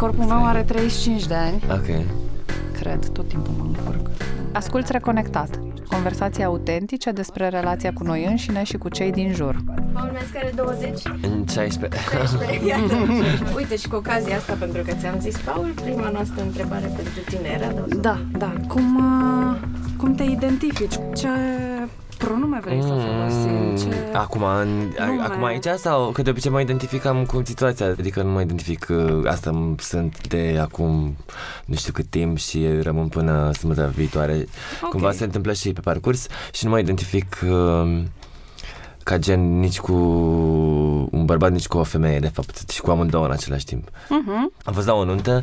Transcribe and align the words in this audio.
Corpul 0.00 0.24
meu 0.24 0.44
are 0.46 0.62
35 0.62 1.26
de 1.26 1.34
ani, 1.34 1.62
Ok. 1.70 2.04
cred, 2.80 3.08
tot 3.08 3.28
timpul 3.28 3.54
mă 3.58 3.64
încurc. 3.66 4.10
Asculți 4.52 4.92
Reconectat, 4.92 5.58
conversații 5.88 6.44
autentice 6.44 7.10
despre 7.10 7.48
relația 7.48 7.92
cu 7.92 8.02
noi 8.04 8.24
înșine 8.24 8.62
și 8.62 8.76
cu 8.76 8.88
cei 8.88 9.10
din 9.12 9.32
jur. 9.34 9.56
Paul 9.92 10.10
Mesca 10.12 10.38
are 10.38 10.52
20. 10.56 11.02
În 11.22 11.44
16. 11.52 12.00
16, 12.10 12.66
iată. 12.66 12.94
Uite 13.56 13.76
și 13.76 13.88
cu 13.88 13.96
ocazia 13.96 14.36
asta, 14.36 14.52
pentru 14.58 14.82
că 14.82 14.92
ți-am 15.00 15.18
zis, 15.20 15.36
Paul, 15.36 15.72
prima 15.84 16.08
noastră 16.08 16.42
întrebare 16.42 16.86
pentru 16.96 17.20
tine 17.26 17.48
era 17.60 17.68
de 17.72 17.80
o 17.84 17.88
să- 17.88 17.96
Da, 17.96 18.18
da. 18.38 18.52
Cum, 18.68 18.96
uh, 18.96 19.56
cum 19.96 20.14
te 20.14 20.22
identifici? 20.22 20.94
Ce 21.14 21.28
pronume 22.24 22.60
vrei 22.64 22.82
să 22.82 22.88
folosim? 22.88 23.76
Ce... 23.90 23.96
Acum, 24.12 24.42
în, 24.42 24.68
Nume. 25.06 25.22
acum 25.22 25.44
aici 25.44 25.64
sau 25.76 26.10
că 26.10 26.22
de 26.22 26.30
obicei 26.30 26.50
mă 26.50 26.60
identificam 26.60 27.24
cu 27.24 27.42
situația, 27.44 27.86
adică 27.86 28.22
nu 28.22 28.30
mă 28.30 28.40
identific, 28.40 28.86
uh, 28.90 29.22
asta 29.26 29.50
m- 29.50 29.80
sunt 29.80 30.28
de 30.28 30.58
acum 30.60 31.16
nu 31.64 31.74
știu 31.74 31.92
cât 31.92 32.06
timp 32.06 32.38
și 32.38 32.66
rămân 32.82 33.08
până 33.08 33.50
sâmbătă 33.52 33.92
viitoare. 33.94 34.46
Ok. 34.82 34.90
Cumva 34.90 35.12
se 35.12 35.24
întâmplă 35.24 35.52
și 35.52 35.72
pe 35.72 35.80
parcurs 35.80 36.26
și 36.52 36.64
nu 36.64 36.70
mă 36.70 36.78
identific 36.78 37.36
uh, 37.50 38.02
ca 39.04 39.18
gen 39.18 39.58
nici 39.58 39.80
cu 39.80 39.92
un 41.10 41.24
bărbat, 41.24 41.52
nici 41.52 41.66
cu 41.66 41.78
o 41.78 41.82
femeie, 41.82 42.18
de 42.18 42.28
fapt, 42.28 42.70
și 42.70 42.80
cu 42.80 42.90
amândouă 42.90 43.24
în 43.24 43.30
același 43.30 43.64
timp. 43.64 43.88
Uh-huh. 43.88 44.62
Am 44.64 44.72
fost 44.72 44.86
la 44.86 44.94
o 44.94 45.04
nuntă 45.04 45.42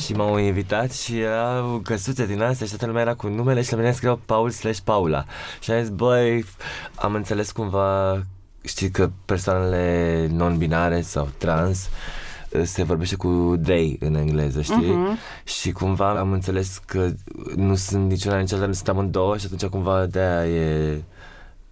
și 0.00 0.12
m-au 0.12 0.38
invitat 0.38 0.92
și 0.92 1.20
erau 1.20 1.80
căsuțe 1.84 2.26
din 2.26 2.42
astea 2.42 2.66
și 2.66 2.72
toată 2.72 2.86
lumea 2.86 3.02
era 3.02 3.14
cu 3.14 3.28
numele 3.28 3.62
și 3.62 3.70
la 3.72 3.78
mine 3.78 3.92
scriau 3.92 4.20
Paul 4.26 4.50
slash 4.50 4.78
Paula. 4.84 5.24
Și 5.60 5.70
am 5.70 5.80
zis, 5.80 5.88
băi, 5.88 6.44
am 6.94 7.14
înțeles 7.14 7.52
cumva, 7.52 8.22
știi 8.64 8.90
că 8.90 9.10
persoanele 9.24 10.26
non-binare 10.30 11.00
sau 11.00 11.28
trans 11.38 11.88
eh, 12.48 12.62
se 12.64 12.82
vorbește 12.82 13.16
cu 13.16 13.60
they 13.62 13.96
în 14.00 14.14
engleză, 14.14 14.62
știi? 14.62 14.90
Mhm. 14.92 15.18
Și 15.44 15.72
cumva 15.72 16.08
am 16.10 16.32
înțeles 16.32 16.80
că 16.86 17.10
nu 17.56 17.74
sunt 17.74 18.08
niciuna 18.08 18.38
nici 18.38 18.52
alta, 18.52 18.72
sunt 18.72 18.88
amândouă 18.88 19.36
și 19.36 19.46
atunci 19.46 19.70
cumva 19.70 20.06
de-aia 20.06 20.46
e 20.46 21.02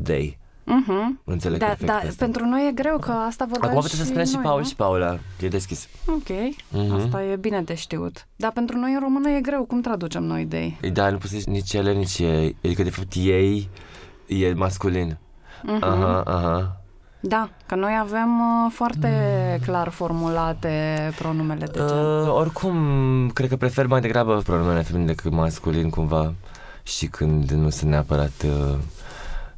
they. 0.03 0.43
Uh-huh. 0.65 1.23
Înțeleg 1.25 1.59
Da, 1.59 1.67
perfect 1.67 1.87
da, 1.91 1.95
asta. 1.97 2.11
pentru 2.19 2.45
noi 2.45 2.69
e 2.69 2.73
greu 2.73 2.99
că 2.99 3.11
asta 3.11 3.45
vorbim 3.49 3.69
Acum 3.69 3.81
puteți 3.81 3.97
să 4.01 4.05
spuneți 4.05 4.31
și 4.31 4.35
noi, 4.37 4.45
Paul 4.45 4.59
nu? 4.61 4.67
și 4.67 4.75
Paula, 4.77 5.19
e 5.41 5.49
deschis. 5.49 5.89
Ok, 6.07 6.29
Mhm. 6.71 6.95
asta 6.95 7.23
e 7.25 7.37
bine 7.37 7.63
de 7.63 7.75
știut. 7.75 8.27
Dar 8.37 8.51
pentru 8.53 8.77
noi 8.79 8.93
în 8.93 9.01
română 9.01 9.29
e 9.31 9.41
greu. 9.41 9.65
Cum 9.65 9.81
traducem 9.81 10.23
noi 10.23 10.45
de 10.45 10.59
ei? 10.59 10.91
Da, 10.93 11.11
nu 11.11 11.17
poți 11.19 11.31
să 11.33 11.39
zici 11.39 11.47
nici 11.49 11.73
ele, 11.73 11.93
nici 11.93 12.19
ei. 12.19 12.57
Adică, 12.65 12.83
de 12.83 12.91
fapt, 12.91 13.13
ei 13.15 13.69
e 14.27 14.53
masculin. 14.55 15.17
Mhm. 15.63 15.85
Aha, 15.85 16.21
aha. 16.27 16.77
Da, 17.21 17.49
că 17.67 17.75
noi 17.75 17.97
avem 18.01 18.41
uh, 18.41 18.71
foarte 18.75 19.11
clar 19.65 19.89
formulate 19.89 20.97
pronumele 21.19 21.67
de 21.67 21.79
gen. 21.89 21.97
Uh, 21.99 22.29
oricum, 22.35 22.77
cred 23.35 23.49
că 23.49 23.57
prefer 23.57 23.87
mai 23.87 24.01
degrabă 24.01 24.41
pronumele 24.45 24.83
feminin 24.83 25.07
decât 25.07 25.33
masculin, 25.33 25.91
cumva. 25.91 26.35
Și 26.83 27.07
când 27.07 27.51
nu 27.51 27.69
sunt 27.69 27.91
neapărat... 27.91 28.45
Uh, 28.45 28.75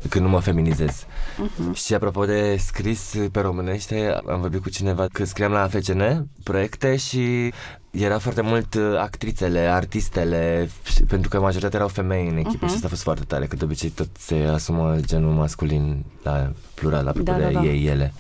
când 0.09 0.25
nu 0.25 0.31
mă 0.31 0.41
feminizez. 0.41 1.07
Mhm. 1.37 1.73
Și 1.73 1.95
apropo 1.95 2.25
de 2.25 2.57
scris 2.59 3.15
pe 3.33 3.41
românește, 3.41 4.21
am 4.31 4.41
vorbit 4.41 4.63
cu 4.63 4.69
cineva 4.71 5.07
că 5.13 5.25
scriam 5.25 5.53
la 5.53 5.69
FCN 5.69 6.29
proiecte 6.43 6.97
și 6.97 7.53
era 7.91 8.19
foarte 8.19 8.41
mult 8.41 8.75
uh, 8.75 8.99
actrițele, 8.99 9.59
artistele, 9.59 10.71
și- 10.85 11.03
pentru 11.03 11.29
că 11.29 11.41
majoritatea 11.41 11.79
erau 11.79 11.89
femei 11.91 12.29
în 12.29 12.37
echipă 12.37 12.57
Mhm. 12.61 12.67
și 12.69 12.75
asta 12.75 12.87
a 12.87 12.91
fost 12.91 13.03
foarte 13.03 13.25
tare, 13.25 13.47
că 13.47 13.57
de 13.57 13.65
obicei 13.65 13.89
tot 13.89 14.09
se 14.19 14.49
asumă 14.53 14.97
genul 15.01 15.33
masculin 15.33 16.05
la 16.23 16.53
plural, 16.75 17.07
apropo 17.09 17.31
Da, 17.33 17.37
de 17.39 17.45
da, 17.45 17.51
da. 17.61 17.65
ei, 17.65 17.87
ele. 17.87 18.13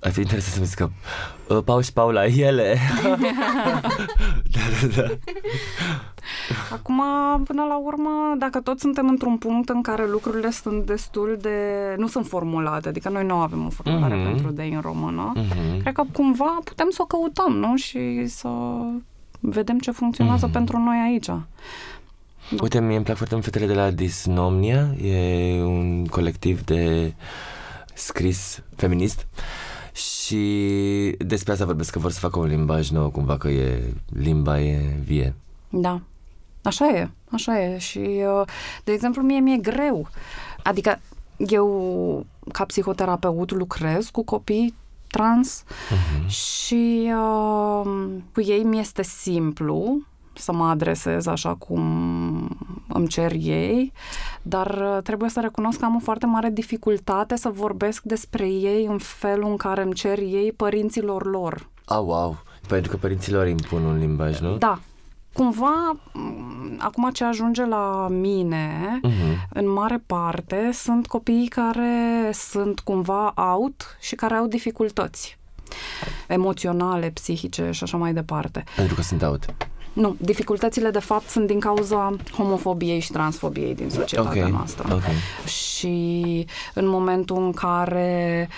Ar 0.00 0.10
fi 0.12 0.20
interesant 0.20 0.54
să-mi 0.54 0.66
zică 0.66 0.92
uh, 1.48 1.58
Paul 1.64 1.82
și 1.82 1.92
Paula, 1.92 2.24
ele. 2.24 2.78
da, 4.52 4.60
da, 4.80 4.86
da. 5.02 5.08
Acum, 6.72 7.02
până 7.44 7.62
la 7.68 7.78
urmă, 7.78 8.10
dacă 8.38 8.60
toți 8.60 8.80
suntem 8.80 9.08
într-un 9.08 9.36
punct 9.38 9.68
în 9.68 9.82
care 9.82 10.08
lucrurile 10.08 10.50
sunt 10.50 10.86
destul 10.86 11.38
de... 11.40 11.58
nu 11.98 12.06
sunt 12.06 12.26
formulate, 12.26 12.88
adică 12.88 13.08
noi 13.08 13.24
nu 13.26 13.34
avem 13.34 13.66
o 13.66 13.68
formulare 13.68 14.14
Mhm. 14.14 14.24
pentru 14.24 14.50
de 14.50 14.62
în 14.62 14.80
română, 14.80 15.32
Mhm. 15.34 15.80
cred 15.80 15.94
că 15.94 16.02
cumva 16.12 16.58
putem 16.64 16.86
să 16.90 16.98
o 17.02 17.04
căutăm, 17.04 17.52
nu? 17.52 17.76
Și 17.76 18.26
să 18.26 18.48
vedem 19.40 19.78
ce 19.78 19.90
funcționează 19.90 20.44
Mhm. 20.44 20.54
pentru 20.54 20.78
noi 20.78 20.96
aici. 21.04 21.28
Uite, 22.62 22.80
mie 22.80 22.96
îmi 22.96 23.04
plac 23.04 23.16
foarte 23.16 23.34
mult 23.34 23.46
fetele 23.46 23.66
de 23.66 23.74
la 23.74 23.90
Disnomnia, 23.90 24.94
e 25.02 25.62
un 25.62 26.04
colectiv 26.06 26.64
de 26.64 27.14
scris 27.94 28.62
feminist 28.76 29.26
și 29.92 30.46
despre 31.18 31.52
asta 31.52 31.64
vorbesc, 31.64 31.92
că 31.92 31.98
vor 31.98 32.10
să 32.10 32.18
facă 32.18 32.38
un 32.38 32.46
limbaj 32.46 32.90
nou, 32.90 33.08
cumva 33.10 33.36
că 33.36 33.48
e, 33.48 33.94
limba 34.08 34.60
e 34.60 34.80
vie. 35.04 35.34
Da. 35.68 36.00
Așa 36.62 36.88
e, 36.88 37.10
așa 37.30 37.60
e. 37.62 37.78
Și, 37.78 37.98
uh, 38.38 38.46
de 38.84 38.92
exemplu, 38.92 39.22
mie 39.22 39.38
mi-e 39.40 39.56
greu. 39.56 40.08
Adică 40.62 41.00
eu, 41.36 42.26
ca 42.52 42.64
psihoterapeut, 42.64 43.50
lucrez 43.52 44.08
cu 44.08 44.24
copii 44.24 44.74
trans 45.06 45.62
Mhm. 45.90 46.28
și 46.28 47.12
uh, 47.14 47.90
cu 48.32 48.40
ei 48.40 48.62
mi 48.62 48.78
este 48.78 49.02
simplu 49.02 49.98
să 50.34 50.52
mă 50.52 50.64
adresez 50.68 51.26
așa 51.26 51.54
cum 51.54 51.82
îmi 52.88 53.08
cer 53.08 53.32
ei, 53.38 53.92
dar 54.42 54.66
uh, 54.96 55.02
trebuie 55.02 55.30
să 55.30 55.40
recunosc 55.40 55.78
că 55.78 55.84
am 55.84 55.94
o 55.96 55.98
foarte 55.98 56.26
mare 56.26 56.50
dificultate 56.50 57.36
să 57.36 57.48
vorbesc 57.48 58.02
despre 58.02 58.48
ei 58.48 58.84
în 58.84 58.98
felul 58.98 59.50
în 59.50 59.56
care 59.56 59.82
îmi 59.82 59.94
cer 59.94 60.18
ei 60.18 60.52
părinților 60.56 61.26
lor. 61.26 61.68
Ah, 61.84 61.98
wow! 62.02 62.36
Pentru 62.68 62.90
că 62.90 62.96
părinții 62.96 63.32
lor 63.32 63.46
impun 63.46 63.84
un 63.84 63.98
limbaj, 63.98 64.38
nu? 64.40 64.56
Da. 64.56 64.78
Cumva, 65.32 65.96
m, 66.12 66.76
acum 66.78 67.10
ce 67.12 67.24
ajunge 67.24 67.64
la 67.64 68.06
mine, 68.10 68.98
Mhm. 69.02 69.46
în 69.52 69.68
mare 69.72 70.02
parte, 70.06 70.70
sunt 70.72 71.06
copiii 71.06 71.48
care 71.48 72.30
sunt 72.32 72.80
cumva 72.80 73.32
out 73.36 73.96
și 74.00 74.14
care 74.14 74.34
au 74.34 74.46
dificultăți 74.46 75.38
emoționale, 76.26 77.10
psihice 77.10 77.70
și 77.70 77.82
așa 77.82 77.96
mai 77.96 78.12
departe. 78.12 78.64
Pentru 78.76 78.94
că 78.94 79.02
sunt 79.02 79.22
out. 79.22 79.44
Nu, 79.92 80.16
dificultățile 80.18 80.90
de 80.90 80.98
fapt 80.98 81.28
sunt 81.28 81.46
din 81.46 81.60
cauza 81.60 82.16
homofobiei 82.36 83.00
și 83.00 83.10
transfobiei 83.12 83.74
din 83.74 83.90
societatea 83.90 84.44
Ok, 84.44 84.50
noastră. 84.50 84.94
ok. 84.94 85.02
Și 85.48 86.46
în 86.74 86.86
momentul 86.88 87.36
în 87.44 87.52
care 87.52 88.48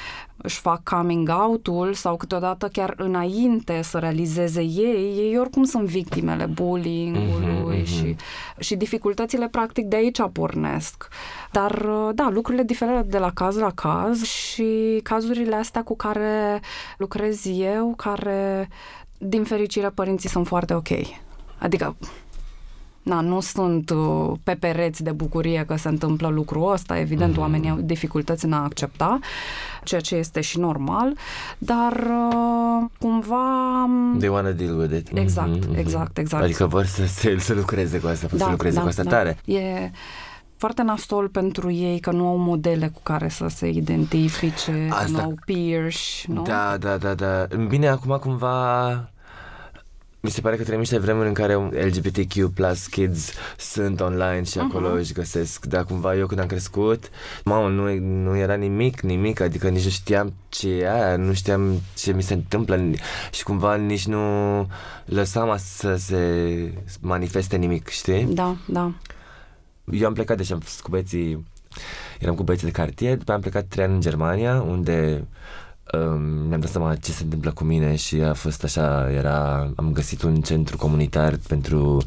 își 0.43 0.61
fac 0.61 0.83
coming 0.83 1.29
out-ul 1.29 1.93
sau 1.95 2.17
câteodată 2.17 2.69
chiar 2.69 2.95
înainte 2.97 3.83
să 3.83 3.99
realizeze 3.99 4.63
ei, 4.63 5.15
ei 5.17 5.39
oricum 5.39 5.65
sunt 5.65 5.85
victimele 5.89 6.45
bullying-ului 6.45 7.61
Mhm, 7.63 7.67
mhm. 7.67 7.85
și, 7.85 8.17
și 8.59 8.77
dificultățile 8.77 9.49
practic 9.49 9.85
de 9.87 9.97
aici 9.97 10.21
pornesc. 10.33 11.09
Dar 11.51 11.87
da, 12.15 12.29
lucrurile 12.31 12.63
diferă 12.63 13.03
de 13.07 13.19
la 13.19 13.31
caz 13.31 13.57
la 13.57 13.71
caz 13.75 14.23
și 14.23 15.01
cazurile 15.03 15.55
astea 15.55 15.83
cu 15.83 15.97
care 15.97 16.61
lucrez 16.97 17.47
eu, 17.47 17.95
care 17.97 18.69
din 19.19 19.45
fericire 19.45 19.89
părinții 19.89 20.29
sunt 20.29 20.47
foarte 20.47 20.75
ok. 20.75 20.89
Adică 21.59 21.97
Na, 23.03 23.21
nu 23.21 23.41
sunt 23.41 23.91
uh, 23.91 24.33
pe 24.43 24.55
pereți 24.55 25.03
de 25.03 25.11
bucurie 25.11 25.65
că 25.67 25.77
se 25.77 25.89
întâmplă 25.89 26.29
lucrul 26.29 26.73
ăsta, 26.73 26.99
evident, 26.99 27.31
Mhm. 27.33 27.41
oamenii 27.41 27.71
au 27.71 27.77
dificultăți 27.81 28.45
în 28.45 28.53
a 28.53 28.63
accepta, 28.63 29.19
ceea 29.85 30.01
ce 30.01 30.15
este 30.17 30.41
și 30.41 30.59
normal, 30.59 31.13
dar 31.59 31.93
uh, 31.93 32.85
cumva... 32.99 33.45
They 34.19 34.29
wanna 34.29 34.51
deal 34.51 34.79
with 34.79 34.95
it. 34.97 35.17
Exact, 35.19 35.49
Mhm, 35.49 35.69
mhm. 35.69 35.79
exact, 35.79 36.19
exact. 36.19 36.43
Adică 36.43 36.67
vor 36.67 36.85
să, 36.85 37.07
se, 37.07 37.39
să 37.39 37.55
lucreze 37.55 37.99
cu 38.01 38.07
asta, 38.07 38.29
să 38.37 38.47
lucreze 38.51 38.81
cu 38.81 38.87
asta 38.87 39.03
tare. 39.03 39.39
E 39.45 39.91
foarte 40.57 40.83
nasol 40.83 41.29
pentru 41.29 41.71
ei 41.71 42.01
că 42.01 42.11
nu 42.11 42.27
au 42.27 42.37
modele 42.37 42.89
cu 42.89 43.01
care 43.03 43.29
să 43.29 43.47
se 43.49 43.69
identifice, 43.69 44.87
că 44.89 44.95
Asta- 44.95 45.11
nu 45.11 45.21
au 45.21 45.35
peers, 45.47 46.25
nu? 46.27 46.43
Da, 46.43 46.77
da, 46.81 46.97
da, 46.97 47.15
da. 47.15 47.47
Bine, 47.69 47.89
acum 47.89 48.17
cumva 48.21 48.85
mi 50.25 50.31
se 50.31 50.41
pare 50.41 50.57
că 50.57 50.63
trăim 50.63 50.79
niște 50.79 50.99
vremuri 50.99 51.29
în 51.29 51.35
care 51.35 51.55
LGBTQ 51.55 52.47
plus 52.55 52.87
kids 52.87 53.33
sunt 53.59 54.01
online 54.01 54.43
și 54.45 54.59
acolo 54.59 54.89
Mhm. 54.89 54.97
își 54.97 55.13
găsesc, 55.13 55.67
dar 55.67 55.85
cumva 55.85 56.17
eu 56.17 56.27
când 56.27 56.41
am 56.41 56.47
crescut, 56.47 57.11
mamă, 57.45 57.69
nu, 57.69 57.95
nu 57.99 58.37
era 58.37 58.55
nimic, 58.55 59.01
nimic, 59.01 59.41
adică 59.41 59.69
nici 59.69 59.85
nu 59.85 59.91
știam 59.91 60.33
ce 60.49 60.71
e 60.71 60.93
aia, 60.93 61.17
nu 61.17 61.33
știam 61.33 61.81
ce 61.97 62.13
mi 62.13 62.23
se 62.23 62.35
întâmplă 62.35 62.81
și 63.33 63.43
cumva 63.43 63.75
nici 63.75 64.07
nu 64.07 64.67
lăsam 65.05 65.55
să 65.59 65.97
se 65.97 66.29
manifeste 67.01 67.57
nimic, 67.57 67.89
știi? 67.89 68.25
Da, 68.25 68.57
da. 68.67 68.93
Eu 69.93 70.07
am 70.07 70.13
plecat, 70.13 70.37
deci 70.37 70.51
am 70.51 70.59
fost 70.61 70.81
cu 70.81 70.91
băieții, 70.91 71.47
eram 72.21 72.35
cu 72.35 72.43
băieții 72.43 72.67
de 72.67 72.73
cartier, 72.73 73.17
după 73.17 73.31
aia 73.31 73.35
am 73.37 73.51
plecat 73.51 73.67
trei 73.69 73.85
ani 73.85 73.95
în 73.95 74.01
Germania, 74.01 74.61
unde 74.63 75.25
um, 75.93 76.23
mi-am 76.23 76.61
dat 76.61 76.71
seama 76.71 76.95
ce 76.95 77.13
se 77.13 77.23
întâmplă 77.23 77.51
cu 77.51 77.65
mine 77.65 77.97
și 77.97 78.15
a 78.15 78.33
fost 78.33 78.65
așa, 78.65 79.11
era, 79.11 79.71
am 79.77 79.93
găsit 79.93 80.23
un 80.23 80.41
centru 80.41 80.77
comunitar 80.77 81.39
pentru 81.49 82.03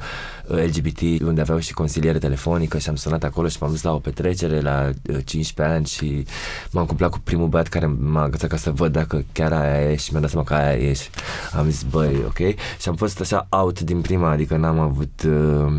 uh, 0.47 0.63
LGBT 0.65 1.21
unde 1.21 1.41
aveau 1.41 1.59
și 1.59 1.73
consiliere 1.73 2.17
telefonică 2.17 2.77
și 2.77 2.89
am 2.89 2.95
sunat 2.95 3.23
acolo 3.23 3.47
și 3.47 3.57
m-am 3.59 3.71
dus 3.71 3.83
la 3.83 3.93
o 3.93 3.99
petrecere 3.99 4.61
la 4.61 4.89
uh, 5.09 5.17
15 5.25 5.75
ani 5.75 5.85
și 5.85 6.25
m-am 6.71 6.85
cuplat 6.85 7.09
cu 7.09 7.19
primul 7.19 7.47
băiat 7.47 7.67
care 7.67 7.85
m-a 7.85 8.21
agățat 8.21 8.49
ca 8.49 8.57
să 8.57 8.71
văd 8.71 8.91
dacă 8.91 9.23
chiar 9.31 9.53
aia 9.53 9.91
e 9.91 9.95
și 9.95 10.07
mi-am 10.09 10.21
dat 10.21 10.31
seama 10.31 10.45
că 10.45 10.53
aia 10.53 10.77
e 10.77 10.93
și 10.93 11.09
am 11.53 11.69
zis 11.69 11.83
băi, 11.83 12.23
ok? 12.25 12.37
Și 12.79 12.89
am 12.89 12.95
fost 12.95 13.19
așa 13.19 13.47
out 13.49 13.79
din 13.79 14.01
prima, 14.01 14.29
adică 14.29 14.57
n-am 14.57 14.79
avut... 14.79 15.23
Uh, 15.25 15.73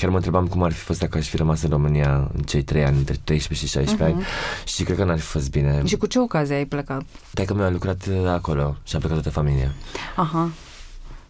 Chiar 0.00 0.08
mă 0.10 0.16
întrebam 0.16 0.46
cum 0.46 0.62
ar 0.62 0.72
fi 0.72 0.78
fost 0.82 1.00
dacă 1.00 1.18
aș 1.18 1.28
fi 1.28 1.36
rămas 1.36 1.62
în 1.62 1.70
România 1.70 2.30
în 2.34 2.40
cei 2.42 2.62
trei 2.62 2.84
ani, 2.84 2.96
între 2.96 3.16
13 3.24 3.66
și 3.66 3.72
16 3.72 4.04
uh-huh. 4.04 4.14
ani 4.16 4.24
și 4.64 4.82
cred 4.84 4.96
că 4.96 5.04
n-ar 5.04 5.18
fi 5.18 5.24
fost 5.24 5.50
bine. 5.50 5.82
Și 5.84 5.96
cu 5.96 6.06
ce 6.06 6.18
ocazie 6.18 6.54
ai 6.54 6.64
plecat? 6.64 7.02
Dacă 7.30 7.54
mi-a 7.54 7.70
lucrat 7.70 8.06
uh, 8.10 8.26
acolo 8.28 8.76
și 8.84 8.96
a 8.96 8.98
plecat 8.98 9.16
toată 9.16 9.30
familia. 9.30 9.72
Aha. 10.16 10.50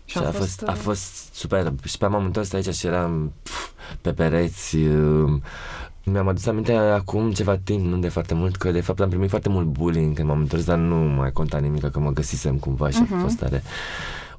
Și 0.05 0.19
a, 0.19 0.27
a, 0.27 0.31
fost, 0.31 0.63
a 0.67 0.73
fost 0.73 1.35
super. 1.35 1.73
Și 1.85 1.99
pe 1.99 2.07
m-am 2.07 2.25
întors 2.25 2.53
aici 2.53 2.75
și 2.75 2.87
eram 2.87 3.33
pf, 3.43 3.69
pe 4.01 4.13
pereți. 4.13 4.77
uh, 4.77 5.33
Mi-am 6.05 6.29
adus 6.29 6.47
aminte 6.47 6.73
acum 6.73 7.33
ceva 7.33 7.57
timp, 7.57 7.85
nu 7.85 7.97
de 7.99 8.09
foarte 8.09 8.35
mult, 8.35 8.57
că 8.57 8.71
de 8.71 8.81
fapt 8.81 9.01
am 9.01 9.09
primit 9.09 9.29
foarte 9.31 9.49
mult 9.49 9.67
bullying 9.67 10.15
când 10.15 10.29
m-am 10.29 10.39
întors, 10.41 10.65
dar 10.65 10.79
nu 10.79 10.95
mai 10.97 11.33
conta 11.33 11.59
nimic, 11.59 11.91
că 11.91 11.99
mă 11.99 12.11
găsisem 12.11 12.57
cumva 12.57 12.91
și 12.91 12.99
a 12.99 13.07
Mhm. 13.15 13.21
fost 13.21 13.37
tare. 13.39 13.63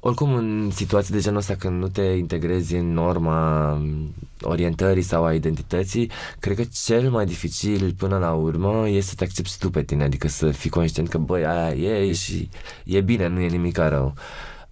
Oricum, 0.04 0.34
în 0.34 0.70
situații 0.70 1.14
de 1.14 1.20
genul 1.20 1.38
ăsta, 1.38 1.54
când 1.54 1.80
nu 1.80 1.88
te 1.88 2.02
integrezi 2.02 2.74
în 2.74 2.92
norma 2.92 3.80
orientării 4.40 5.02
sau 5.02 5.24
a 5.24 5.34
identității, 5.34 6.10
cred 6.38 6.56
că 6.56 6.62
cel 6.84 7.10
mai 7.10 7.26
dificil 7.26 7.94
până 7.98 8.18
la 8.18 8.32
urmă 8.32 8.88
e 8.88 9.00
să 9.00 9.14
te 9.14 9.24
accepti 9.24 9.58
tu 9.58 9.70
pe 9.70 9.82
tine, 9.82 10.04
adică 10.04 10.28
să 10.28 10.50
fii 10.50 10.70
conștient 10.70 11.08
că, 11.08 11.18
băi, 11.18 11.46
aia 11.46 11.98
e 11.98 12.12
și 12.12 12.48
e 12.84 13.00
bine, 13.00 13.28
nu 13.28 13.40
e 13.40 13.48
nimic 13.48 13.76
rău. 13.76 14.14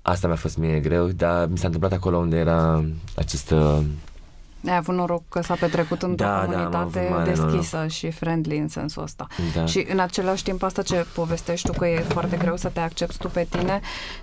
Asta 0.02 0.26
mi-a 0.26 0.36
fost 0.36 0.56
mie 0.56 0.80
greu, 0.80 1.06
dar 1.06 1.48
mi 1.48 1.58
s-a 1.58 1.66
întâmplat 1.66 1.92
acolo 1.92 2.16
unde 2.16 2.36
era 2.36 2.84
această... 3.16 3.84
Ai 4.66 4.76
avut 4.76 4.94
noroc 4.94 5.22
că 5.28 5.42
s-a 5.42 5.54
petrecut 5.54 6.02
într-o 6.02 6.26
Da, 6.26 6.30
da, 6.30 6.38
am 6.38 6.46
comunitate 6.46 6.98
avut 6.98 7.10
mare 7.10 7.30
deschisă 7.30 7.86
și 7.86 8.10
friendly 8.10 8.58
în 8.58 8.68
sensul 8.68 9.02
ăsta. 9.02 9.26
Da. 9.54 9.64
Și 9.66 9.86
în 9.90 9.98
același 9.98 10.42
timp 10.42 10.62
asta 10.62 10.82
ce 10.82 11.06
povestești 11.14 11.70
tu 11.70 11.78
că 11.78 11.86
e 11.86 11.98
foarte 11.98 12.36
greu 12.36 12.56
să 12.56 12.68
te 12.68 12.80
accepti 12.80 13.16
tu 13.18 13.28
pe 13.28 13.46
tine, 13.50 13.80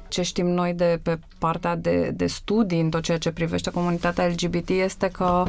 ce 0.08 0.22
știm 0.22 0.48
noi 0.48 0.74
de 0.74 1.00
pe 1.04 1.20
partea 1.38 1.76
de, 1.76 2.12
de 2.16 2.28
studii 2.28 2.80
în 2.80 2.90
tot 2.90 3.02
ceea 3.02 3.18
ce 3.18 3.32
privește 3.32 3.70
comunitatea 3.70 4.28
LGBT 4.28 4.70
este 4.70 5.08
că 5.08 5.44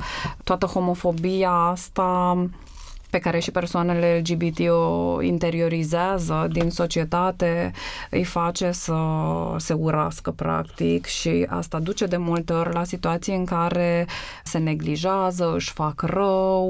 toată 0.44 0.66
homofobia 0.66 1.50
asta 1.50 2.36
pe 3.10 3.18
care 3.18 3.38
și 3.38 3.50
persoanele 3.50 4.18
LGBT 4.18 4.58
o 4.68 5.22
interiorizează 5.22 6.48
din 6.52 6.70
societate, 6.70 7.72
îi 8.10 8.24
face 8.24 8.70
să 8.70 8.96
se 9.56 9.72
urască 9.72 10.30
practic 10.30 11.06
și 11.06 11.46
asta 11.48 11.78
duce 11.78 12.06
de 12.06 12.16
multe 12.16 12.52
ori 12.52 12.72
la 12.72 12.84
situații 12.84 13.34
în 13.34 13.44
care 13.44 14.06
se 14.44 14.58
neglijează, 14.58 15.52
își 15.54 15.72
fac 15.72 16.02
rău, 16.02 16.68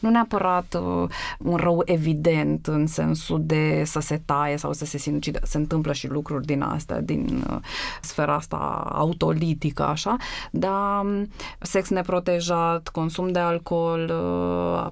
nu 0.00 0.10
neapărat 0.10 0.78
uh, 0.80 1.08
un 1.38 1.56
rău 1.56 1.82
evident 1.84 2.66
în 2.66 2.86
sensul 2.86 3.40
de 3.42 3.82
să 3.84 4.00
se 4.00 4.22
taie 4.24 4.56
sau 4.56 4.72
să 4.72 4.84
se 4.84 4.98
sinucidă. 4.98 5.38
Se 5.42 5.56
întâmplă 5.56 5.92
și 5.92 6.08
lucruri 6.08 6.46
din 6.46 6.62
astea, 6.62 7.00
din 7.00 7.44
uh, 7.50 7.56
sfera 8.00 8.34
asta 8.34 8.90
autolitică, 8.92 9.86
așa, 9.86 10.16
dar 10.50 11.04
um, 11.04 11.28
sex 11.60 11.88
neprotejat, 11.88 12.88
consum 12.88 13.32
de 13.32 13.38
alcool, 13.38 14.12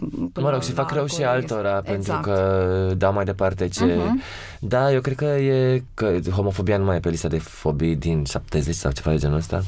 uh, 0.02 0.37
până 0.38 0.50
Mă 0.50 0.54
rog, 0.54 0.62
și 0.62 0.74
la 0.74 0.82
fac 0.82 0.92
rău 0.92 1.06
și 1.06 1.22
alcoolism. 1.22 1.54
altora, 1.54 1.82
Exact. 1.84 2.22
pentru 2.22 2.32
că 2.32 2.94
dau 2.96 3.12
mai 3.12 3.24
departe 3.24 3.68
ce... 3.68 3.84
Mhm. 3.84 4.22
Da, 4.60 4.92
eu 4.92 5.00
cred 5.00 5.16
că 5.16 5.24
e 5.24 5.82
că 5.94 6.18
homofobia 6.30 6.76
nu 6.76 6.84
mai 6.84 6.96
e 6.96 7.00
pe 7.00 7.08
lista 7.08 7.28
de 7.28 7.38
fobii 7.38 7.96
din 7.96 8.24
70 8.24 8.74
sau 8.74 8.90
ceva 8.92 9.10
de 9.10 9.16
genul 9.16 9.36
ăsta. 9.36 9.62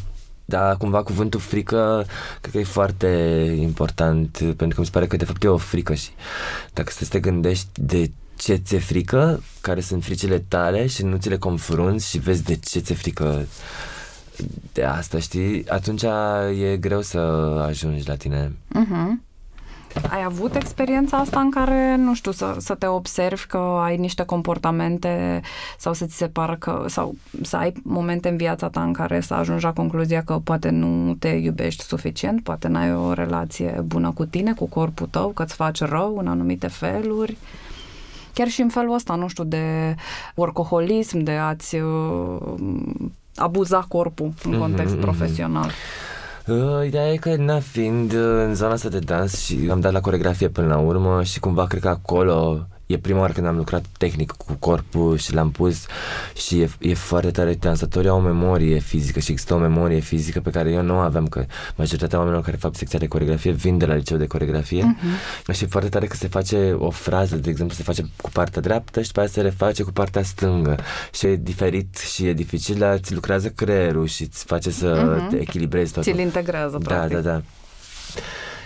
Da, 0.45 0.75
cumva 0.79 1.03
cuvântul 1.03 1.41
frică 1.41 2.05
cred 2.41 2.53
că 2.53 2.59
e 2.59 2.65
foarte 2.65 3.07
important 3.61 4.31
pentru 4.39 4.69
că 4.69 4.77
mi 4.79 4.85
se 4.85 4.91
pare 4.93 5.07
că 5.07 5.17
de 5.17 5.25
fapt 5.25 5.43
e 5.45 5.49
o 5.49 5.57
frică 5.57 5.95
și 5.95 6.09
dacă 6.73 6.91
să 6.93 7.07
te 7.09 7.21
gândești 7.21 7.67
de 7.75 8.11
ce 8.37 8.55
ți-e 8.55 8.79
frică, 8.79 9.43
care 9.61 9.81
sunt 9.81 10.05
fricile 10.05 10.39
tale 10.49 10.87
și 10.87 11.03
nu 11.05 11.17
ți 11.17 11.29
le 11.29 11.37
confrunți 11.39 12.09
și 12.09 12.19
vezi 12.19 12.43
de 12.45 12.57
ce 12.57 12.79
ți-e 12.79 12.95
frică 12.95 13.47
de 14.73 14.85
asta, 14.85 15.19
știi? 15.19 15.65
Atunci 15.69 16.03
e 16.63 16.77
greu 16.77 17.01
să 17.01 17.19
ajungi 17.67 18.09
la 18.09 18.15
tine. 18.17 18.53
Mhm. 18.69 19.23
Ai 20.11 20.23
avut 20.25 20.55
experiența 20.55 21.17
asta 21.17 21.41
în 21.41 21.51
care, 21.51 21.97
nu 21.97 22.15
știu, 22.15 22.31
să, 22.33 22.57
să 22.59 22.75
te 22.75 22.87
observi 22.87 23.47
că 23.47 23.57
ai 23.57 23.97
niște 23.97 24.23
comportamente 24.25 25.41
sau 25.79 25.93
să 25.93 26.05
ți 26.07 26.17
se 26.17 26.27
pară 26.29 26.57
că, 26.59 26.85
sau 26.89 27.15
să 27.43 27.57
ai 27.57 27.73
momente 27.83 28.29
în 28.29 28.37
viața 28.37 28.69
ta 28.69 28.83
în 28.83 28.93
care 28.93 29.21
să 29.21 29.35
ajungi 29.35 29.65
la 29.65 29.73
concluzia 29.73 30.23
că 30.23 30.41
poate 30.45 30.69
nu 30.71 31.15
te 31.15 31.29
iubești 31.29 31.83
suficient, 31.83 32.43
poate 32.43 32.69
n-ai 32.69 32.95
o 32.95 33.13
relație 33.13 33.83
bună 33.87 34.11
cu 34.11 34.25
tine, 34.25 34.53
cu 34.53 34.67
corpul 34.67 35.07
tău, 35.11 35.29
că 35.29 35.43
îți 35.43 35.55
faci 35.55 35.81
rău 35.81 36.17
în 36.19 36.27
anumite 36.27 36.67
feluri. 36.67 37.37
Chiar 38.35 38.49
și 38.49 38.61
în 38.61 38.69
felul 38.69 38.95
ăsta, 38.95 39.15
nu 39.15 39.29
știu, 39.29 39.45
de 39.45 39.95
workaholism, 40.35 41.19
de 41.19 41.31
a-ți 41.33 41.77
uh, 41.77 42.39
abuza 43.37 43.85
corpul 43.89 44.33
în 44.45 44.51
Mhm, 44.51 44.61
context 44.61 44.93
mhm. 44.93 45.03
profesional. 45.03 45.71
Uh, 46.51 46.87
ideea 46.87 47.13
e 47.13 47.17
că, 47.17 47.37
na, 47.37 47.61
fiind 47.61 48.13
uh, 48.13 48.19
în 48.19 48.55
zona 48.55 48.73
asta 48.73 48.89
de 48.89 48.99
dans 48.99 49.39
și 49.39 49.69
am 49.71 49.81
dat 49.81 49.93
la 49.93 50.01
coregrafie 50.01 50.49
până 50.49 50.67
la 50.67 50.79
urmă 50.79 51.23
și 51.23 51.41
cumva 51.41 51.67
cred 51.67 51.81
că 51.81 51.89
acolo 51.89 52.67
e 52.93 52.99
prima 52.99 53.19
oară 53.21 53.33
când 53.33 53.47
am 53.47 53.57
lucrat 53.57 53.85
tehnic 53.99 54.31
cu 54.33 54.53
corpul 54.59 55.17
și 55.19 55.35
l-am 55.35 55.51
pus 55.51 55.87
și 56.37 56.61
e, 56.61 56.71
e 56.79 56.95
foarte 56.95 57.31
tare. 57.31 57.55
Dansatorii 57.55 58.09
au 58.09 58.17
o 58.17 58.21
memorie 58.21 58.79
fizică 58.79 59.21
și 59.21 59.31
există 59.31 59.55
o 59.55 59.59
memorie 59.59 59.99
fizică 59.99 60.41
pe 60.41 60.51
care 60.51 60.71
eu 60.71 60.83
nu 60.83 60.95
o 60.95 60.99
aveam, 60.99 61.27
că 61.27 61.45
majoritatea 61.77 62.19
oamenilor 62.19 62.45
care 62.45 62.57
fac 62.57 62.77
secția 62.77 62.99
de 62.99 63.07
coregrafie 63.07 63.51
vin 63.53 63.79
de 63.79 63.87
la 63.87 63.95
liceu 63.95 64.17
de 64.17 64.27
coregrafie 64.27 64.97
uh-huh. 64.97 65.55
și 65.55 65.65
e 65.65 65.67
foarte 65.67 65.89
tare 65.89 66.07
că 66.07 66.17
se 66.17 66.29
face 66.29 66.73
o 66.79 66.91
frază, 66.91 67.37
de 67.37 67.51
exemplu, 67.51 67.77
se 67.77 67.83
face 67.83 68.03
cu 68.23 68.31
partea 68.31 68.61
dreaptă 68.63 69.01
și 69.01 69.07
după 69.07 69.21
aceea 69.21 69.35
se 69.45 69.51
reface 69.51 69.83
cu 69.83 69.93
partea 69.93 70.23
stângă 70.23 70.77
și 71.13 71.27
e 71.27 71.37
diferit 71.37 71.97
și 72.13 72.27
e 72.27 72.33
dificil, 72.33 72.79
dar 72.79 72.99
ți 72.99 73.15
lucrează 73.15 73.49
creierul 73.49 74.07
și 74.07 74.23
îți 74.23 74.45
face 74.45 74.71
să 74.71 75.15
Mhm. 75.19 75.29
te 75.29 75.37
echilibrezi 75.41 75.93
totul. 75.93 76.13
Ți-l 76.13 76.21
integrează, 76.21 76.79
Da, 76.83 76.95
practic. 76.95 77.17
da, 77.17 77.21
da. 77.31 77.43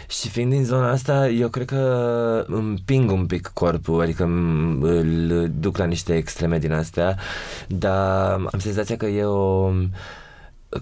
Și 0.08 0.28
fiind 0.28 0.50
din 0.50 0.64
zona 0.64 0.90
asta, 0.90 1.28
eu 1.28 1.48
cred 1.48 1.66
că 1.66 2.44
împing 2.48 3.10
un 3.10 3.26
pic 3.26 3.50
corpul, 3.54 4.00
adică 4.00 4.24
m- 4.24 4.80
îl 4.80 5.50
duc 5.60 5.76
la 5.76 5.84
niște 5.84 6.16
extreme 6.16 6.58
din 6.58 6.72
astea, 6.72 7.18
dar 7.68 8.30
am 8.32 8.58
senzația 8.58 8.96
că 8.96 9.06
e 9.06 9.24
o 9.24 9.70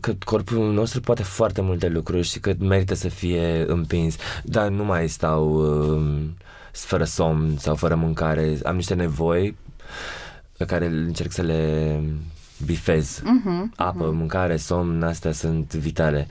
că 0.00 0.12
corpul 0.24 0.72
nostru 0.72 1.00
poate 1.00 1.22
foarte 1.22 1.60
multe 1.60 1.88
lucruri 1.88 2.22
și 2.22 2.40
că 2.40 2.52
merită 2.58 2.94
să 2.94 3.08
fie 3.08 3.64
împins, 3.66 4.16
dar 4.44 4.68
nu 4.68 4.84
mai 4.84 5.08
stau 5.08 5.52
um, 5.52 6.36
fără 6.72 7.04
somn 7.04 7.56
sau 7.58 7.74
fără 7.74 7.94
mâncare, 7.94 8.58
am 8.64 8.76
niște 8.76 8.94
nevoi 8.94 9.56
pe 10.56 10.64
care 10.64 10.86
încerc 10.86 11.32
să 11.32 11.42
le 11.42 12.00
bifez. 12.64 13.20
Mhm, 13.24 13.72
Apă, 13.76 14.10
mâncare, 14.10 14.56
somn, 14.56 15.02
astea 15.02 15.32
sunt 15.32 15.74
vitale. 15.74 16.26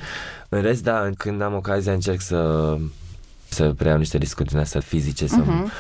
În 0.50 0.62
rest, 0.62 0.84
da, 0.84 1.10
când 1.18 1.42
am 1.42 1.54
ocazia 1.54 1.92
încerc 1.94 2.22
să 2.22 2.78
să 3.50 3.74
preiau 3.78 3.98
niște 3.98 4.18
riscuri 4.18 4.48
din 4.50 4.58
astea 4.58 4.82
fizice, 4.82 5.28
să, 5.28 5.36
Mhm. 5.36 5.72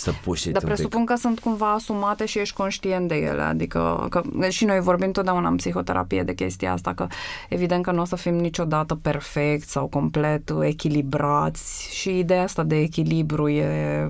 Să 0.00 0.12
push 0.24 0.42
it 0.44 0.52
Dar 0.52 0.62
un 0.62 0.68
pic. 0.68 0.76
presupun 0.76 1.04
că 1.04 1.14
sunt 1.14 1.38
cumva 1.40 1.72
asumate 1.72 2.24
și 2.26 2.38
ești 2.38 2.54
conștient 2.56 3.08
de 3.08 3.14
ele, 3.14 3.42
adică 3.42 4.06
că 4.10 4.22
și 4.48 4.64
noi 4.64 4.80
vorbim 4.80 5.10
totdeauna 5.10 5.48
în 5.48 5.56
psihoterapie 5.56 6.22
de 6.22 6.34
chestia 6.34 6.72
asta, 6.72 6.92
că 6.94 7.06
evident 7.48 7.82
că 7.84 7.90
nu 7.90 8.00
o 8.00 8.04
să 8.04 8.16
fim 8.16 8.34
niciodată 8.34 8.94
perfect 8.94 9.68
sau 9.68 9.86
complet 9.86 10.52
echilibrați 10.60 11.88
și 11.94 12.18
ideea 12.18 12.42
asta 12.42 12.62
de 12.62 12.76
echilibru 12.78 13.48
e 13.48 14.06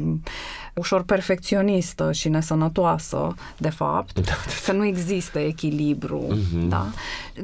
ușor 0.75 1.03
perfecționistă 1.03 2.13
și 2.13 2.29
nesănătoasă, 2.29 3.35
de 3.57 3.71
fapt, 3.71 4.21
Da. 4.21 4.33
că 4.67 4.73
nu 4.73 4.85
există 4.85 5.39
echilibru, 5.39 6.27
Mhm. 6.29 6.69
da? 6.69 6.87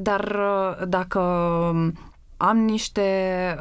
Dar 0.01 0.21
uh, 0.25 0.87
dacă 0.89 1.21
am 2.37 2.57
niște 2.59 3.03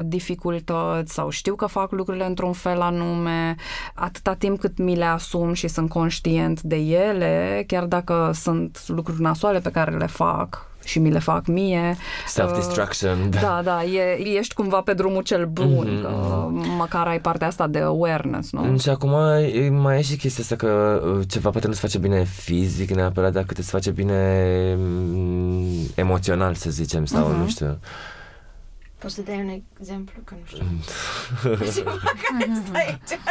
dificultăți 0.02 1.14
sau 1.14 1.30
știu 1.30 1.56
că 1.56 1.66
fac 1.66 1.92
lucrurile 1.92 2.26
într-un 2.26 2.54
fel 2.54 2.82
anume, 2.82 3.56
atâta 3.94 4.34
timp 4.34 4.60
cât 4.60 4.78
mi 4.78 4.96
le 4.96 5.06
asum 5.06 5.54
și 5.54 5.68
sunt 5.68 5.90
conștient 5.90 6.62
de 6.62 6.76
ele, 6.76 7.64
chiar 7.68 7.84
dacă 7.84 8.32
sunt 8.34 8.84
lucruri 8.88 9.22
nasoale 9.22 9.60
pe 9.60 9.72
care 9.72 9.98
le 9.98 10.06
fac 10.06 10.66
și 10.84 11.00
mi 11.00 11.12
le 11.12 11.20
fac 11.20 11.46
mie. 11.48 11.96
Self-destruction, 12.28 13.20
uh, 13.22 13.28
da. 13.30 13.40
Da, 13.40 13.62
da, 13.64 13.84
e, 13.84 14.38
ești 14.38 14.54
cumva 14.54 14.82
pe 14.82 14.94
drumul 14.94 15.22
cel 15.24 15.46
bun, 15.46 15.88
Mhm, 15.94 16.02
că 16.02 16.48
măcar 16.78 17.08
ai 17.08 17.20
partea 17.20 17.48
asta 17.48 17.68
de 17.68 17.80
awareness, 17.80 18.52
nu? 18.52 18.78
Și 18.78 18.90
acum 18.90 19.14
e- 19.54 19.70
mai 19.70 19.98
e 19.98 20.02
și 20.02 20.16
chestia 20.18 20.44
asta 20.44 20.56
că 20.56 21.02
uh, 21.06 21.26
ceva 21.28 21.50
poate 21.50 21.68
nu-ți 21.68 21.80
face 21.80 21.98
bine 21.98 22.24
fizic 22.24 22.90
neapărat, 22.92 23.32
dar 23.34 23.44
cât 23.44 23.58
îți 23.58 23.70
face 23.70 23.92
bine 23.92 24.76
mm, 24.78 25.66
emoțional, 25.96 26.54
să 26.54 26.70
zicem, 26.70 27.06
sau 27.06 27.28
Mhm. 27.28 27.40
nu 27.40 27.48
știu. 27.48 27.78
Poți 28.98 29.14
să 29.16 29.22
dai 29.22 29.36
un 29.36 29.62
exemplu? 29.80 30.22
Că 30.24 30.36
nu 30.40 30.46
știu. 30.46 30.66
Ceva 31.76 31.92
care 31.92 32.52
stai 32.68 32.86
aici. 32.88 33.20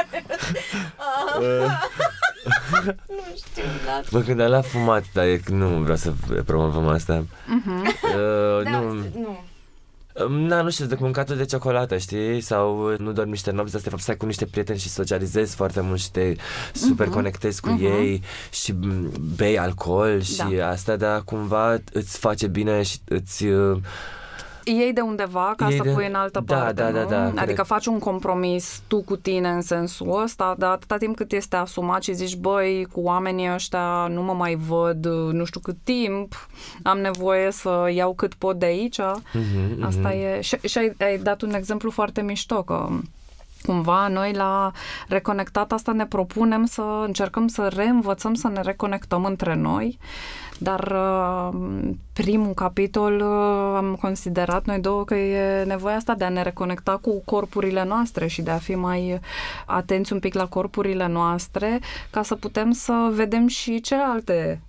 nu 3.08 3.34
știu, 3.36 3.62
dar... 3.86 4.04
Mă 4.10 4.20
gândeam 4.20 4.50
la 4.50 4.60
fumat, 4.60 5.04
dar 5.12 5.24
e, 5.24 5.40
nu 5.46 5.66
vreau 5.68 5.96
să 5.96 6.12
promovăm 6.44 6.88
asta. 6.88 7.24
Mhm. 7.46 7.80
Uh, 7.86 8.62
Da, 8.64 8.70
nu, 8.80 8.92
nu. 8.94 9.38
Na, 10.28 10.62
nu 10.62 10.70
știu, 10.70 10.84
de 10.84 10.96
mâncatul 10.98 11.36
de 11.36 11.44
ciocolată, 11.44 11.98
știi? 11.98 12.40
Sau 12.40 12.90
uh, 12.92 12.98
nu 12.98 13.12
dormi 13.12 13.30
niște 13.30 13.50
nopți, 13.50 13.72
dar 13.72 13.80
de 13.80 13.88
fapt 13.88 14.02
stai 14.02 14.16
cu 14.16 14.26
niște 14.26 14.46
prieteni 14.46 14.78
și 14.78 14.88
socializezi 14.88 15.54
foarte 15.54 15.80
mult 15.80 16.00
și 16.00 16.10
te 16.10 16.34
super 16.72 17.06
Mhm. 17.06 17.14
conectezi 17.14 17.60
cu 17.60 17.68
Mhm. 17.70 17.84
ei 17.84 18.22
și 18.52 18.72
m, 18.72 19.12
bei 19.36 19.58
alcool 19.58 20.22
și 20.22 20.42
Da. 20.56 20.68
asta, 20.68 20.96
dar 20.96 21.22
cumva 21.22 21.76
îți 21.92 22.18
face 22.18 22.46
bine 22.46 22.82
și 22.82 22.98
îți... 23.08 23.44
uh, 23.46 23.78
Iei 24.64 24.92
de 24.92 25.00
undeva 25.00 25.52
ca 25.56 25.68
Iei 25.68 25.76
să 25.76 25.82
de- 25.82 25.90
pui 25.90 26.06
în 26.06 26.14
altă 26.14 26.42
Da, 26.44 26.56
parte, 26.56 26.72
da, 26.82 26.90
da, 26.90 27.00
nu? 27.02 27.08
da, 27.08 27.24
Adică 27.24 27.42
cred. 27.52 27.66
faci 27.66 27.86
un 27.86 27.98
compromis 27.98 28.82
tu 28.86 29.02
cu 29.02 29.16
tine 29.16 29.48
în 29.48 29.60
sensul 29.60 30.22
ăsta, 30.22 30.54
dar 30.58 30.70
atâta 30.70 30.96
timp 30.96 31.16
cât 31.16 31.32
este 31.32 31.56
asumat 31.56 32.02
și 32.02 32.12
zici, 32.12 32.36
băi, 32.36 32.86
cu 32.92 33.00
oamenii 33.00 33.52
ăștia 33.52 34.06
nu 34.10 34.22
mă 34.22 34.32
mai 34.32 34.54
văd 34.54 35.06
nu 35.32 35.44
știu 35.44 35.60
cât 35.60 35.76
timp, 35.84 36.46
am 36.82 36.98
nevoie 36.98 37.50
să 37.50 37.90
iau 37.94 38.14
cât 38.14 38.34
pot 38.34 38.58
de 38.58 38.66
aici. 38.66 38.98
mhm, 38.98 39.84
Asta 39.84 40.08
mhm. 40.08 40.18
e... 40.18 40.40
Și, 40.40 40.56
și 40.62 40.78
ai, 40.78 40.94
ai 41.00 41.18
dat 41.18 41.42
un 41.42 41.54
exemplu 41.54 41.90
foarte 41.90 42.22
mișto, 42.22 42.62
că 42.62 42.88
cumva 43.66 44.08
noi 44.08 44.32
la 44.32 44.70
Reconectat 45.08 45.72
asta 45.72 45.92
ne 45.92 46.06
propunem 46.06 46.64
să 46.64 47.02
încercăm 47.06 47.46
să 47.46 47.68
reînvățăm 47.68 48.34
să 48.34 48.48
ne 48.48 48.60
reconectăm 48.60 49.24
între 49.24 49.54
noi, 49.54 49.98
dar 50.58 50.80
uh, 50.80 51.60
primul 52.12 52.52
capitol 52.52 53.14
uh, 53.14 53.76
am 53.76 53.98
considerat 54.00 54.64
noi 54.64 54.78
două 54.78 55.04
că 55.04 55.14
e 55.14 55.64
nevoia 55.64 55.96
asta 55.96 56.14
de 56.14 56.24
a 56.24 56.28
ne 56.28 56.42
reconecta 56.42 56.96
cu 56.96 57.22
corpurile 57.24 57.84
noastre 57.84 58.26
și 58.26 58.42
de 58.42 58.50
a 58.50 58.58
fi 58.58 58.74
mai 58.74 59.20
atenți 59.66 60.12
un 60.12 60.18
pic 60.18 60.34
la 60.34 60.46
corpurile 60.46 61.06
noastre 61.06 61.80
ca 62.10 62.22
să 62.22 62.34
putem 62.34 62.72
să 62.72 63.10
vedem 63.12 63.46
și 63.46 63.80
celelalte 63.80 64.60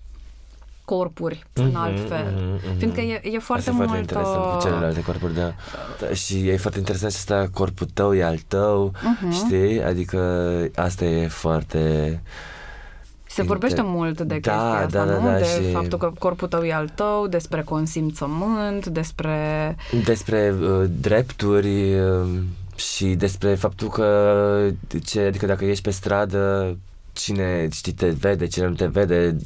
corpuri 0.85 1.43
în 1.53 1.65
Mhm, 1.65 1.75
alt 1.77 2.07
fel. 2.07 2.33
mhm, 2.35 2.53
mhm. 2.67 2.77
Fiindcă 2.77 3.01
e, 3.01 3.21
e 3.23 3.39
foarte 3.39 3.69
Asta 3.69 3.83
e 3.83 3.85
mult... 3.85 3.87
foarte 3.87 4.01
interesant 4.13 4.43
cu 4.43 4.55
uh, 4.55 4.61
celelalte 4.63 5.01
corpuri, 5.03 5.33
da. 5.35 5.53
da. 5.99 6.13
Și 6.13 6.47
e 6.47 6.57
foarte 6.57 6.79
interesant 6.79 7.11
și 7.11 7.17
asta, 7.17 7.47
corpul 7.53 7.87
tău 7.93 8.15
e 8.15 8.23
al 8.23 8.37
tău, 8.47 8.91
Mhm. 9.21 9.31
știi? 9.31 9.83
Adică 9.83 10.19
asta 10.75 11.05
e 11.05 11.27
foarte... 11.27 12.21
Se 13.27 13.41
vorbește 13.43 13.81
Inter- 13.81 13.85
mult 13.85 14.17
de 14.17 14.23
Da, 14.23 14.33
chestia 14.33 14.61
asta, 14.61 15.05
da, 15.05 15.11
da, 15.11 15.19
nu? 15.19 15.25
da, 15.27 15.37
de 15.37 15.43
și- 15.43 15.71
faptul 15.71 15.97
că 15.97 16.11
corpul 16.19 16.47
tău 16.47 16.63
e 16.63 16.73
al 16.73 16.89
tău, 16.95 17.27
despre 17.27 17.61
consimțământ, 17.61 18.85
despre... 18.87 19.75
Despre 20.05 20.53
uh, 20.61 20.83
drepturi 20.99 21.99
uh, 21.99 22.27
și 22.75 23.05
despre 23.05 23.55
faptul 23.55 23.87
că, 23.89 24.69
ce, 25.05 25.21
adică 25.21 25.45
dacă 25.45 25.65
ești 25.65 25.83
pe 25.83 25.89
stradă, 25.89 26.77
cine 27.15 27.67
știi, 27.71 27.93
te 27.93 28.09
vede, 28.09 28.47
cine 28.47 28.67
nu 28.67 28.73
te 28.73 28.85
vede. 28.85 29.37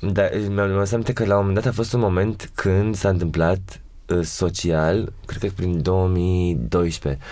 Dar 0.00 0.30
mi-am 0.48 0.70
mi 0.70 0.88
aminte 0.92 1.12
că 1.12 1.24
la 1.24 1.34
un 1.34 1.46
moment 1.46 1.64
dat 1.64 1.72
a 1.72 1.74
fost 1.74 1.92
un 1.92 2.00
moment 2.00 2.50
când 2.54 2.94
s-a 2.94 3.08
întâmplat 3.08 3.80
uh, 4.08 4.24
social, 4.24 5.12
cred 5.26 5.40
că 5.40 5.48
prin 5.56 5.82
2012, 5.82 7.22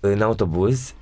în 0.00 0.22
autobuz, 0.22 0.94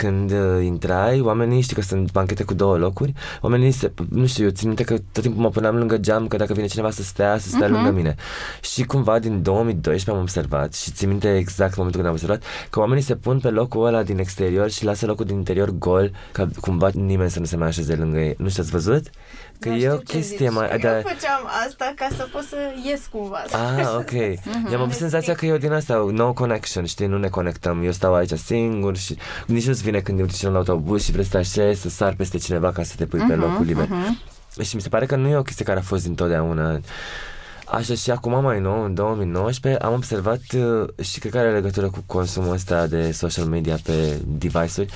când 0.00 0.30
uh, 0.30 0.64
intrai, 0.64 1.20
oamenii, 1.20 1.60
știi 1.60 1.74
că 1.74 1.82
sunt 1.82 2.12
banchete 2.12 2.42
cu 2.44 2.54
două 2.54 2.76
locuri, 2.76 3.12
oamenii 3.40 3.70
se, 3.70 3.92
nu 4.08 4.26
știu, 4.26 4.44
eu 4.44 4.50
țin 4.50 4.66
minte 4.66 4.82
că 4.84 4.94
tot 5.12 5.22
timpul 5.22 5.42
mă 5.42 5.48
puneam 5.50 5.76
lângă 5.76 5.96
geam, 5.98 6.26
că 6.26 6.36
dacă 6.36 6.52
vine 6.52 6.66
cineva 6.66 6.90
să 6.90 7.02
stea, 7.02 7.38
să 7.38 7.48
stea 7.48 7.66
Mhm. 7.66 7.74
lângă 7.74 7.90
mine. 7.90 8.14
Și 8.60 8.84
cumva 8.84 9.18
din 9.18 9.42
2012 9.42 10.10
am 10.10 10.18
observat 10.20 10.74
și 10.74 10.90
țin 10.90 11.08
minte 11.08 11.36
exact 11.36 11.76
momentul 11.76 12.00
când 12.00 12.12
am 12.14 12.18
observat 12.20 12.42
că 12.70 12.78
oamenii 12.80 13.02
se 13.02 13.14
pun 13.14 13.38
pe 13.38 13.48
locul 13.50 13.86
ăla 13.86 14.02
din 14.02 14.18
exterior 14.18 14.70
și 14.70 14.84
lasă 14.84 15.06
locul 15.06 15.24
din 15.24 15.36
interior 15.36 15.70
gol, 15.70 16.10
ca 16.32 16.48
cumva 16.60 16.90
nimeni 16.94 17.30
să 17.30 17.38
nu 17.38 17.44
se 17.44 17.56
mai 17.56 17.66
așeze 17.68 17.94
lângă 17.94 18.18
ei. 18.18 18.34
Nu 18.38 18.48
știu, 18.48 18.62
ați 18.62 18.72
văzut? 18.72 19.10
Că 19.60 19.68
Dar 19.68 19.76
e 19.76 19.80
știu 19.80 19.92
o 19.92 19.96
ce 19.96 20.02
chestie 20.04 20.36
zici. 20.46 20.50
mai... 20.56 20.68
Eu 20.72 20.78
Da, 20.78 20.88
făceam 20.90 21.40
asta 21.68 21.92
ca 21.96 22.08
să 22.16 22.28
pot 22.32 22.42
să 22.42 22.56
ies 22.86 23.00
cumva. 23.10 23.42
Ah, 23.52 23.94
ok. 23.96 24.10
Mhm. 24.10 24.68
Eu 24.70 24.76
am 24.76 24.80
avut 24.82 24.94
senzația 24.94 25.34
că 25.34 25.46
eu 25.46 25.56
din 25.56 25.72
asta, 25.72 26.06
no 26.12 26.32
connection, 26.32 26.84
știi, 26.84 27.06
nu 27.06 27.18
ne 27.18 27.28
conectăm. 27.28 27.84
Eu 27.84 27.92
stau 27.92 28.14
aici 28.14 28.32
singur 28.38 28.96
și 28.96 29.16
nici 29.46 29.66
nu-ți 29.66 29.82
vine 29.82 30.00
când 30.00 30.20
urci 30.20 30.42
în 30.42 30.56
autobuz 30.56 31.04
și 31.04 31.12
vrei 31.12 31.24
să 31.24 31.30
te 31.30 31.36
așezi, 31.36 31.80
să 31.80 31.88
sar 31.88 32.14
peste 32.14 32.38
cineva 32.38 32.72
ca 32.72 32.82
să 32.82 32.92
te 32.96 33.06
pui 33.06 33.18
pe 33.28 33.34
Mhm, 33.34 33.40
locul 33.40 33.64
liber. 33.64 33.86
mhm. 33.88 34.18
Și 34.62 34.74
mi 34.76 34.80
se 34.82 34.88
pare 34.88 35.06
că 35.06 35.16
nu 35.16 35.28
e 35.28 35.36
o 35.36 35.42
chestie 35.42 35.64
care 35.64 35.78
a 35.78 35.82
fost 35.82 36.06
întotdeauna. 36.06 36.80
Așa 37.66 37.94
și 37.94 38.10
acum 38.10 38.42
mai 38.42 38.60
nou, 38.60 38.84
în 38.84 38.94
2019, 38.94 39.82
am 39.82 39.92
observat 39.92 40.40
uh, 40.56 40.88
și 41.04 41.18
cred 41.18 41.32
că 41.32 41.38
are 41.38 41.52
legătură 41.52 41.86
cu 41.90 42.02
consumul 42.06 42.52
ăsta 42.52 42.86
de 42.86 43.12
social 43.12 43.44
media 43.44 43.76
pe 43.84 44.18
device-uri 44.26 44.92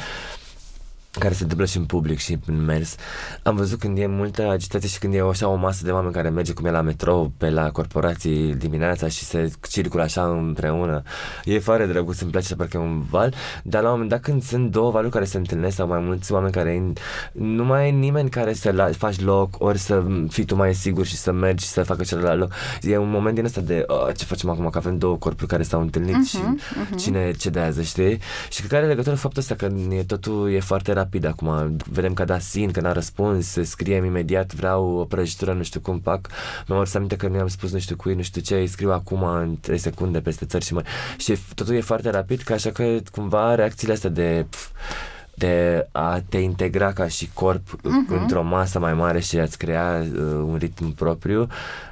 care 1.18 1.34
se 1.34 1.42
întâmplă 1.42 1.66
și 1.66 1.76
în 1.76 1.84
public 1.84 2.18
și 2.18 2.38
în 2.46 2.64
mers. 2.64 2.96
Am 3.42 3.56
văzut 3.56 3.78
când 3.78 3.98
e 3.98 4.06
multă 4.06 4.48
agitație 4.50 4.88
și 4.88 4.98
când 4.98 5.14
e 5.14 5.20
așa 5.20 5.48
o 5.48 5.54
masă 5.54 5.84
de 5.84 5.90
oameni 5.90 6.12
care 6.12 6.28
merge 6.28 6.52
cum 6.52 6.66
e 6.66 6.70
la 6.70 6.80
metrou, 6.80 7.32
pe 7.36 7.50
la 7.50 7.70
corporații 7.70 8.54
dimineața 8.54 9.08
și 9.08 9.24
se 9.24 9.50
circulă 9.68 10.02
așa 10.02 10.22
împreună. 10.22 11.02
E 11.44 11.58
foarte 11.58 11.86
drăguț, 11.86 12.20
îmi 12.20 12.30
place 12.30 12.54
parcă 12.54 12.76
e 12.76 12.80
un 12.80 13.02
val, 13.10 13.34
dar 13.62 13.82
la 13.82 13.86
un 13.86 13.92
moment 13.92 14.10
dat 14.10 14.20
când 14.20 14.42
sunt 14.42 14.70
două 14.70 14.90
valuri 14.90 15.12
care 15.12 15.24
se 15.24 15.36
întâlnesc 15.36 15.76
sau 15.76 15.86
mai 15.86 16.00
mulți 16.00 16.32
oameni 16.32 16.52
care 16.52 16.92
nu 17.32 17.64
mai 17.64 17.88
e 17.88 17.90
nimeni 17.90 18.30
care 18.30 18.52
să 18.52 18.70
la, 18.70 18.88
faci 18.96 19.20
loc, 19.20 19.54
ori 19.58 19.78
să 19.78 20.02
fii 20.28 20.44
tu 20.44 20.54
mai 20.54 20.74
sigur 20.74 21.06
și 21.06 21.16
să 21.16 21.32
mergi 21.32 21.64
și 21.64 21.70
să 21.70 21.82
facă 21.82 22.02
celălalt 22.02 22.40
loc. 22.40 22.52
E 22.82 22.96
un 22.96 23.10
moment 23.10 23.34
din 23.34 23.44
ăsta 23.44 23.60
de 23.60 23.84
oh, 23.86 24.14
ce 24.16 24.24
facem 24.24 24.48
acum, 24.48 24.70
că 24.70 24.78
avem 24.78 24.98
două 24.98 25.16
corpuri 25.16 25.48
care 25.48 25.62
s-au 25.62 25.80
întâlnit 25.80 26.10
Mhm, 26.12 26.24
și 26.24 26.36
mhm. 26.36 26.96
cine 26.96 27.32
cedează, 27.32 27.82
știi? 27.82 28.18
Și 28.50 28.58
cred 28.58 28.70
că 28.70 28.76
are 28.76 28.86
legătură 28.86 29.14
cu 29.14 29.20
faptul 29.20 29.40
ăsta 29.40 29.54
că 29.54 29.68
e, 29.90 30.02
totul 30.02 30.52
e 30.52 30.60
foarte 30.60 30.92
rapid 31.02 31.24
acum. 31.24 31.76
Vedem 31.90 32.12
că 32.14 32.22
a 32.22 32.24
dat 32.24 32.40
sin, 32.42 32.70
că 32.70 32.80
n-a 32.80 32.92
răspuns, 32.92 33.46
scriem 33.62 34.04
imediat, 34.04 34.54
vreau 34.54 34.84
o 34.86 35.04
prăjitură, 35.04 35.52
nu 35.52 35.62
știu 35.62 35.80
cum 35.80 35.98
fac. 35.98 36.28
Mi-am 36.66 36.80
adus 36.80 36.94
aminte 36.94 37.16
că 37.16 37.28
nu 37.28 37.36
i-am 37.36 37.48
spus 37.48 37.72
nu 37.72 37.78
știu 37.78 37.96
cui, 37.96 38.14
nu 38.14 38.22
știu 38.22 38.40
ce, 38.40 38.54
îi 38.54 38.66
scriu 38.66 38.92
acum 38.92 39.22
în 39.22 39.56
3 39.60 39.78
secunde 39.78 40.20
peste 40.20 40.44
țări 40.44 40.64
și 40.64 40.74
mai... 40.74 40.84
Și 41.16 41.38
totul 41.54 41.74
e 41.74 41.80
foarte 41.80 42.10
rapid, 42.10 42.40
că 42.40 42.52
așa 42.52 42.70
că 42.70 42.96
cumva 43.12 43.54
reacțiile 43.54 43.92
astea 43.92 44.10
de 44.10 44.46
pf, 44.50 44.68
de 45.34 45.86
a 45.92 46.20
te 46.28 46.38
integra 46.38 46.92
ca 46.92 47.08
și 47.08 47.30
corp 47.34 47.78
Mhm. 47.82 48.06
uh-huh. 48.06 48.20
într-o 48.20 48.42
masă 48.42 48.78
mai 48.78 48.94
mare 48.94 49.20
și 49.20 49.38
a-ți 49.38 49.58
crea 49.58 50.04
uh, 50.12 50.20
un 50.22 50.56
ritm 50.58 50.94
propriu 50.94 51.46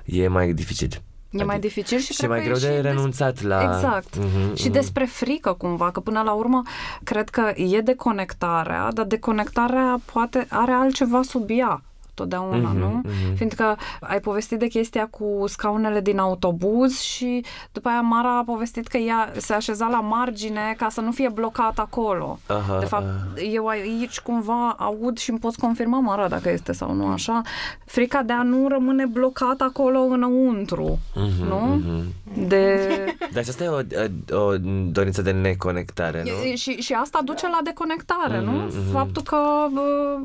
e 0.05 0.29
mai 0.29 0.52
dificil. 0.52 1.02
E 1.30 1.44
mai 1.44 1.58
dificil 1.58 1.99
și, 1.99 2.12
și 2.12 2.16
cred 2.18 2.28
mai 2.30 2.38
că 2.38 2.44
greu 2.44 2.56
e 2.56 2.60
de 2.60 2.66
și 2.66 2.72
des- 2.82 2.92
renunțat 2.92 3.42
la... 3.42 3.62
Exact. 3.62 4.16
Mhm, 4.16 4.54
Și 4.54 4.64
mhm. 4.64 4.72
despre 4.72 5.04
frică 5.04 5.52
cumva, 5.52 5.90
că 5.90 6.00
până 6.00 6.22
la 6.22 6.32
urmă 6.32 6.62
cred 7.04 7.28
că 7.28 7.52
e 7.56 7.80
deconectarea, 7.80 8.88
dar 8.92 9.04
deconectarea 9.04 10.00
poate 10.12 10.46
are 10.50 10.72
altceva 10.72 11.22
sub 11.22 11.44
ea 11.50 11.82
totdeauna, 12.21 12.69
Mhm, 12.69 12.79
nu? 12.79 12.89
mhm. 13.05 13.35
Fiindcă 13.37 13.77
ai 14.00 14.21
povestit 14.21 14.59
de 14.59 14.67
chestia 14.67 15.07
cu 15.07 15.45
scaunele 15.47 16.00
din 16.00 16.19
autobuz 16.19 17.00
și 17.00 17.45
după 17.73 17.89
aia 17.89 18.00
Mara 18.00 18.39
a 18.39 18.43
povestit 18.45 18.87
că 18.87 18.97
ea 18.97 19.33
se 19.37 19.53
așeza 19.55 19.87
la 19.87 20.00
margine 20.00 20.75
ca 20.79 20.89
să 20.89 21.00
nu 21.00 21.11
fie 21.12 21.29
blocat 21.29 21.79
acolo. 21.79 22.39
Aha, 22.47 22.79
de 22.79 22.85
fapt, 22.85 23.05
aha. 23.05 23.41
eu 23.53 23.67
aici 23.67 24.21
cumva 24.21 24.75
aud 24.79 25.19
și 25.19 25.31
îmi 25.31 25.39
poți 25.39 25.59
confirma, 25.59 25.99
Mara, 26.00 26.29
dacă 26.29 26.50
este 26.50 26.73
sau 26.73 26.93
nu 26.95 27.07
așa, 27.07 27.41
frica 27.85 28.23
de 28.23 28.33
a 28.33 28.43
nu 28.43 28.69
rămâne 28.69 29.07
blocat 29.07 29.61
acolo 29.61 30.00
înăuntru, 30.00 30.99
Mhm, 31.15 31.47
nu? 31.49 31.59
mhm. 31.75 32.03
De... 32.49 32.79
Deci 33.33 33.49
asta 33.49 33.65
e 33.65 33.69
o, 33.69 34.37
o 34.37 34.53
dorință 34.91 35.23
de 35.23 35.31
neconectare, 35.31 36.23
nu? 36.23 36.29
E- 36.49 36.55
Și, 36.55 36.71
și 36.71 36.93
asta 36.93 37.21
duce 37.25 37.47
la 37.49 37.59
deconectare, 37.65 38.37
Mhm, 38.41 38.45
nu? 38.50 38.53
mhm. 38.61 38.91
Faptul 38.93 39.23
că, 39.23 39.37
bă, 39.73 39.81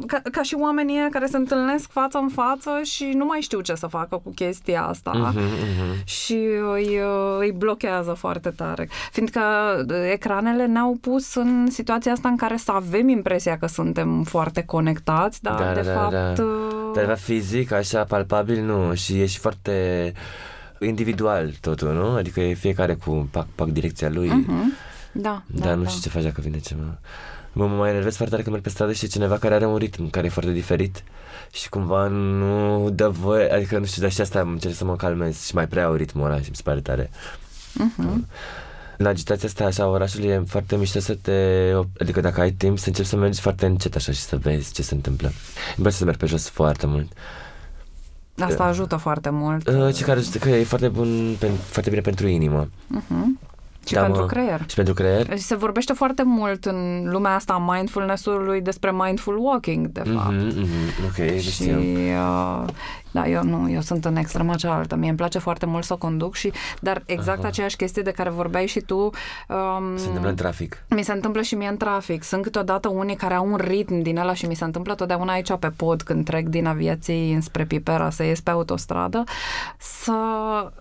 ca, 0.07 0.21
ca 0.31 0.41
și 0.41 0.55
oamenii 0.59 0.97
ăia 0.97 1.09
care 1.11 1.25
se 1.25 1.37
întâlnesc 1.37 1.84
față 1.91 2.17
în 2.17 2.29
față 2.29 2.69
și 2.83 3.11
nu 3.15 3.25
mai 3.25 3.39
știu 3.39 3.61
ce 3.61 3.75
să 3.75 3.87
facă 3.87 4.21
cu 4.23 4.31
chestia 4.35 4.83
asta 4.85 5.11
Mhm, 5.11 5.37
mhm. 5.39 6.05
și 6.05 6.37
îi, 6.73 6.99
îi 7.39 7.51
blochează 7.51 8.13
foarte 8.13 8.49
tare. 8.49 8.89
Fiindcă 9.11 9.41
ecranele 10.11 10.65
ne-au 10.65 10.97
pus 11.01 11.35
în 11.35 11.67
situația 11.71 12.11
asta 12.11 12.27
în 12.29 12.35
care 12.37 12.57
să 12.57 12.71
avem 12.71 13.09
impresia 13.09 13.57
că 13.57 13.65
suntem 13.67 14.23
foarte 14.23 14.63
conectați, 14.63 15.41
dar 15.43 15.59
Da, 15.59 15.73
de 15.73 15.81
da, 15.81 15.93
da, 15.93 15.99
fapt... 15.99 16.11
da. 16.11 16.43
uh, 16.43 16.91
Dar 16.95 17.05
la 17.05 17.15
fizic, 17.15 17.71
așa, 17.71 18.03
palpabil, 18.03 18.61
nu. 18.63 18.93
Și 18.93 19.21
e 19.21 19.25
și 19.25 19.39
foarte 19.39 20.13
individual 20.79 21.51
totul, 21.61 21.93
nu? 21.93 22.05
Adică 22.15 22.39
e 22.41 22.53
fiecare 22.53 22.93
cu 22.93 23.27
pac, 23.31 23.45
pac 23.55 23.67
direcția 23.67 24.09
lui. 24.09 24.27
mhm. 24.27 24.73
Da, 25.11 25.41
Dar 25.47 25.67
da, 25.67 25.75
nu 25.75 25.83
da. 25.83 25.89
știu 25.89 26.01
ce 26.01 26.09
faci 26.09 26.23
dacă 26.23 26.41
vine 26.41 26.59
ceva. 26.59 26.99
Mă, 27.53 27.67
mă 27.67 27.75
mai 27.75 27.89
enervez 27.89 28.15
foarte 28.15 28.29
tare 28.31 28.41
când 28.43 28.55
merg 28.55 28.63
pe 28.67 28.71
stradă 28.73 28.93
și 28.93 29.05
e 29.05 29.07
cineva 29.07 29.37
care 29.37 29.53
are 29.53 29.65
un 29.65 29.77
ritm 29.77 30.09
care 30.09 30.25
e 30.25 30.29
foarte 30.29 30.51
diferit 30.51 31.03
și 31.51 31.69
cumva 31.69 32.07
nu 32.07 32.89
dă 32.89 33.09
voie, 33.09 33.49
adică 33.53 33.77
nu 33.77 33.85
știu, 33.85 34.01
dar 34.01 34.11
și 34.11 34.21
asta 34.21 34.39
am 34.39 34.49
încerc 34.49 34.73
să 34.73 34.85
mă 34.85 34.95
calmez 34.95 35.45
și 35.45 35.55
mai 35.55 35.67
prea 35.67 35.85
au 35.85 35.93
ritmul 35.93 36.25
ăla 36.25 36.41
și 36.41 36.49
mi 36.49 36.55
se 36.55 36.61
pare 36.63 36.79
tare. 36.81 37.09
Mhm. 37.73 38.27
La 38.97 39.09
agitația 39.09 39.47
asta, 39.47 39.65
așa, 39.65 39.87
orașul 39.87 40.23
e 40.23 40.43
foarte 40.47 40.75
mișto 40.77 40.99
să 40.99 41.15
te... 41.21 41.71
Adică 41.99 42.21
dacă 42.21 42.41
ai 42.41 42.51
timp, 42.51 42.79
să 42.79 42.87
începi 42.87 43.07
să 43.07 43.15
mergi 43.15 43.41
foarte 43.41 43.65
încet 43.65 43.95
așa 43.95 44.11
și 44.11 44.19
să 44.19 44.37
vezi 44.37 44.73
ce 44.73 44.81
se 44.81 44.93
întâmplă. 44.93 45.27
Îmi 45.27 45.75
place 45.75 45.95
să 45.95 46.05
merg 46.05 46.17
pe 46.17 46.25
jos 46.25 46.49
foarte 46.49 46.87
mult. 46.87 47.11
Asta 48.39 48.63
ajută 48.63 48.95
foarte 48.95 49.29
mult. 49.29 49.67
Uh, 49.67 49.93
ce 49.93 50.03
care 50.03 50.19
zice 50.19 50.39
că 50.39 50.49
e 50.49 50.63
foarte 50.63 50.87
bun, 50.87 51.35
pen, 51.39 51.51
foarte 51.51 51.89
bine 51.89 52.01
pentru 52.01 52.27
inimă. 52.27 52.69
Mhm. 52.87 53.39
Și 53.85 53.93
Da, 53.93 54.01
pentru 54.01 54.21
mă. 54.21 54.27
creier. 54.27 54.63
Și 54.67 54.75
pentru 54.75 54.93
creier? 54.93 55.37
Și 55.37 55.43
se 55.43 55.55
vorbește 55.55 55.93
foarte 55.93 56.23
mult 56.23 56.65
în 56.65 57.09
lumea 57.09 57.33
asta 57.35 57.53
a 57.53 57.73
mindfulness-ului 57.73 58.61
despre 58.61 58.91
mindful 58.91 59.37
walking, 59.39 59.87
de 59.87 60.01
fapt. 60.15 60.31
Mhm, 60.35 60.45
mhm, 60.59 60.67
Ok, 61.07 61.17
nu 61.31 61.37
Și, 61.39 61.51
știam. 61.51 61.79
uh, 61.79 62.65
da, 63.15 63.27
eu 63.27 63.43
nu, 63.43 63.71
eu 63.71 63.81
sunt 63.81 64.05
în 64.05 64.15
extrema 64.15 64.55
cealaltă. 64.55 64.95
Mie 64.95 65.07
îmi 65.09 65.17
place 65.17 65.39
foarte 65.39 65.65
mult 65.65 65.83
să 65.83 65.95
conduc 65.95 66.35
și, 66.35 66.51
dar 66.79 67.03
exact 67.05 67.39
Aha. 67.39 67.47
aceeași 67.47 67.75
chestie 67.75 68.01
de 68.01 68.11
care 68.11 68.29
vorbeai 68.29 68.65
și 68.67 68.79
tu, 68.79 68.97
um, 68.97 69.97
Se 69.97 70.05
întâmplă 70.05 70.29
în 70.29 70.35
trafic. 70.35 70.83
mi 70.89 71.03
se 71.03 71.11
întâmplă 71.11 71.41
și 71.41 71.55
mie 71.55 71.67
în 71.67 71.77
trafic. 71.77 72.23
Sunt 72.23 72.41
câteodată 72.41 72.87
unii 72.89 73.15
care 73.15 73.33
au 73.33 73.51
un 73.51 73.55
ritm 73.57 74.01
din 74.01 74.17
ăla 74.17 74.33
și 74.33 74.45
mi 74.45 74.55
se 74.55 74.63
întâmplă 74.63 74.95
totdeauna 74.95 75.33
aici 75.33 75.53
pe 75.59 75.69
pod 75.75 76.01
când 76.01 76.25
trec 76.25 76.47
din 76.47 76.65
aviației 76.65 77.33
înspre 77.33 77.65
Pipera 77.65 78.09
să 78.09 78.23
ies 78.23 78.39
pe 78.41 78.49
autostradă 78.49 79.23
să 79.77 80.13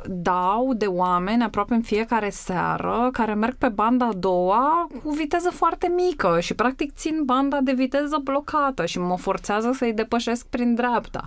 dau 0.06 0.72
de 0.76 0.86
oameni 0.86 1.42
aproape 1.42 1.74
în 1.74 1.82
fiecare 1.82 2.30
seară 2.30 3.08
care 3.12 3.34
merg 3.34 3.54
pe 3.54 3.68
banda 3.68 4.06
a 4.06 4.12
doua 4.16 4.86
cu 5.02 5.10
viteză 5.10 5.50
foarte 5.52 5.92
mică 5.96 6.40
și 6.40 6.54
practic 6.54 6.94
țin 6.94 7.22
banda 7.24 7.58
de 7.62 7.72
viteză 7.72 8.20
blocată 8.24 8.86
și 8.86 8.98
mă 8.98 9.16
forțează 9.16 9.70
să-i 9.74 9.92
depășesc 9.92 10.46
prin 10.46 10.74
dreapta. 10.74 11.24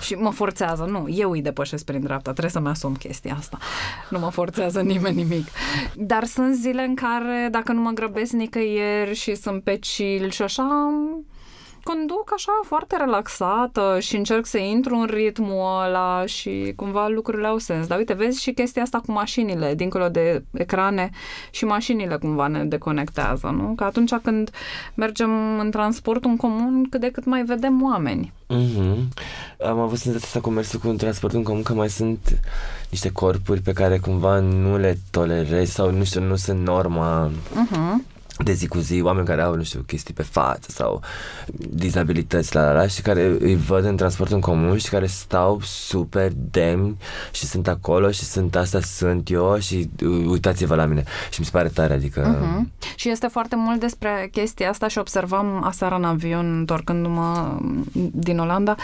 Și 0.00 0.14
mă 0.14 0.30
forțează, 0.40 0.84
nu, 0.84 1.06
eu 1.08 1.30
îi 1.30 1.42
depășesc 1.42 1.84
prin 1.84 2.00
dreapta, 2.00 2.30
trebuie 2.30 2.52
să-mi 2.52 2.68
asum 2.68 2.94
chestia 2.94 3.34
asta. 3.38 3.58
Nu 4.10 4.18
mă 4.18 4.30
forțează 4.30 4.80
nimeni 4.80 5.16
nimic. 5.16 5.46
Dar 5.96 6.24
sunt 6.24 6.54
zile 6.54 6.82
în 6.82 6.94
care, 6.94 7.48
dacă 7.50 7.72
nu 7.72 7.80
mă 7.80 7.90
grăbesc 7.90 8.32
nicăieri 8.32 9.14
și 9.14 9.34
sunt 9.34 9.62
pe 9.62 9.78
chill 9.78 10.30
și 10.30 10.42
așa, 10.42 10.92
conduc 11.82 12.32
așa 12.34 12.52
foarte 12.62 12.96
relaxată 12.96 13.96
și 14.00 14.16
încerc 14.16 14.46
să 14.46 14.58
intru 14.58 14.96
în 14.96 15.06
ritmul 15.06 15.84
ăla 15.86 16.26
și 16.26 16.72
cumva 16.76 17.08
lucrurile 17.08 17.46
au 17.46 17.58
sens. 17.58 17.86
Dar 17.86 17.98
uite, 17.98 18.12
vezi 18.12 18.42
și 18.42 18.52
chestia 18.52 18.82
asta 18.82 19.00
cu 19.06 19.12
mașinile, 19.12 19.74
dincolo 19.74 20.08
de 20.08 20.44
ecrane 20.52 21.10
și 21.50 21.64
mașinile 21.64 22.16
cumva 22.16 22.46
ne 22.46 22.64
deconectează, 22.64 23.46
nu? 23.46 23.72
Că 23.76 23.84
atunci 23.84 24.14
când 24.14 24.50
mergem 24.94 25.58
în 25.58 25.70
transport 25.70 26.24
în 26.24 26.36
comun, 26.36 26.86
cât 26.90 27.00
de 27.00 27.10
cât 27.10 27.24
mai 27.24 27.42
vedem 27.44 27.82
oameni. 27.82 28.32
Mhm. 28.46 29.08
Am 29.66 29.78
avut 29.78 29.98
senzația 29.98 30.26
asta 30.26 30.40
cu 30.40 30.50
mersul 30.50 30.80
cu 30.80 30.88
un 30.88 30.96
transport 30.96 31.34
în 31.34 31.42
comun 31.42 31.62
că 31.62 31.74
mai 31.74 31.88
sunt 31.88 32.40
niște 32.90 33.10
corpuri 33.12 33.60
pe 33.60 33.72
care 33.72 33.98
cumva 33.98 34.38
nu 34.38 34.78
le 34.78 34.98
tolerezi 35.10 35.72
sau 35.72 35.90
nu 35.90 36.04
știu, 36.04 36.22
nu 36.22 36.36
sunt 36.36 36.66
norma 36.66 37.30
Uh-huh. 37.50 38.19
De 38.44 38.52
zi 38.52 38.66
cu 38.66 38.78
zi, 38.78 39.00
oameni 39.04 39.26
care 39.26 39.42
au, 39.42 39.54
nu 39.54 39.62
știu, 39.62 39.80
chestii 39.86 40.14
pe 40.14 40.22
față 40.22 40.70
sau 40.70 41.00
dizabilități 41.68 42.54
la 42.54 42.60
la 42.62 42.72
la 42.72 42.86
și 42.86 43.02
care 43.02 43.36
îi 43.40 43.56
văd 43.56 43.84
în 43.84 43.96
transport 43.96 44.30
în 44.30 44.40
comun 44.40 44.78
și 44.78 44.88
care 44.88 45.06
stau 45.06 45.60
super 45.62 46.30
demni 46.34 46.96
și 47.30 47.46
sunt 47.46 47.68
acolo 47.68 48.10
și 48.10 48.24
sunt 48.24 48.56
asta 48.56 48.80
sunt 48.80 49.30
eu 49.30 49.58
și 49.58 49.90
uh, 50.02 50.24
uitați-vă 50.26 50.74
la 50.74 50.84
mine 50.84 51.04
și 51.30 51.40
mi 51.40 51.44
se 51.44 51.50
pare 51.52 51.68
tare, 51.68 51.92
adică 51.92 52.18
Uh-huh. 52.20 52.94
Și 52.96 53.10
este 53.10 53.26
foarte 53.26 53.56
mult 53.56 53.80
despre 53.80 54.28
chestia 54.32 54.68
asta 54.68 54.88
și 54.88 54.98
observam 54.98 55.64
aseară 55.64 55.94
în 55.94 56.04
avion, 56.04 56.56
întorcându-mă 56.58 57.58
din 58.12 58.38
Olanda, 58.38 58.76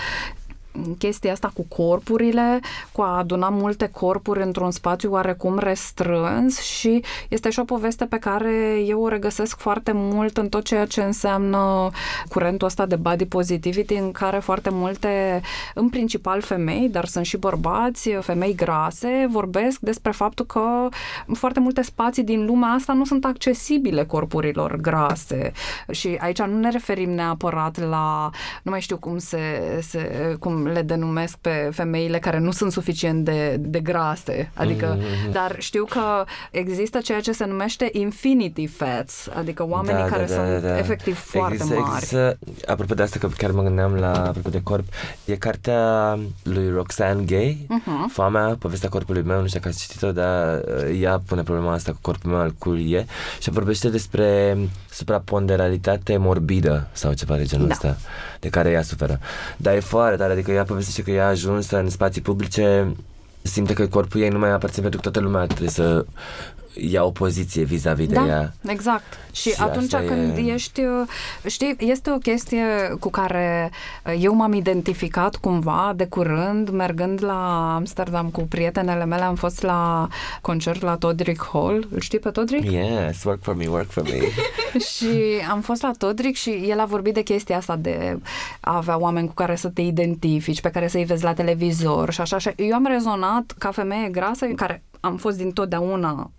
chestia 0.99 1.33
asta 1.33 1.50
cu 1.54 1.66
corpurile, 1.68 2.61
cu 2.92 3.02
a 3.02 3.16
aduna 3.16 3.49
multe 3.49 3.90
corpuri 3.92 4.42
într-un 4.42 4.71
spațiu 4.71 5.12
oarecum 5.12 5.59
restrâns 5.59 6.61
și 6.61 7.02
este 7.28 7.50
și 7.50 7.59
o 7.59 7.64
poveste 7.64 8.04
pe 8.04 8.18
care 8.18 8.83
eu 8.87 9.02
o 9.02 9.09
regăsesc 9.09 9.59
foarte 9.59 9.92
mult 9.95 10.37
în 10.37 10.49
tot 10.49 10.64
ceea 10.64 10.85
ce 10.85 11.02
înseamnă 11.02 11.90
curentul 12.28 12.66
ăsta 12.66 12.87
de 12.87 12.97
body 12.97 13.25
positivity 13.26 13.95
în 13.95 14.12
care 14.12 14.38
foarte 14.38 14.71
multe, 14.71 15.40
în 15.75 15.88
principal 15.88 16.40
femei, 16.40 16.88
dar 16.88 17.04
sunt 17.04 17.26
și 17.26 17.37
bărbați, 17.37 18.11
femei 18.21 18.54
grase, 18.54 19.26
vorbesc 19.30 19.78
despre 19.80 20.11
faptul 20.11 20.45
că 20.47 20.88
foarte 21.35 21.61
multe 21.61 21.83
spații 21.83 22.23
din 22.23 22.45
lumea 22.45 22.68
asta 22.68 22.92
nu 22.92 23.04
sunt 23.04 23.25
accesibile 23.25 24.04
corpurilor 24.04 24.76
grase. 24.76 25.52
Și 25.90 26.16
aici 26.21 26.42
nu 26.42 26.59
ne 26.59 26.71
referim 26.71 27.11
neapărat 27.11 27.88
la, 27.88 28.30
nu 28.62 28.71
mai 28.71 28.80
știu 28.80 28.99
cum 28.99 29.18
se, 29.18 29.38
se 29.83 30.37
cum 30.38 30.65
le 30.73 30.82
denumesc 30.82 31.37
pe 31.37 31.70
femeile 31.73 32.18
care 32.18 32.38
nu 32.38 32.50
sunt 32.50 32.73
suficient 32.73 33.25
de, 33.25 33.56
de 33.61 33.80
grase, 33.80 34.50
adică, 34.54 34.99
Mhm. 34.99 35.32
dar 35.32 35.56
știu 35.58 35.85
că 35.85 36.25
există 36.50 36.99
ceea 36.99 37.20
ce 37.20 37.32
se 37.32 37.44
numește 37.44 37.88
infinity 37.92 38.66
fats, 38.66 39.28
adică 39.35 39.66
oamenii 39.68 40.04
care 40.11 40.26
sunt 40.26 40.64
efectiv 40.78 41.18
foarte 41.18 41.52
există, 41.54 41.75
mari. 41.78 41.94
Există, 41.94 42.38
apropo 42.66 42.94
de 42.94 43.02
asta, 43.02 43.18
că 43.18 43.28
chiar 43.37 43.50
mă 43.50 43.62
gândeam 43.62 43.94
la, 43.94 44.12
apropo 44.26 44.49
de 44.49 44.61
corp, 44.62 44.85
e 45.25 45.37
cartea 45.37 46.18
lui 46.42 46.70
Roxane 46.75 47.23
Gay, 47.23 47.66
Mhm. 47.68 48.08
Foamea, 48.08 48.56
povestea 48.58 48.88
corpului 48.88 49.23
meu, 49.23 49.40
nu 49.40 49.46
știu 49.46 49.58
dacă 49.61 49.73
ați 49.73 49.87
citit-o, 49.87 50.12
dar 50.12 50.58
uh, 50.58 51.00
ea 51.00 51.23
pune 51.26 51.42
problema 51.42 51.73
asta 51.73 51.92
cu 51.92 51.99
corpul 52.00 52.30
meu 52.30 52.40
al 52.40 52.54
cui 52.58 52.90
e 52.92 53.06
și 53.40 53.50
vorbește 53.50 53.88
despre 53.88 54.56
supraponderalitate 54.91 56.17
morbidă 56.17 56.88
sau 56.93 57.12
ceva 57.12 57.36
de 57.36 57.45
genul 57.45 57.67
Da. 57.67 57.73
ăsta, 57.73 57.97
de 58.41 58.49
care 58.49 58.71
ea 58.71 58.82
suferă. 58.82 59.19
Dar 59.56 59.75
e 59.75 59.80
foarte 59.80 60.17
tare, 60.17 60.32
adică 60.32 60.50
ea 60.56 60.64
povestește 60.64 61.02
că 61.02 61.10
ea 61.10 61.25
a 61.25 61.28
ajuns 61.28 61.71
în 61.71 61.90
spații 61.90 62.21
publice 62.21 62.95
simte 63.42 63.73
că 63.73 63.86
corpul 63.86 64.21
ei 64.21 64.28
nu 64.28 64.38
mai 64.38 64.50
aparține 64.52 64.82
pentru 64.88 65.00
că 65.00 65.10
toată 65.10 65.26
lumea 65.28 65.47
trebuie 65.47 65.69
să 65.69 66.04
ia 66.80 67.04
o 67.04 67.10
poziție 67.10 67.62
vis-a-vis 67.65 68.06
de 68.08 68.15
Da, 68.15 68.26
ea. 68.26 68.52
exact. 68.69 69.19
Și, 69.32 69.50
Și 69.50 69.60
atunci 69.62 69.93
asta 69.93 70.06
când 70.08 70.36
e- 70.36 70.41
ești, 70.52 70.80
uh, 70.80 71.06
știi, 71.47 71.76
este 71.78 72.10
o 72.10 72.17
chestie 72.19 72.65
cu 73.00 73.10
care 73.10 73.71
uh, 74.06 74.15
eu 74.21 74.34
m-am 74.34 74.52
identificat 74.52 75.36
cumva 75.36 75.93
de 75.97 76.06
curând, 76.06 76.69
mergând 76.71 77.25
la 77.25 77.75
Amsterdam 77.75 78.28
cu 78.28 78.41
prietenele 78.41 79.04
mele, 79.04 79.23
am 79.23 79.34
fost 79.34 79.62
la 79.62 80.08
concert 80.41 80.82
la 80.82 80.97
Todrick 80.97 81.49
Hall, 81.52 81.89
îl 81.93 82.00
știi 82.00 82.19
pe 82.19 82.30
Todrick? 82.30 82.71
Yes, 82.71 83.25
work 83.25 83.43
for 83.43 83.54
me, 83.54 83.67
work 83.67 83.91
for 83.91 84.02
me. 84.02 84.19
și 84.95 85.08
am 85.50 85.60
fost 85.60 85.82
la 85.82 85.91
Todrick 85.99 86.36
și 86.36 86.50
el 86.69 86.80
a 86.80 86.84
vorbit 86.84 87.15
de 87.15 87.23
chestia 87.23 87.56
asta 87.56 87.76
de 87.76 88.19
a 88.60 88.76
avea 88.76 88.99
oameni 88.99 89.26
cu 89.28 89.34
care 89.34 89.56
să 89.56 89.69
te 89.69 89.80
identifici, 89.80 90.60
pe 90.60 90.71
care 90.71 90.89
să-i 90.89 91.04
vezi 91.04 91.25
la 91.25 91.32
televizor 91.32 92.12
și 92.12 92.21
așa. 92.21 92.39
Și 92.39 92.50
eu 92.56 92.75
am 92.75 92.86
rezonat 92.86 93.54
ca 93.58 93.71
femeie 93.71 94.08
grasă, 94.08 94.47
care 94.47 94.82
am 95.00 95.17
fost 95.17 95.36
dintotdeauna 95.36 96.12
o, 96.12 96.30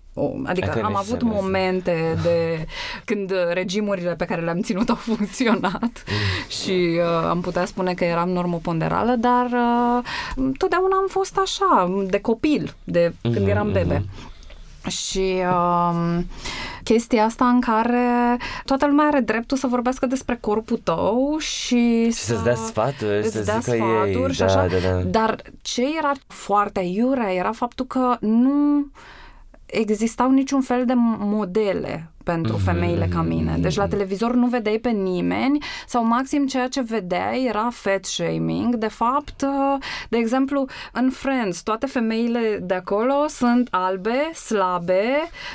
adică 0.45 0.67
Că 0.69 0.79
am 0.79 0.91
nu 0.91 0.97
avut 0.97 1.19
se 1.19 1.25
vezi. 1.25 1.41
momente 1.41 2.17
de 2.23 2.65
când 3.05 3.31
regimurile 3.53 4.15
pe 4.15 4.25
care 4.25 4.41
le-am 4.41 4.61
ținut 4.61 4.89
au 4.89 4.95
funcționat 5.15 6.03
și 6.47 6.99
uh, 6.99 7.27
am 7.29 7.41
putea 7.41 7.65
spune 7.65 7.93
că 7.93 8.03
eram 8.03 8.29
normoponderală, 8.29 9.15
dar 9.19 9.45
uh, 9.45 10.49
totdeauna 10.57 10.95
am 10.95 11.05
fost 11.07 11.37
așa, 11.37 11.93
de 12.09 12.19
copil, 12.19 12.73
de 12.83 13.13
când 13.21 13.35
Mhm, 13.39 13.47
eram 13.49 13.71
bebe. 13.71 14.05
Și 14.87 15.33
um, 15.51 16.25
chestia 16.83 17.23
asta 17.23 17.45
în 17.47 17.61
care 17.61 18.37
toată 18.65 18.85
lumea 18.87 19.05
are 19.05 19.19
dreptul 19.19 19.57
să 19.57 19.67
vorbească 19.67 20.05
despre 20.05 20.37
corpul 20.41 20.77
tău 20.83 21.35
și, 21.39 22.05
Și 22.05 22.11
să-ți 22.11 22.43
dea 22.43 22.55
sfaturi, 22.55 23.17
îți 23.17 23.31
să 23.31 23.41
dea 23.43 23.57
zică 23.59 23.75
sfaturi 23.75 24.23
ei, 24.27 24.31
și 24.33 24.39
da, 24.39 24.45
așa. 24.45 24.67
da, 24.67 24.77
da. 24.91 24.97
Dar 25.01 25.41
ce 25.61 25.83
era 25.97 26.11
foarte 26.27 26.79
iurea 26.79 27.33
era 27.33 27.51
faptul 27.51 27.85
că 27.85 28.17
nu 28.19 28.85
existau 29.67 30.31
niciun 30.31 30.61
fel 30.61 30.85
de 30.85 30.93
modele 30.95 32.11
pentru 32.27 32.53
Mhm, 32.53 32.63
femeile 32.63 33.07
ca 33.13 33.21
mine. 33.21 33.51
mhm, 33.51 33.61
Deci 33.61 33.75
la 33.75 33.83
mhm. 33.83 33.91
televizor 33.91 34.33
nu 34.33 34.47
vedeai 34.47 34.77
pe 34.77 34.89
nimeni 34.89 35.57
sau 35.87 36.05
maxim 36.05 36.45
ceea 36.47 36.67
ce 36.67 36.81
vedeai 36.81 37.45
era 37.47 37.67
fat 37.71 38.05
shaming. 38.05 38.75
De 38.75 38.87
fapt, 38.87 39.41
uh, 39.41 39.83
de 40.09 40.17
exemplu, 40.17 40.65
în 40.93 41.09
Friends, 41.09 41.61
toate 41.61 41.85
femeile 41.85 42.59
de 42.61 42.73
acolo 42.73 43.25
sunt 43.27 43.67
albe, 43.71 44.31
slabe, 44.33 45.03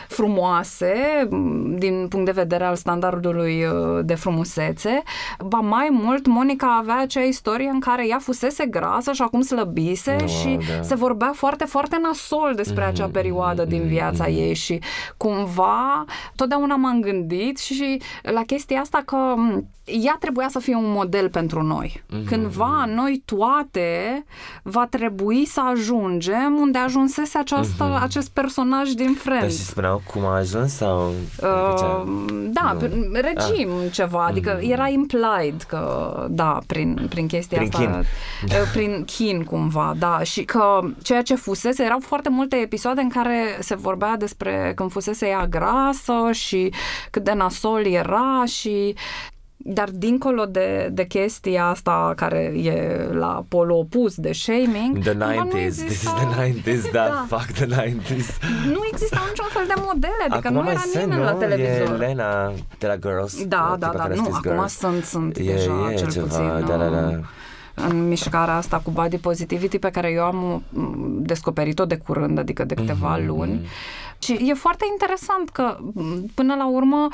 frumoase 0.08 0.94
m, 1.30 1.74
din 1.78 2.06
punct 2.08 2.24
de 2.26 2.30
vedere 2.32 2.64
al 2.64 2.76
standardului 2.76 3.64
uh, 3.64 4.04
de 4.04 4.14
frumusețe. 4.14 5.02
Ba 5.46 5.58
mai 5.58 5.88
mult, 5.90 6.26
Monica 6.26 6.76
avea 6.80 6.98
acea 7.00 7.20
istorie 7.20 7.68
în 7.68 7.80
care 7.80 8.06
ea 8.08 8.18
fusese 8.18 8.66
grasă 8.66 9.12
și 9.12 9.22
acum 9.22 9.40
slăbise 9.40 10.16
Wow, 10.18 10.28
și 10.28 10.58
da. 10.76 10.82
se 10.82 10.94
vorbea 10.94 11.32
foarte, 11.34 11.64
foarte 11.64 11.98
nasol 12.02 12.52
despre 12.56 12.84
acea 12.84 13.08
perioadă 13.12 13.64
din 13.64 13.82
viața 13.86 14.28
ei 14.28 14.54
și 14.54 14.80
cumva 15.16 16.04
totdeauna 16.36 16.60
m-am 16.66 17.00
gândit 17.00 17.58
și 17.58 18.00
la 18.22 18.42
chestia 18.46 18.80
asta 18.80 19.02
că 19.04 19.16
m, 19.36 19.66
ea 19.84 20.16
trebuia 20.20 20.48
să 20.48 20.58
fie 20.58 20.74
un 20.76 20.90
model 20.90 21.28
pentru 21.28 21.62
noi. 21.62 22.02
Cândva 22.26 22.84
noi 22.94 23.22
toate 23.24 24.24
va 24.62 24.86
trebui 24.90 25.46
să 25.46 25.60
ajungem 25.70 26.56
unde 26.60 26.78
ajunsese 26.78 27.38
această, 27.38 27.98
acest 28.02 28.30
personaj 28.30 28.90
din 28.90 29.06
Dar 29.06 29.14
Friends. 29.16 29.56
și 29.56 29.62
spuneau 29.64 30.02
cum 30.12 30.24
a 30.24 30.36
ajuns 30.36 30.72
sau... 30.74 31.08
Uh, 31.42 31.48
Adică 31.68 32.08
da, 32.52 32.72
Nu. 32.72 32.78
prin 32.78 33.12
regim 33.12 33.68
ceva, 33.90 34.24
adică 34.24 34.58
era 34.62 34.88
implied 34.88 35.62
că, 35.68 36.12
da, 36.30 36.58
prin, 36.66 37.06
prin 37.08 37.26
chestia 37.26 37.58
Prin 37.58 37.70
asta, 37.72 37.84
chin. 37.84 37.98
uh, 38.48 38.68
prin 38.72 39.04
chin 39.04 39.44
cumva, 39.44 39.94
da, 39.98 40.18
și 40.22 40.44
că 40.44 40.80
ceea 41.02 41.22
ce 41.22 41.34
fusese, 41.34 41.84
erau 41.84 41.98
foarte 42.00 42.28
multe 42.28 42.56
episoade 42.56 43.00
în 43.00 43.08
care 43.08 43.56
se 43.60 43.74
vorbea 43.74 44.16
despre 44.16 44.72
când 44.76 44.90
fusese 44.90 45.26
ea 45.26 45.46
grasă 45.46 46.14
și 46.32 46.51
cât 47.10 47.24
de 47.24 47.32
nasol 47.32 47.86
era 47.86 48.42
și 48.46 48.94
Dar 49.64 49.88
dincolo 49.92 50.44
de, 50.44 50.88
de 50.92 51.04
chestia 51.06 51.66
asta 51.66 52.12
care 52.16 52.38
e 52.62 53.06
la 53.12 53.44
polul 53.48 53.76
opus 53.78 54.14
de 54.16 54.32
shaming, 54.32 54.98
The 54.98 55.10
cumva 55.10 55.32
nu 55.34 55.50
90s, 55.50 55.52
this 55.60 55.76
is 55.76 55.82
exista- 55.84 56.14
the 56.30 56.52
90s, 56.52 56.90
da, 56.92 57.04
Da. 57.06 57.36
fuck 57.36 57.50
the 57.52 57.64
90s. 57.66 58.28
nu 58.72 58.80
exista 58.92 59.20
niciun 59.28 59.46
fel 59.48 59.64
de 59.66 59.74
modele, 59.76 60.22
adică 60.28 60.36
acum 60.48 60.52
nu 60.56 60.62
mai 60.62 60.72
era 60.72 60.80
sunt, 60.80 61.02
nimeni 61.04 61.22
la 61.24 61.32
nu? 61.32 61.38
televizor. 61.38 61.94
E 61.94 61.96
Lena 62.06 62.52
de 62.78 62.86
la 62.86 62.96
Girls. 62.96 63.44
Da, 63.44 63.76
da, 63.78 63.86
tipa 63.86 63.92
da, 63.92 63.98
care 64.02 64.12
a 64.12 64.16
nu, 64.16 64.22
scris 64.22 64.34
acum 64.36 64.50
Girls. 64.50 64.72
sunt, 64.78 65.04
sunt 65.04 65.36
E, 65.36 65.42
deja 65.42 65.90
e 65.92 65.94
cel 65.94 66.10
ceva, 66.10 66.26
puțin 66.26 66.66
da, 66.66 66.76
da, 66.76 66.88
da. 66.88 67.06
uh, 67.08 67.18
în 67.74 68.08
mișcarea 68.08 68.56
asta 68.56 68.80
cu 68.84 68.90
body 68.90 69.16
positivity 69.18 69.78
pe 69.78 69.90
care 69.90 70.10
eu 70.10 70.22
am 70.24 70.62
mm, 70.68 71.18
descoperit-o 71.22 71.84
de 71.84 71.96
curând, 71.96 72.38
adică 72.38 72.64
de 72.64 72.74
câteva 72.74 73.16
Mhm, 73.16 73.26
luni. 73.26 73.66
Și 74.22 74.32
e 74.48 74.54
foarte 74.54 74.84
interesant 74.90 75.48
că 75.48 75.76
m, 75.94 76.30
până 76.34 76.54
la 76.54 76.68
urmă 76.68 77.08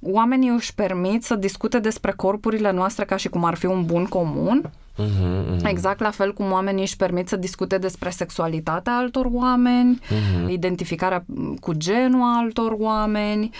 oamenii 0.00 0.48
își 0.48 0.74
permit 0.74 1.24
să 1.24 1.34
discute 1.34 1.78
despre 1.78 2.12
corpurile 2.16 2.70
noastre 2.72 3.04
ca 3.04 3.16
și 3.16 3.28
cum 3.28 3.44
ar 3.44 3.54
fi 3.54 3.66
un 3.66 3.84
bun 3.84 4.04
comun. 4.04 4.70
Mhm, 4.96 5.54
mhm. 5.54 5.64
Exact 5.66 6.00
la 6.00 6.10
fel 6.10 6.32
cum 6.32 6.50
oamenii 6.52 6.82
își 6.82 6.96
permit 6.96 7.28
să 7.28 7.36
discute 7.36 7.78
despre 7.78 8.10
sexualitatea 8.10 8.96
altor 8.96 9.26
oameni, 9.32 9.98
Mhm. 10.10 10.48
identificarea 10.48 11.24
m, 11.26 11.54
cu 11.54 11.72
genul 11.72 12.20
a 12.22 12.36
altor 12.38 12.74
oameni. 12.78 13.50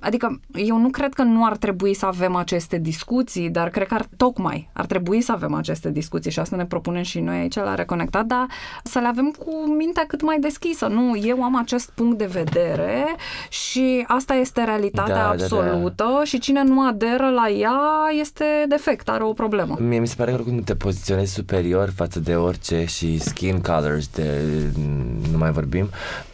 Adică 0.00 0.40
eu 0.54 0.78
nu 0.78 0.88
cred 0.88 1.14
că 1.14 1.22
nu 1.22 1.44
ar 1.44 1.56
trebui 1.56 1.94
să 1.94 2.06
avem 2.06 2.34
aceste 2.34 2.78
discuții, 2.78 3.50
dar 3.50 3.68
cred 3.68 3.86
că 3.86 3.94
ar, 3.94 4.06
tocmai 4.16 4.70
ar 4.72 4.86
trebui 4.86 5.20
să 5.20 5.32
avem 5.32 5.54
aceste 5.54 5.90
discuții 5.90 6.30
și 6.30 6.38
asta 6.38 6.56
ne 6.56 6.66
propunem 6.66 7.02
și 7.02 7.20
noi 7.20 7.38
aici 7.38 7.54
la 7.54 7.74
Reconectat, 7.74 8.24
dar 8.24 8.46
să 8.84 8.98
le 8.98 9.06
avem 9.06 9.34
cu 9.38 9.74
mintea 9.76 10.04
cât 10.08 10.22
mai 10.22 10.38
deschisă. 10.40 10.86
Nu, 10.86 11.16
eu 11.22 11.42
am 11.42 11.56
acest 11.56 11.90
punct 11.94 12.18
de 12.18 12.26
vedere 12.26 13.04
și 13.48 14.04
asta 14.06 14.34
este 14.34 14.64
realitatea 14.64 15.14
Da, 15.14 15.20
da, 15.20 15.36
da. 15.36 15.44
absolută 15.44 16.20
și 16.24 16.38
cine 16.38 16.62
nu 16.62 16.86
aderă 16.86 17.30
la 17.30 17.48
ea 17.48 17.80
este 18.20 18.44
defect, 18.68 19.08
are 19.08 19.22
o 19.22 19.32
problemă. 19.32 19.76
Mie 19.80 19.98
mi 19.98 20.06
se 20.06 20.14
pare 20.16 20.30
că 20.30 20.36
oricum 20.36 20.62
te 20.62 20.74
poziționezi 20.74 21.32
superior 21.34 21.92
față 21.94 22.20
de 22.20 22.34
orice 22.34 22.84
și 22.84 23.18
skin 23.18 23.60
colors, 23.60 24.08
de, 24.08 24.42
nu 25.32 25.38
mai 25.38 25.50
vorbim. 25.50 25.88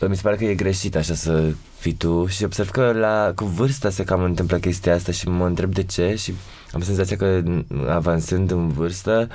Mi 0.09 0.17
se 0.17 0.23
pare 0.23 0.37
că 0.37 0.45
e 0.45 0.55
greșit 0.55 0.97
așa 0.97 1.15
să 1.15 1.53
fii 1.85 1.93
tu 1.93 2.27
și 2.27 2.45
observ 2.45 2.71
că 2.71 2.93
la, 2.93 3.33
cu 3.35 3.45
vârsta 3.45 3.91
se 3.91 4.05
cam 4.05 4.23
întâmplă 4.23 4.59
chestia 4.59 4.95
asta 4.95 5.13
și 5.13 5.29
mă 5.29 5.47
întreb 5.47 5.73
de 5.73 5.83
ce 5.83 6.15
și 6.15 6.35
am 6.73 6.83
senzația 6.83 7.17
că 7.17 7.43
avansând 7.89 8.51
în 8.51 8.69
vârstă 8.69 9.29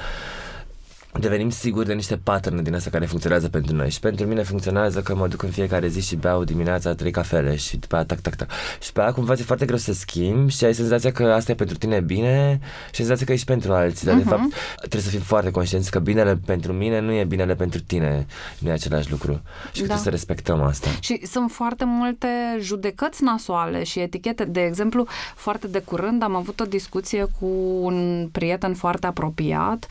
devenim 1.20 1.50
siguri 1.50 1.86
de 1.88 1.94
niște 1.94 2.18
pattern 2.24 2.64
din 2.64 2.76
astea 2.76 2.92
care 2.92 3.06
funcționează 3.06 3.50
pentru 3.50 3.76
noi 3.76 3.90
și 3.90 4.00
pentru 4.00 4.26
mine 4.26 4.44
funcționează 4.44 5.02
că 5.02 5.16
mă 5.16 5.28
duc 5.28 5.44
în 5.44 5.50
fiecare 5.50 5.88
zi 5.88 6.02
și 6.02 6.16
beau 6.16 6.44
dimineața 6.44 6.94
trei 6.94 7.12
cafele 7.12 7.56
și 7.56 7.78
după 7.78 7.96
aia 7.96 8.04
tac, 8.06 8.20
tac, 8.20 8.36
tac 8.36 8.50
și 8.82 8.92
pe 8.92 9.02
aia 9.02 9.12
cumva 9.12 9.36
ți-e 9.36 9.44
foarte 9.44 9.66
greu 9.66 9.78
să 9.78 9.94
schimbi 9.94 10.52
și 10.58 10.66
ai 10.66 10.74
senzația 10.74 11.12
că 11.12 11.24
asta 11.24 11.52
e 11.52 11.56
pentru 11.56 11.78
tine 11.78 12.00
bine 12.00 12.60
și 12.86 12.96
senzația 12.96 13.26
că 13.26 13.32
ești 13.32 13.46
pentru 13.46 13.74
alții, 13.74 14.06
dar 14.06 14.16
de 14.16 14.22
Mhm. 14.22 14.30
fapt 14.30 14.44
trebuie 14.80 15.02
să 15.02 15.10
fim 15.10 15.20
foarte 15.20 15.52
conștienți 15.52 15.92
că 15.92 16.00
binele 16.00 16.40
pentru 16.46 16.74
mine 16.74 17.00
nu 17.00 17.12
e 17.12 17.24
binele 17.24 17.56
pentru 17.56 17.82
tine, 17.82 18.26
nu 18.60 18.70
e 18.70 18.72
același 18.72 19.12
lucru 19.12 19.32
și 19.32 19.82
că 19.82 19.88
Da. 19.88 19.94
trebuie 19.94 19.98
să 19.98 20.10
respectăm 20.10 20.62
asta. 20.62 20.90
Și 21.00 21.26
sunt 21.26 21.52
foarte 21.52 21.84
multe 21.88 22.28
judecăți 22.60 23.24
nasoale 23.24 23.84
și 23.84 24.00
etichete. 24.00 24.44
De 24.46 24.62
exemplu, 24.64 25.08
foarte 25.36 25.68
de 25.68 25.80
curând 25.80 26.24
am 26.24 26.36
avut 26.36 26.60
o 26.60 26.66
discuție 26.66 27.26
cu 27.40 27.46
un 27.82 28.28
prieten 28.32 28.74
foarte 28.74 29.08
apropiat 29.08 29.88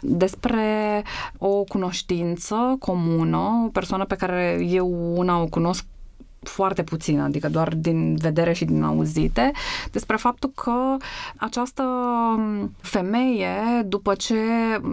despre 0.00 0.71
o 1.38 1.62
cunoștință 1.62 2.76
comună, 2.78 3.62
o 3.66 3.68
persoană 3.68 4.04
pe 4.04 4.14
care 4.14 4.66
eu 4.68 5.12
una 5.16 5.40
o 5.40 5.46
cunosc 5.46 5.84
foarte 6.42 6.82
puțin, 6.82 7.20
adică 7.20 7.48
doar 7.48 7.74
din 7.74 8.16
vedere 8.16 8.52
și 8.52 8.64
din 8.64 8.82
auzite, 8.82 9.50
despre 9.90 10.16
faptul 10.16 10.50
că 10.54 10.96
această 11.36 11.84
femeie, 12.80 13.82
după 13.84 14.14
ce 14.14 14.36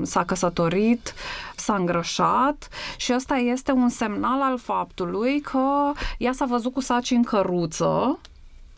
s-a 0.01 0.23
căsătorit, 0.23 1.13
s-a 1.55 1.75
îngrășat 1.75 2.69
și 2.97 3.13
ăsta 3.15 3.35
este 3.35 3.71
un 3.71 3.89
semnal 3.89 4.41
al 4.41 4.57
faptului 4.57 5.39
că 5.39 5.91
ea 6.17 6.31
s-a 6.31 6.45
văzut 6.45 6.73
cu 6.73 6.79
saci 6.79 7.11
în 7.11 7.23
căruță 7.23 8.19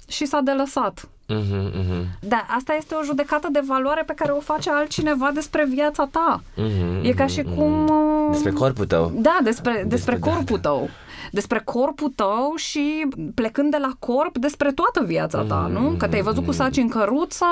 și 0.08 0.26
s-a 0.26 0.42
delăsat. 0.42 1.10
Mhm, 1.36 1.72
mhm, 1.78 2.06
Da, 2.20 2.46
asta 2.58 2.74
este 2.78 2.96
o 2.96 3.04
judecată 3.04 3.48
de 3.52 3.62
valoare 3.68 4.04
pe 4.06 4.14
care 4.16 4.32
o 4.32 4.40
face 4.40 4.70
altcineva 4.72 5.30
despre 5.34 5.66
viața 5.70 6.08
ta. 6.12 6.42
mhm, 6.56 7.00
E 7.06 7.12
ca 7.12 7.24
mhm, 7.24 7.34
și 7.34 7.42
mhm. 7.42 7.56
cum... 7.56 7.84
uh, 7.88 8.32
Despre 8.32 8.52
corpul 8.52 8.86
tău. 8.86 9.12
Da, 9.16 9.38
despre, 9.44 9.72
despre, 9.72 9.88
Despre- 9.88 10.16
da, 10.16 10.32
corpul 10.32 10.60
tău. 10.60 10.90
Despre 11.32 11.62
corpul 11.64 12.12
tău 12.16 12.54
și 12.56 13.08
plecând 13.36 13.72
de 13.72 13.78
la 13.82 13.92
corp, 14.00 14.38
despre 14.38 14.72
toată 14.72 15.04
viața 15.06 15.42
ta, 15.42 15.56
Mm, 15.70 15.82
nu? 15.82 15.90
Că 15.98 16.08
te-ai 16.08 16.22
văzut 16.22 16.46
cu 16.46 16.52
saci 16.52 16.78
în 16.78 16.88
căruță, 16.90 17.46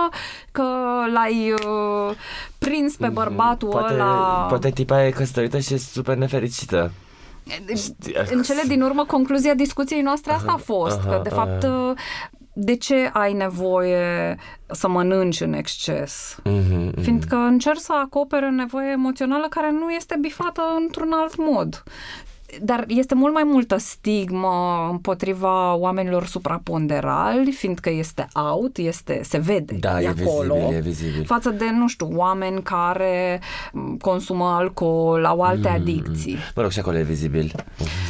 că 0.51 0.63
l-ai 1.13 1.51
uh, 1.51 2.15
prins 2.57 2.95
pe 2.95 3.07
bărbatul 3.07 3.67
Mm, 3.67 3.73
poate, 3.79 3.93
ăla... 3.93 4.45
Poate 4.49 4.69
tipa 4.69 5.05
e 5.05 5.09
căsătorită 5.09 5.59
și 5.59 5.73
e 5.73 5.77
super 5.77 6.15
nefericită. 6.17 6.91
În 8.31 8.41
cele 8.41 8.61
din 8.67 8.81
urmă, 8.81 9.03
concluzia 9.05 9.53
discuției 9.53 10.01
noastre 10.01 10.31
asta 10.33 10.51
a 10.51 10.57
fost, 10.57 10.99
aha, 10.99 11.09
că 11.09 11.19
de 11.23 11.29
fapt 11.29 11.63
aha. 11.63 11.93
De 12.61 12.75
ce 12.75 13.09
ai 13.13 13.33
nevoie 13.33 14.37
să 14.67 14.87
mănânci 14.87 15.41
în 15.41 15.53
exces? 15.53 16.37
Mhm, 16.43 16.75
mhm. 16.75 17.01
Fiindcă 17.01 17.35
încerci 17.35 17.79
să 17.79 17.93
acoperi 17.93 18.45
o 18.45 18.49
nevoie 18.49 18.89
emoțională 18.89 19.47
care 19.49 19.71
nu 19.71 19.89
este 19.89 20.17
bifată 20.21 20.61
într-un 20.79 21.11
alt 21.13 21.37
mod. 21.37 21.83
Dar 22.61 22.83
este 22.87 23.15
mult 23.15 23.33
mai 23.33 23.43
multă 23.45 23.77
stigmă 23.77 24.87
împotriva 24.91 25.73
oamenilor 25.75 26.25
supraponderali, 26.25 27.51
fiindcă 27.51 27.89
este 27.89 28.27
out, 28.33 28.77
este, 28.77 29.21
se 29.23 29.37
vede, 29.37 29.73
Da, 29.79 30.01
e, 30.01 30.03
e 30.03 30.07
acolo, 30.07 30.53
vizibil, 30.53 30.75
e 30.75 30.79
vizibil. 30.79 31.25
față 31.25 31.49
de, 31.49 31.65
nu 31.77 31.87
știu, 31.87 32.07
oameni 32.15 32.61
care 32.63 33.41
m, 33.73 33.97
consumă 33.97 34.45
alcool, 34.45 35.25
au 35.25 35.41
alte 35.41 35.67
adicții. 35.67 36.37
Mă 36.55 36.61
rog, 36.61 36.71
și 36.71 36.79
acolo 36.79 36.97
e 36.97 37.01
vizibil. 37.03 37.45
Și 37.45 37.53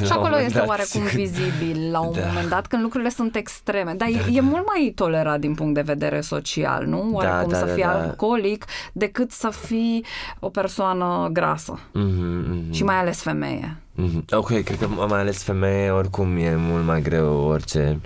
La 0.01 0.05
un 0.05 0.11
acolo 0.11 0.29
moment 0.29 0.45
este 0.45 0.57
dat, 0.59 0.67
oarecum 0.67 1.01
când- 1.01 1.13
vizibil 1.13 1.91
la 1.91 1.99
un 1.99 2.13
Da. 2.13 2.25
moment 2.27 2.49
dat 2.49 2.67
când 2.67 2.81
lucrurile 2.81 3.09
sunt 3.09 3.35
extreme. 3.35 3.93
Dar 3.97 4.07
e, 4.07 4.25
e 4.33 4.41
mult 4.41 4.65
mai 4.65 4.91
tolerat 4.95 5.39
din 5.39 5.53
punct 5.55 5.73
de 5.73 5.81
vedere 5.81 6.21
social, 6.21 6.85
nu? 6.85 7.09
Oarecum 7.13 7.49
da, 7.51 7.57
să 7.57 7.65
da, 7.65 7.71
fii 7.73 7.83
da. 7.83 7.91
alcoolic 8.01 8.65
decât 8.93 9.31
să 9.31 9.49
fii 9.49 10.05
o 10.39 10.49
persoană 10.49 11.29
grasă. 11.31 11.79
Mhm, 11.93 12.49
mhm. 12.51 12.71
Și 12.71 12.83
mai 12.83 12.95
ales 12.95 13.21
femeie. 13.21 13.77
Mhm. 14.01 14.25
Ok, 14.31 14.47
cred 14.47 14.77
că 14.79 14.87
mai 14.87 15.19
ales 15.19 15.43
femeie 15.43 15.89
oricum 15.89 16.37
e 16.37 16.55
mult 16.55 16.85
mai 16.85 17.01
greu 17.01 17.33
orice. 17.37 17.99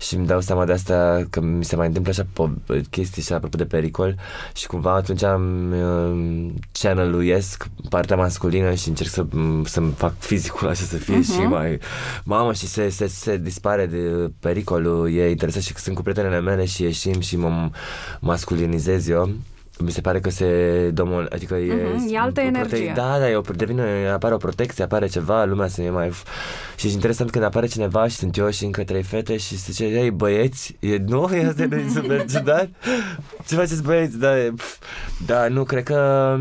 Și 0.00 0.14
îmi 0.14 0.26
dau 0.26 0.40
seama 0.40 0.64
de 0.64 0.72
asta 0.72 1.26
că 1.30 1.40
mi 1.40 1.64
se 1.64 1.76
mai 1.76 1.86
întâmplă 1.86 2.10
așa 2.12 2.22
po- 2.32 2.80
chestii 2.90 3.22
și 3.22 3.32
apropo 3.32 3.56
de 3.56 3.64
pericol. 3.64 4.14
Și 4.54 4.66
cumva 4.66 4.94
atunci 4.94 5.22
am 5.22 5.72
uh, 5.72 6.50
channel-uiesc 6.72 7.66
partea 7.88 8.16
masculină 8.16 8.74
și 8.74 8.88
încerc 8.88 9.10
să, 9.10 9.26
să-mi 9.64 9.92
fac 9.96 10.14
fizicul 10.18 10.68
așa 10.68 10.84
să 10.84 10.96
fie 10.96 11.22
și 11.22 11.38
mai 11.40 11.78
mamă 12.24 12.52
și 12.52 12.66
se, 12.66 12.88
se, 12.88 13.06
se 13.06 13.36
dispare 13.36 13.86
de 13.86 14.30
pericolul, 14.40 15.12
e 15.14 15.30
interesant 15.30 15.64
și 15.64 15.72
că 15.72 15.78
sunt 15.78 15.94
cu 15.96 16.02
prietenele 16.02 16.40
mele 16.40 16.64
și 16.64 16.82
ieșim 16.82 17.20
și 17.20 17.36
mă 17.36 17.70
masculinizez 18.20 19.08
eu 19.08 19.30
mi 19.82 19.90
se 19.90 20.00
pare 20.00 20.20
că 20.20 20.30
se 20.30 20.46
domol, 20.94 21.28
adică 21.32 21.54
e, 21.54 21.72
Mhm, 21.74 22.14
e 22.14 22.18
altă 22.18 22.40
o 22.40 22.44
energie. 22.44 22.92
Da, 22.94 23.16
da, 23.18 23.30
e 23.30 23.34
o, 23.36 23.40
devine, 23.56 24.08
apare 24.12 24.34
o 24.34 24.36
protecție, 24.36 24.84
apare 24.84 25.06
ceva, 25.06 25.44
lumea 25.44 25.66
se 25.66 25.82
e 25.82 25.90
mai... 25.90 26.10
Și 26.76 26.86
e 26.86 26.90
interesant 26.92 27.30
când 27.30 27.44
apare 27.44 27.66
cineva 27.66 28.08
și 28.08 28.16
sunt 28.16 28.36
eu 28.36 28.50
și 28.50 28.64
încă 28.64 28.84
trei 28.84 29.02
fete 29.02 29.36
și 29.36 29.58
se 29.58 29.72
zice, 29.72 29.84
ei, 29.84 30.10
băieți, 30.10 30.76
e, 30.80 30.96
nu, 31.06 31.30
e 31.34 31.46
asta 31.46 31.66
nu 31.70 31.76
e 31.76 31.88
super 31.94 32.24
ciudat? 32.24 32.68
Ce 33.48 33.54
faceți 33.54 33.82
băieți? 33.82 34.18
Da, 34.18 34.38
e, 34.38 34.52
pf, 34.56 34.76
da, 35.26 35.48
nu, 35.48 35.64
cred 35.64 35.82
că... 35.82 36.36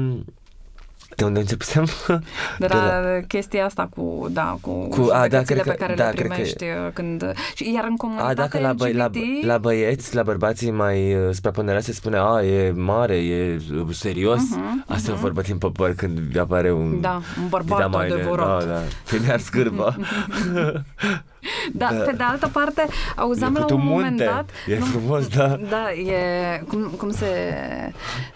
De 1.21 1.27
unde 1.27 1.39
începusem? 1.39 1.85
De 2.07 2.19
De 2.59 2.67
la, 2.67 2.99
la- 2.99 3.19
chestia 3.27 3.65
asta 3.65 3.89
cu, 3.95 4.27
da, 4.31 4.57
cu, 4.61 4.71
Cu- 4.87 5.09
a, 5.11 5.27
da, 5.27 5.37
judecățile 5.37 5.43
cred 5.43 5.63
că- 5.63 5.69
pe 5.71 5.75
care 5.77 5.93
da, 5.93 6.05
le 6.05 6.11
cred 6.13 6.27
că- 6.27 6.33
primești 6.33 6.63
uh, 6.63 6.91
când... 6.93 7.33
Și, 7.55 7.71
iar 7.73 7.83
în 7.83 7.91
A, 7.93 7.95
comunitatea 7.97 8.33
dacă 8.33 8.59
la, 8.59 8.73
băi, 8.73 8.93
la, 8.93 9.05
LGBT, 9.05 9.45
la 9.45 9.57
băieți, 9.57 10.15
la 10.15 10.23
bărbații 10.23 10.71
mai 10.71 11.13
uh, 11.15 11.33
supraponderați 11.33 11.85
se 11.85 11.93
spune, 11.93 12.17
a, 12.19 12.43
e 12.43 12.71
mare, 12.71 13.15
e 13.15 13.61
uh, 13.73 13.87
serios. 13.91 14.39
Mhm, 14.49 14.85
Asta 14.87 15.11
e 15.11 15.13
vorba 15.13 15.41
din 15.41 15.57
păpăr 15.57 15.93
când 15.93 16.19
apare 16.39 16.71
un... 16.71 17.01
da, 17.01 17.21
un 17.41 17.47
bărbat 17.49 17.77
Dita 17.77 17.87
mai 17.87 18.05
adevărat. 18.07 18.65
Da, 18.65 18.73
da. 18.73 18.79
Te 19.25 19.31
ars 19.31 19.49
cârba. 21.41 21.95
Da, 21.95 22.03
pe 22.05 22.11
de 22.11 22.23
altă 22.23 22.47
parte, 22.53 22.85
auzeam 23.15 23.55
E 23.55 23.59
la 23.59 23.65
cât 23.65 23.73
un 23.75 23.81
un 23.81 23.87
moment 23.87 24.09
munte. 24.09 24.23
dat... 24.23 24.49
E 24.67 24.75
frumos, 24.75 25.27
da. 25.27 25.47
Da, 25.47 25.91
e... 25.91 26.63
Cum, 26.67 26.81
cum 26.97 27.11
se, 27.11 27.25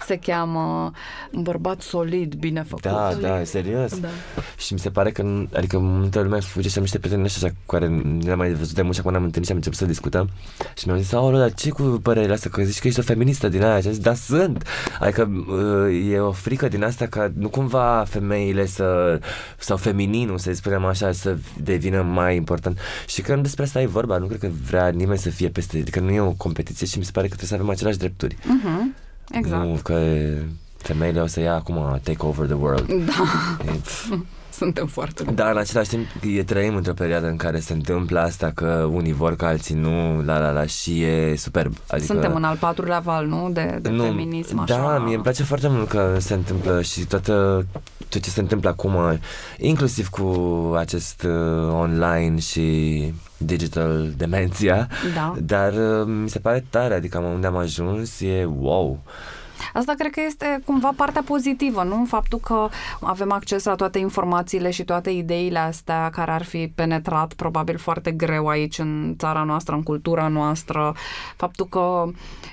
se 0.05 0.17
cheamă? 0.17 0.91
Un 1.31 1.41
bărbat 1.41 1.81
solid, 1.81 2.33
bine 2.33 2.63
făcut. 2.63 2.81
Da, 2.83 3.13
da, 3.21 3.39
e 3.39 3.43
serios. 3.43 3.99
Da. 3.99 4.07
Și 4.57 4.73
mi 4.73 4.79
se 4.79 4.89
pare 4.89 5.11
că, 5.11 5.23
adică 5.55 5.77
multă 5.79 6.21
lume 6.21 6.39
fuge 6.39 6.69
și 6.69 6.75
am 6.77 6.83
niște 6.83 6.99
prieteni 6.99 7.25
așa 7.25 7.47
cu 7.47 7.75
care 7.75 7.87
nu 7.87 8.19
le-am 8.23 8.37
mai 8.37 8.51
văzut 8.53 8.75
de 8.75 8.81
mult 8.81 8.93
și 8.93 8.99
acum 8.99 9.11
ne-am 9.11 9.23
întâlnit 9.23 9.45
și 9.45 9.51
am 9.51 9.57
început 9.57 9.79
să 9.79 9.85
discutăm 9.85 10.29
și 10.77 10.87
mi-au 10.87 10.99
zis, 10.99 11.11
aoleu, 11.13 11.39
dar 11.39 11.53
ce 11.53 11.69
cu 11.69 11.83
părerile 11.83 12.33
astea? 12.33 12.49
Că 12.49 12.61
zici 12.63 12.79
că 12.79 12.87
ești 12.87 12.99
o 12.99 13.03
feministă 13.03 13.47
din 13.49 13.63
aia 13.63 13.79
și 13.79 13.87
am 13.87 13.93
zis, 13.93 14.01
da, 14.01 14.13
sunt. 14.13 14.67
Adică 14.99 15.31
uh, 15.47 16.11
e 16.11 16.19
o 16.19 16.31
frică 16.31 16.67
din 16.67 16.83
asta 16.83 17.05
ca 17.07 17.31
nu 17.37 17.49
cumva 17.49 18.05
femeile 18.07 18.65
să, 18.65 19.19
sau 19.57 19.77
femininul, 19.77 20.37
să 20.37 20.53
spunem 20.53 20.85
așa, 20.85 21.11
să 21.11 21.37
devină 21.57 22.01
mai 22.01 22.35
important. 22.35 22.79
Și 23.08 23.21
că 23.21 23.36
despre 23.36 23.63
asta 23.63 23.81
e 23.81 23.86
vorba, 23.86 24.17
nu 24.17 24.25
cred 24.25 24.39
că 24.39 24.47
vrea 24.67 24.88
nimeni 24.89 25.19
să 25.19 25.29
fie 25.29 25.49
peste, 25.49 25.77
adică 25.77 25.99
nu 25.99 26.12
e 26.12 26.19
o 26.19 26.31
competiție 26.31 26.88
și 26.88 26.97
mi 26.97 27.03
se 27.05 27.12
pare 27.13 27.27
că 27.27 27.36
trebuie 27.36 27.58
să 27.58 27.63
avem 27.63 27.73
aceleași 27.73 27.97
drepturi. 27.97 28.36
Uh-huh. 28.36 29.03
Exact. 29.31 29.63
Nu 29.63 29.79
că 29.84 29.99
femeile 30.77 31.21
o 31.21 31.27
să 31.27 31.39
ia 31.39 31.53
acum 31.53 31.99
take 32.03 32.17
over 32.25 32.45
the 32.45 32.55
world. 32.55 32.86
Da, 32.88 33.13
E, 33.65 33.71
pf. 33.84 34.13
suntem 34.51 34.88
foarte 34.88 35.23
Dar 35.23 35.51
în 35.51 35.58
același 35.58 35.89
timp 35.89 36.05
e, 36.38 36.43
trăim 36.43 36.75
într-o 36.75 36.93
perioadă 36.93 37.27
în 37.27 37.36
care 37.36 37.60
se 37.60 37.73
întâmplă 37.73 38.19
asta 38.19 38.51
că 38.55 38.89
unii 38.91 39.13
vor 39.13 39.36
că 39.36 39.45
alții 39.45 39.75
nu, 39.75 40.21
la 40.23 40.39
la 40.39 40.51
la 40.51 40.65
și 40.65 41.03
e 41.03 41.36
superb. 41.38 41.73
Adică, 41.88 42.13
Suntem 42.13 42.36
în 42.36 42.43
al 42.43 42.58
patrulea 42.60 42.99
val, 42.99 43.27
nu? 43.27 43.49
De, 43.53 43.79
de 43.81 43.89
feminism, 43.89 44.60
așa. 44.60 44.77
Da, 44.77 44.99
mie 44.99 45.13
îmi 45.13 45.23
place 45.23 45.43
foarte 45.43 45.67
mult 45.67 45.88
că 45.88 46.17
se 46.19 46.34
întâmplă 46.34 46.81
și 46.81 47.05
toată 47.05 47.65
tot 48.15 48.23
ce 48.23 48.30
se 48.30 48.39
întâmplă 48.39 48.69
acum, 48.69 49.19
inclusiv 49.58 50.10
cu 50.10 50.73
acest 50.78 51.23
uh, 51.23 51.71
online 51.71 52.39
și 52.39 53.13
digital 53.38 54.13
demenția, 54.17 54.88
Da. 55.13 55.34
dar 55.41 55.73
uh, 55.73 56.06
mi 56.06 56.30
se 56.30 56.39
pare 56.39 56.65
tare, 56.69 56.93
adică 56.93 57.17
unde 57.17 57.47
am 57.47 57.56
ajuns 57.58 58.19
e 58.21 58.47
wow. 58.60 58.99
Asta 59.73 59.93
cred 59.97 60.11
că 60.11 60.21
este 60.25 60.61
cumva 60.65 60.91
partea 60.95 61.21
pozitivă, 61.25 61.83
nu? 61.83 62.05
Faptul 62.07 62.39
că 62.39 62.67
avem 63.01 63.31
acces 63.31 63.63
la 63.65 63.75
toate 63.75 63.99
informațiile 63.99 64.69
și 64.71 64.83
toate 64.83 65.09
ideile 65.09 65.59
astea 65.59 66.09
care 66.09 66.31
ar 66.31 66.43
fi 66.43 66.71
penetrat 66.75 67.33
probabil 67.33 67.77
foarte 67.77 68.11
greu 68.11 68.47
aici 68.47 68.77
în 68.79 69.15
țara 69.17 69.43
noastră, 69.43 69.75
în 69.75 69.83
cultura 69.83 70.27
noastră. 70.27 70.93
Faptul 71.35 71.65
că 71.65 72.03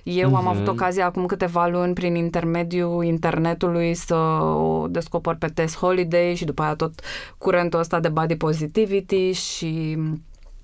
eu 0.02 0.36
am 0.36 0.42
Mhm. 0.44 0.50
avut 0.50 0.68
ocazia 0.68 1.06
acum 1.06 1.26
câteva 1.26 1.66
luni 1.66 1.92
prin 1.92 2.14
intermediul 2.14 3.04
internetului 3.04 3.94
să 3.94 4.14
o 4.14 4.86
descoper 4.88 5.34
pe 5.34 5.46
Tess 5.46 5.76
Holiday 5.76 6.34
și 6.34 6.44
după 6.44 6.62
aia 6.62 6.74
tot 6.74 6.92
curentul 7.38 7.78
ăsta 7.78 8.00
de 8.00 8.08
body 8.08 8.36
positivity 8.36 9.32
și 9.32 9.98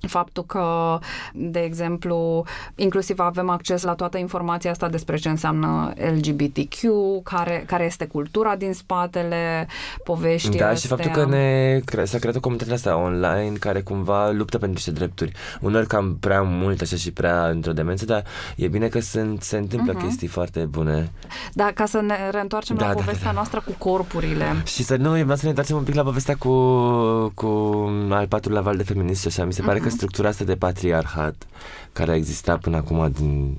faptul 0.06 0.44
că, 0.44 0.98
de 1.34 1.58
exemplu, 1.60 2.44
inclusiv 2.74 3.18
avem 3.18 3.48
acces 3.50 3.82
la 3.82 3.94
toată 3.94 4.18
informația 4.18 4.70
asta 4.70 4.88
despre 4.88 5.16
ce 5.16 5.28
înseamnă 5.28 5.92
LGBTQ, 6.16 6.82
care, 7.22 7.64
care 7.66 7.84
este 7.84 8.06
cultura 8.06 8.56
din 8.56 8.72
spatele 8.72 9.66
poveștii 10.04 10.58
Da, 10.58 10.66
și 10.66 10.72
astea. 10.72 10.96
faptul 10.96 11.10
că 11.22 11.28
ne 11.30 11.78
cre- 11.84 12.04
s-a 12.04 12.18
creat 12.18 12.34
o 12.36 12.40
comunitate 12.40 12.74
asta 12.74 12.96
online 12.96 13.56
care 13.60 13.80
cumva 13.80 14.30
luptă 14.30 14.56
pentru 14.58 14.74
niște 14.74 14.90
drepturi. 14.90 15.32
Uneori 15.60 15.86
cam 15.86 16.16
prea 16.20 16.42
mult 16.42 16.80
așa 16.80 16.96
și 16.96 17.10
prea 17.12 17.46
într-o 17.46 17.72
demență, 17.72 18.04
dar 18.04 18.24
e 18.56 18.68
bine 18.68 18.88
că 18.88 19.00
sunt, 19.00 19.42
se 19.42 19.56
întâmplă 19.56 19.92
Mhm. 19.92 20.04
chestii 20.04 20.28
foarte 20.28 20.60
bune. 20.60 21.10
Da, 21.52 21.70
ca 21.74 21.86
să 21.86 22.00
ne 22.00 22.14
reîntoarcem 22.30 22.76
Da, 22.76 22.86
la 22.86 22.92
da, 22.94 22.98
povestea 23.00 23.26
da. 23.26 23.32
noastră 23.32 23.62
cu 23.66 23.72
corpurile. 23.78 24.62
Și 24.66 24.82
să 24.84 24.96
nu, 24.96 25.16
eu 25.16 25.22
vreau 25.22 25.36
să 25.36 25.42
ne 25.42 25.48
întoarcem 25.48 25.76
un 25.76 25.82
pic 25.82 25.94
la 25.94 26.02
povestea 26.02 26.36
cu, 26.36 26.52
cu 27.34 27.46
al 28.10 28.26
patrulea 28.26 28.60
val 28.60 28.76
de 28.76 28.82
feminist 28.82 29.20
și 29.20 29.26
așa. 29.26 29.44
Mi 29.44 29.52
se 29.52 29.62
pare 29.62 29.78
că 29.78 29.87
structura 29.90 30.28
asta 30.28 30.44
de 30.44 30.54
patriarhat 30.54 31.46
care 31.92 32.10
a 32.10 32.14
existat 32.14 32.60
până 32.60 32.76
acum 32.76 33.10
din 33.18 33.58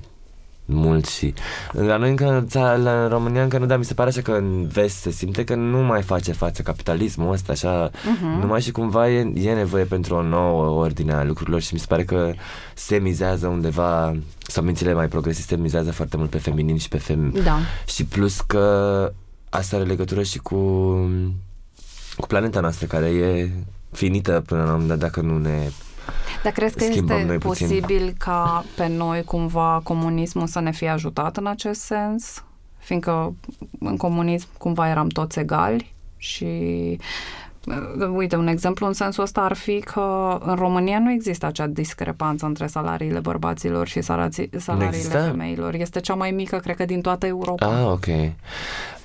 mult 0.72 1.06
și 1.06 1.34
la 1.72 1.96
noi 1.96 2.10
încă 2.10 2.24
în, 2.32 2.46
țara, 2.48 2.76
la, 2.76 3.02
în 3.02 3.08
România 3.08 3.42
încă 3.42 3.58
nu, 3.58 3.66
dar 3.66 3.78
mi 3.78 3.84
se 3.84 3.94
pare 3.94 4.08
așa 4.08 4.20
că 4.20 4.32
în 4.32 4.66
vest 4.66 4.96
se 4.96 5.10
simte 5.10 5.44
că 5.44 5.54
nu 5.54 5.78
mai 5.78 6.02
face 6.02 6.32
față 6.32 6.62
capitalismul 6.62 7.32
ăsta, 7.32 7.52
așa, 7.52 7.90
Mhm. 8.20 8.40
numai 8.40 8.60
și 8.60 8.70
cumva 8.70 9.10
e, 9.10 9.32
e 9.34 9.54
nevoie 9.54 9.84
pentru 9.84 10.14
o 10.14 10.22
nouă 10.22 10.80
ordine 10.82 11.12
a 11.12 11.24
lucrurilor 11.24 11.60
și 11.60 11.74
mi 11.74 11.80
se 11.80 11.86
pare 11.88 12.04
că 12.04 12.32
se 12.74 12.96
mizează 12.98 13.46
undeva, 13.46 14.16
sau 14.46 14.62
mințile 14.64 14.92
mai 14.94 15.08
progresiste 15.08 15.56
mizează 15.56 15.92
foarte 15.92 16.16
mult 16.16 16.30
pe 16.30 16.38
feminin 16.38 16.76
și 16.78 16.88
pe 16.88 16.98
fem, 16.98 17.34
Da. 17.44 17.58
și 17.86 18.04
plus 18.04 18.40
că 18.40 19.12
asta 19.48 19.76
are 19.76 19.84
legătură 19.84 20.22
și 20.22 20.38
cu, 20.38 20.56
cu 22.16 22.26
planeta 22.26 22.60
noastră 22.60 22.86
care 22.86 23.06
e 23.06 23.50
finită 23.92 24.42
până 24.46 24.60
la 24.60 24.66
un 24.66 24.72
moment 24.80 24.88
dat 24.88 24.98
dacă 24.98 25.20
nu 25.20 25.38
ne... 25.38 25.68
Dar 26.42 26.52
crezi 26.52 26.74
că 26.76 26.84
Schimbăm 26.84 27.16
este 27.16 27.28
noi 27.28 27.38
puțin. 27.38 27.66
posibil 27.66 28.14
ca 28.18 28.64
pe 28.76 28.86
noi 28.88 29.22
cumva 29.24 29.80
comunismul 29.82 30.46
să 30.46 30.60
ne 30.60 30.72
fie 30.72 30.88
ajutat 30.88 31.36
în 31.36 31.46
acest 31.46 31.80
sens? 31.80 32.44
Fiindcă 32.78 33.34
în 33.80 33.96
comunism 33.96 34.48
cumva 34.58 34.88
eram 34.88 35.08
toți 35.08 35.38
egali 35.38 35.94
și 36.16 36.44
uh, 37.66 38.08
Uite, 38.14 38.36
un 38.36 38.46
exemplu 38.46 38.86
în 38.86 38.92
sensul 38.92 39.22
ăsta 39.22 39.40
ar 39.40 39.52
fi 39.52 39.80
că 39.80 40.38
în 40.44 40.54
România 40.54 40.98
nu 40.98 41.10
există 41.10 41.46
acea 41.46 41.66
discrepanță 41.66 42.46
între 42.46 42.66
salariile 42.66 43.18
bărbaților 43.18 43.86
și 43.86 44.00
salații, 44.00 44.50
salariile 44.56 44.96
există? 44.96 45.18
femeilor. 45.18 45.74
Este 45.74 46.00
cea 46.00 46.14
mai 46.14 46.30
mică, 46.30 46.56
cred 46.56 46.76
că, 46.76 46.84
din 46.84 47.00
toată 47.00 47.26
Europa. 47.26 47.66
Ah, 47.66 47.86
ok. 47.86 48.06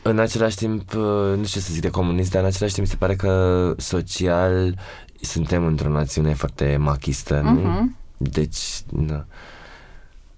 În 0.02 0.20
același 0.20 0.56
timp, 0.56 0.94
uh, 0.94 1.02
nu 1.38 1.44
știu 1.44 1.60
ce 1.60 1.66
să 1.66 1.74
zic 1.74 1.82
de 1.82 1.90
comunist, 1.90 2.32
dar 2.32 2.42
în 2.42 2.48
același 2.48 2.74
timp 2.74 2.86
mi 2.86 2.92
se 2.92 2.98
pare 3.00 3.16
că 3.16 3.74
social 3.78 4.76
suntem 5.26 5.66
într-o 5.66 5.90
națiune 5.90 6.34
foarte 6.34 6.78
machistă, 6.80 7.40
nu? 7.40 7.52
Mhm. 7.52 7.96
Deci, 8.18 8.58
da. 8.90 9.26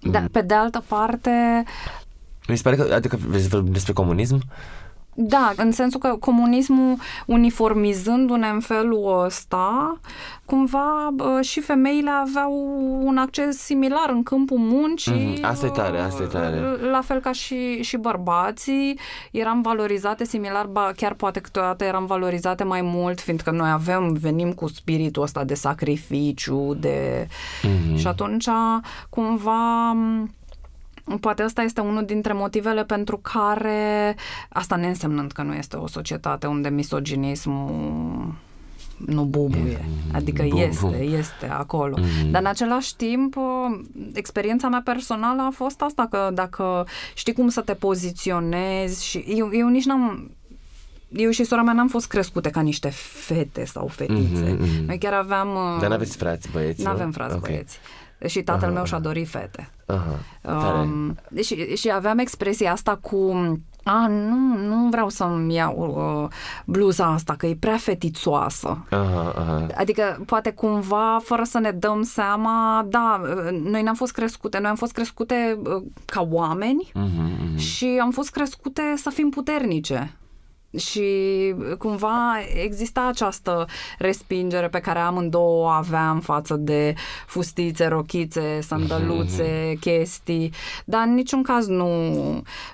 Dar, 0.02 0.28
pe 0.32 0.40
de 0.40 0.54
altă 0.54 0.84
parte, 0.88 1.30
Mi 2.48 2.56
se 2.56 2.62
pare 2.62 2.76
că, 2.76 2.94
adică 2.94 3.16
vrei 3.16 3.40
să 3.40 3.48
vorbim 3.48 3.72
despre 3.72 3.92
comunism? 3.92 4.42
Da, 5.20 5.52
în 5.56 5.72
sensul 5.72 6.00
că 6.00 6.16
comunismul 6.20 6.96
uniformizându-ne 7.26 8.48
în 8.48 8.60
felul 8.60 9.22
ăsta, 9.24 10.00
cumva 10.44 11.08
bă, 11.14 11.38
și 11.42 11.60
femeile 11.60 12.10
aveau 12.10 12.52
un 13.02 13.16
acces 13.16 13.58
similar 13.58 14.10
în 14.10 14.22
câmpul 14.22 14.58
muncii. 14.58 15.34
Mhm, 15.34 15.44
asta 15.44 15.66
e 15.66 15.68
tare, 15.68 15.98
asta 15.98 16.22
e 16.22 16.26
tare. 16.26 16.60
La 16.90 17.00
fel 17.00 17.20
ca 17.20 17.32
și, 17.32 17.82
și 17.82 17.96
bărbații, 17.96 18.98
eram 19.30 19.60
valorizate 19.60 20.24
similar, 20.24 20.66
ba, 20.66 20.92
chiar 20.96 21.14
poate 21.14 21.40
câteodată 21.40 21.84
eram 21.84 22.06
valorizate 22.06 22.64
mai 22.64 22.80
mult, 22.82 23.20
fiindcă 23.20 23.50
noi 23.50 23.70
avem, 23.70 24.12
venim 24.12 24.52
cu 24.52 24.68
spiritul 24.68 25.22
ăsta 25.22 25.44
de 25.44 25.54
sacrificiu, 25.54 26.74
de... 26.80 27.26
Mhm. 27.62 27.96
Și 27.96 28.06
atunci, 28.06 28.48
cumva, 29.08 29.96
Poate 31.20 31.44
ăsta 31.44 31.62
este 31.62 31.80
unul 31.80 32.04
dintre 32.04 32.32
motivele 32.32 32.84
pentru 32.84 33.16
care, 33.16 34.16
asta 34.48 34.76
ne 34.76 34.86
însemnând 34.86 35.32
că 35.32 35.42
nu 35.42 35.54
este 35.54 35.76
o 35.76 35.86
societate 35.86 36.46
unde 36.46 36.68
misoginismul 36.68 38.34
nu 39.06 39.22
bubuie. 39.24 39.84
Adică 40.12 40.42
Bu- 40.48 40.56
este, 40.56 40.86
bu. 40.86 40.92
este 40.94 41.46
acolo. 41.50 41.96
Mhm. 41.98 42.30
Dar 42.30 42.40
în 42.40 42.46
același 42.46 42.96
timp, 42.96 43.36
experiența 44.12 44.68
mea 44.68 44.80
personală 44.84 45.42
a 45.42 45.50
fost 45.54 45.80
asta, 45.80 46.06
că 46.10 46.30
dacă 46.34 46.86
știi 47.14 47.32
cum 47.32 47.48
să 47.48 47.60
te 47.60 47.74
poziționezi 47.74 49.06
și 49.06 49.24
eu, 49.26 49.48
eu 49.52 49.68
nici 49.68 49.84
n-am 49.84 50.30
eu 51.08 51.30
și 51.30 51.44
sora 51.44 51.62
mea 51.62 51.72
n-am 51.72 51.88
fost 51.88 52.06
crescute 52.06 52.50
ca 52.50 52.60
niște 52.60 52.88
fete 52.92 53.64
sau 53.64 53.86
fetițe. 53.86 54.56
Mhm, 54.58 54.62
mhm. 54.62 54.84
Noi 54.86 54.98
chiar 54.98 55.12
aveam... 55.12 55.48
Dar 55.80 55.88
n-aveți 55.90 56.16
frați 56.16 56.48
băieți, 56.52 56.82
Nu 56.82 56.88
nu? 56.88 56.94
avem 56.94 57.10
frați 57.10 57.34
Ok. 57.34 57.40
băieți. 57.40 57.78
Și 58.26 58.42
tatăl 58.42 58.68
Aha, 58.68 58.74
meu 58.74 58.84
și-a 58.84 58.96
aha. 58.96 59.06
dorit 59.06 59.28
fete. 59.28 59.70
Aha, 59.86 60.18
tare. 60.42 60.78
Um, 60.78 61.16
și, 61.42 61.76
și 61.76 61.90
aveam 61.90 62.18
expresia 62.18 62.72
asta 62.72 62.96
cu 62.96 63.32
a, 63.84 64.06
nu, 64.06 64.56
nu 64.66 64.88
vreau 64.88 65.08
să-mi 65.08 65.54
iau 65.54 65.76
uh, 66.24 66.30
bluza 66.66 67.06
asta, 67.06 67.34
că 67.38 67.46
e 67.46 67.56
prea 67.60 67.76
fetițoasă. 67.76 68.86
Aha, 68.90 69.34
aha. 69.38 69.66
Adică, 69.76 70.22
poate 70.26 70.50
cumva, 70.52 71.18
fără 71.22 71.42
să 71.42 71.58
ne 71.58 71.70
dăm 71.70 72.02
seama, 72.02 72.86
da, 72.88 73.20
uh, 73.22 73.58
noi 73.62 73.82
n-am 73.82 73.94
fost 73.94 74.12
crescute, 74.12 74.58
noi 74.58 74.70
am 74.70 74.76
fost 74.76 74.92
crescute 74.92 75.58
uh, 75.64 75.82
ca 76.04 76.26
oameni 76.30 76.90
Mhm, 76.94 77.32
mhm. 77.48 77.56
și 77.56 77.98
am 78.02 78.10
fost 78.10 78.30
crescute 78.30 78.82
să 78.96 79.10
fim 79.10 79.28
puternice. 79.30 80.16
Și 80.78 81.54
cumva 81.78 82.36
exista 82.64 83.06
această 83.08 83.66
respingere 83.98 84.68
pe 84.68 84.78
care 84.78 84.98
amândouă 84.98 85.64
o 85.64 85.66
aveam 85.66 86.20
față 86.20 86.54
de 86.54 86.94
fustițe, 87.26 87.86
rochițe, 87.86 88.60
sandăluțe, 88.60 89.72
chestii, 89.80 90.52
dar 90.84 91.02
în 91.06 91.14
niciun 91.14 91.42
caz 91.42 91.66
nu, 91.66 92.12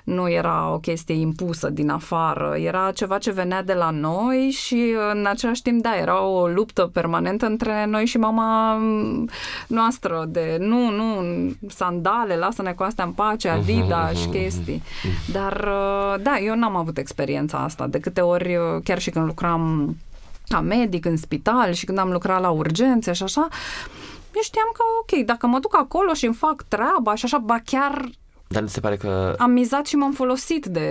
nu 0.03 0.29
era 0.29 0.73
o 0.73 0.77
chestie 0.77 1.15
impusă 1.15 1.69
din 1.69 1.89
afară, 1.89 2.55
era 2.57 2.91
ceva 2.91 3.17
ce 3.17 3.31
venea 3.31 3.63
de 3.63 3.73
la 3.73 3.89
noi 3.89 4.49
și 4.49 4.95
în 5.11 5.25
același 5.25 5.61
timp, 5.61 5.81
da, 5.81 5.95
era 5.95 6.23
o 6.25 6.47
luptă 6.47 6.89
permanentă 6.93 7.45
între 7.45 7.85
noi 7.85 8.05
și 8.05 8.17
mama 8.17 8.79
noastră 9.67 10.25
de 10.27 10.57
nu, 10.59 10.89
nu, 10.89 11.23
sandale, 11.67 12.35
lasă-ne 12.35 12.73
cu 12.73 12.83
astea 12.83 13.03
în 13.03 13.11
pace, 13.11 13.49
Adidas 13.49 14.19
și 14.19 14.27
chestii. 14.27 14.83
Dar, 15.31 15.67
da, 16.21 16.37
eu 16.39 16.55
n-am 16.55 16.75
avut 16.75 16.97
experiența 16.97 17.57
asta. 17.57 17.87
De 17.95 18.01
câte 18.01 18.21
ori, 18.21 18.57
chiar 18.83 18.99
și 18.99 19.09
când 19.09 19.25
lucram 19.25 19.95
ca 20.47 20.59
medic 20.59 21.05
în 21.05 21.17
spital 21.17 21.73
și 21.73 21.85
când 21.85 21.97
am 21.97 22.11
lucrat 22.11 22.41
la 22.41 22.49
urgențe 22.49 23.13
și 23.13 23.23
așa, 23.23 23.47
eu 24.35 24.41
știam 24.41 24.69
că, 24.73 24.83
ok, 25.01 25.25
dacă 25.25 25.47
mă 25.47 25.59
duc 25.59 25.77
acolo 25.77 26.13
și 26.13 26.25
îmi 26.25 26.35
fac 26.35 26.63
treaba 26.67 27.15
și 27.15 27.25
așa, 27.25 27.37
ba 27.37 27.59
chiar 27.65 28.09
Dar 28.47 28.61
nu 28.61 28.67
se 28.67 28.79
pare 28.79 28.95
că... 28.95 29.35
am 29.37 29.51
mizat 29.51 29.85
și 29.85 29.95
m-am 29.95 30.11
folosit 30.11 30.65
de 30.65 30.89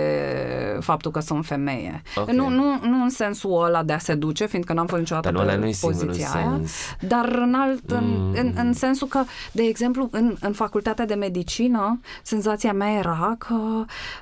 faptul 0.79 1.11
că 1.11 1.19
sunt 1.19 1.45
femeie. 1.45 2.01
Ok. 2.15 2.31
Nu, 2.31 2.49
nu, 2.49 2.63
nu 2.81 3.03
în 3.03 3.09
sensul 3.09 3.63
ăla 3.63 3.83
de 3.83 3.93
a 3.93 3.97
seduce, 3.97 4.45
fiindcă 4.45 4.73
n-am 4.73 4.85
fost 4.85 4.99
niciodată 4.99 5.27
Dar 5.31 5.35
nu 5.37 5.41
ăla 5.47 5.51
pe 5.51 5.57
nu 5.59 5.65
e 5.67 5.71
singurul 5.71 6.05
poziția 6.05 6.29
aia, 6.33 6.55
sens. 6.57 6.71
dar 6.99 7.25
în 7.25 7.53
alt, 7.53 7.89
în, 7.91 8.03
Mm. 8.05 8.33
în, 8.33 8.51
în 8.55 8.73
sensul 8.73 9.07
că, 9.07 9.23
de 9.51 9.63
exemplu, 9.63 10.07
în, 10.11 10.35
în 10.39 10.53
facultatea 10.53 11.05
de 11.05 11.13
medicină, 11.13 11.99
senzația 12.23 12.73
mea 12.73 12.91
era 12.97 13.35
că 13.37 13.55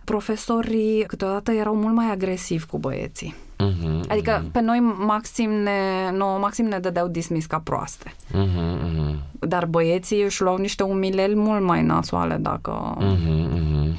profesorii 0.04 1.04
câteodată 1.08 1.52
erau 1.52 1.76
mult 1.76 1.94
mai 1.96 2.12
agresivi 2.12 2.66
cu 2.66 2.78
băieții. 2.78 3.36
Mhm, 3.64 4.04
Adică 4.10 4.46
pe 4.52 4.60
noi 4.62 4.80
maxim 5.06 5.52
ne, 5.52 6.12
nouă 6.18 6.38
maxim 6.38 6.66
ne 6.66 6.80
dădeau 6.80 7.08
dismis 7.08 7.46
ca 7.46 7.62
proaste. 7.64 8.14
mhm, 8.32 8.60
mhm, 8.86 9.16
Dar 9.40 9.66
băieții 9.66 10.24
își 10.24 10.42
luau 10.42 10.58
niște 10.58 10.84
umileli 10.84 11.36
mult 11.36 11.62
mai 11.64 11.84
nasoale 11.84 12.36
dacă... 12.36 12.96
mhm, 13.00 13.32
mhm. 13.32 13.98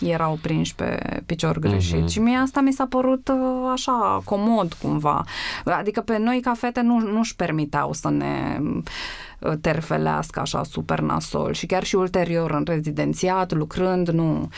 erau 0.00 0.38
prinși 0.42 0.74
pe 0.74 1.20
picior 1.26 1.58
greșit. 1.58 1.98
Mhm. 1.98 2.06
Și 2.08 2.18
mie 2.20 2.36
asta 2.36 2.60
mi 2.60 2.72
s-a 2.72 2.86
părut 2.86 3.28
uh, 3.28 3.70
așa 3.72 4.20
comod 4.24 4.72
cumva. 4.82 5.24
Adică 5.64 6.00
pe 6.00 6.18
noi 6.18 6.40
ca 6.40 6.52
fete 6.54 6.80
nu, 6.80 6.98
nu-și 6.98 7.36
permiteau 7.36 7.92
să 7.92 8.10
ne 8.10 8.58
uh, 8.60 8.82
terfelească 9.60 10.40
așa 10.40 10.62
super 10.62 11.00
nasol 11.00 11.52
și 11.52 11.66
chiar 11.66 11.84
și 11.84 11.94
ulterior 11.94 12.50
în 12.50 12.64
rezidențiat, 12.66 13.52
lucrând, 13.52 14.08
nu. 14.08 14.48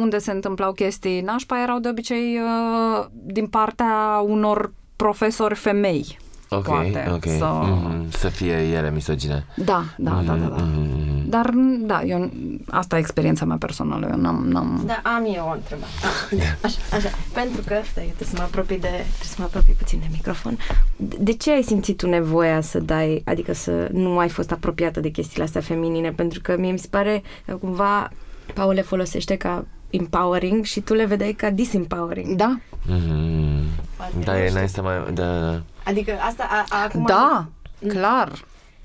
Unde 0.00 0.18
se 0.18 0.30
întâmplau 0.30 0.72
chestii 0.72 1.20
nașpa 1.20 1.62
erau 1.62 1.78
de 1.78 1.88
obicei 1.88 2.38
uh, 2.38 3.06
din 3.10 3.46
partea 3.46 4.22
unor 4.26 4.72
profesori 4.96 5.54
femei. 5.54 6.18
Ok, 6.56 6.64
poate, 6.64 7.10
ok. 7.12 7.24
să- 7.24 7.44
Mhm, 7.62 8.10
Să 8.10 8.28
fie 8.28 8.52
ele 8.52 8.90
misogine. 8.90 9.44
Da, 9.56 9.84
da, 9.96 10.22
da, 10.26 10.32
da. 10.34 10.46
da. 10.46 10.62
Mhm. 10.62 11.28
Dar, 11.28 11.50
da, 11.80 12.02
eu, 12.02 12.30
asta 12.70 12.96
e 12.96 12.98
experiența 12.98 13.44
mea 13.44 13.56
personală. 13.56 14.08
Eu 14.12 14.16
n-am, 14.20 14.46
n-am... 14.48 14.82
Da, 14.86 15.00
am 15.16 15.24
eu 15.34 15.46
o 15.48 15.52
întrebare. 15.52 15.90
Ah, 16.32 16.54
Așa, 16.64 16.78
așa. 16.96 17.08
Pentru 17.32 17.60
că, 17.66 17.74
stai, 17.90 18.04
trebuie 18.04 18.28
să 18.28 18.34
mă 18.36 18.42
apropii 18.42 18.78
de, 18.78 18.86
trebuie 18.88 19.06
să 19.34 19.34
mă 19.38 19.44
apropii 19.44 19.74
puțin 19.74 19.98
de 20.00 20.06
microfon. 20.12 20.58
De 20.96 21.16
de 21.20 21.32
ce 21.32 21.50
ai 21.52 21.62
simțit 21.62 21.96
tu 21.96 22.06
nevoia 22.08 22.60
să 22.60 22.78
dai, 22.80 23.22
adică 23.24 23.52
să 23.54 23.88
nu 23.92 24.18
ai 24.18 24.28
fost 24.28 24.52
apropiată 24.52 25.00
de 25.00 25.08
chestiile 25.08 25.44
astea 25.44 25.60
feminine? 25.60 26.10
Pentru 26.10 26.40
că 26.42 26.56
mie 26.58 26.72
mi 26.72 26.78
se 26.78 26.86
pare 26.90 27.22
că 27.46 27.54
cumva 27.54 28.10
Paul 28.54 28.72
le 28.74 28.82
folosește 28.82 29.36
ca 29.36 29.64
empowering 29.90 30.64
și 30.64 30.80
tu 30.80 30.94
le 30.94 31.04
vedeai 31.04 31.32
ca 31.32 31.50
disempowering. 31.50 32.36
Da, 32.36 32.58
Mhm. 32.86 33.62
Poate, 33.96 34.12
Da, 34.24 34.32
nu 34.32 34.38
e 34.38 34.46
știu. 34.48 34.60
nice 34.60 34.72
să 34.72 34.82
mai... 34.82 34.94
Da, 35.12 35.24
da, 35.24 35.38
da. 35.50 35.62
Adică 35.84 36.12
asta 36.28 36.46
a, 36.50 36.64
a, 36.76 36.82
acum... 36.84 37.04
da, 37.06 37.46
clar. 37.88 38.32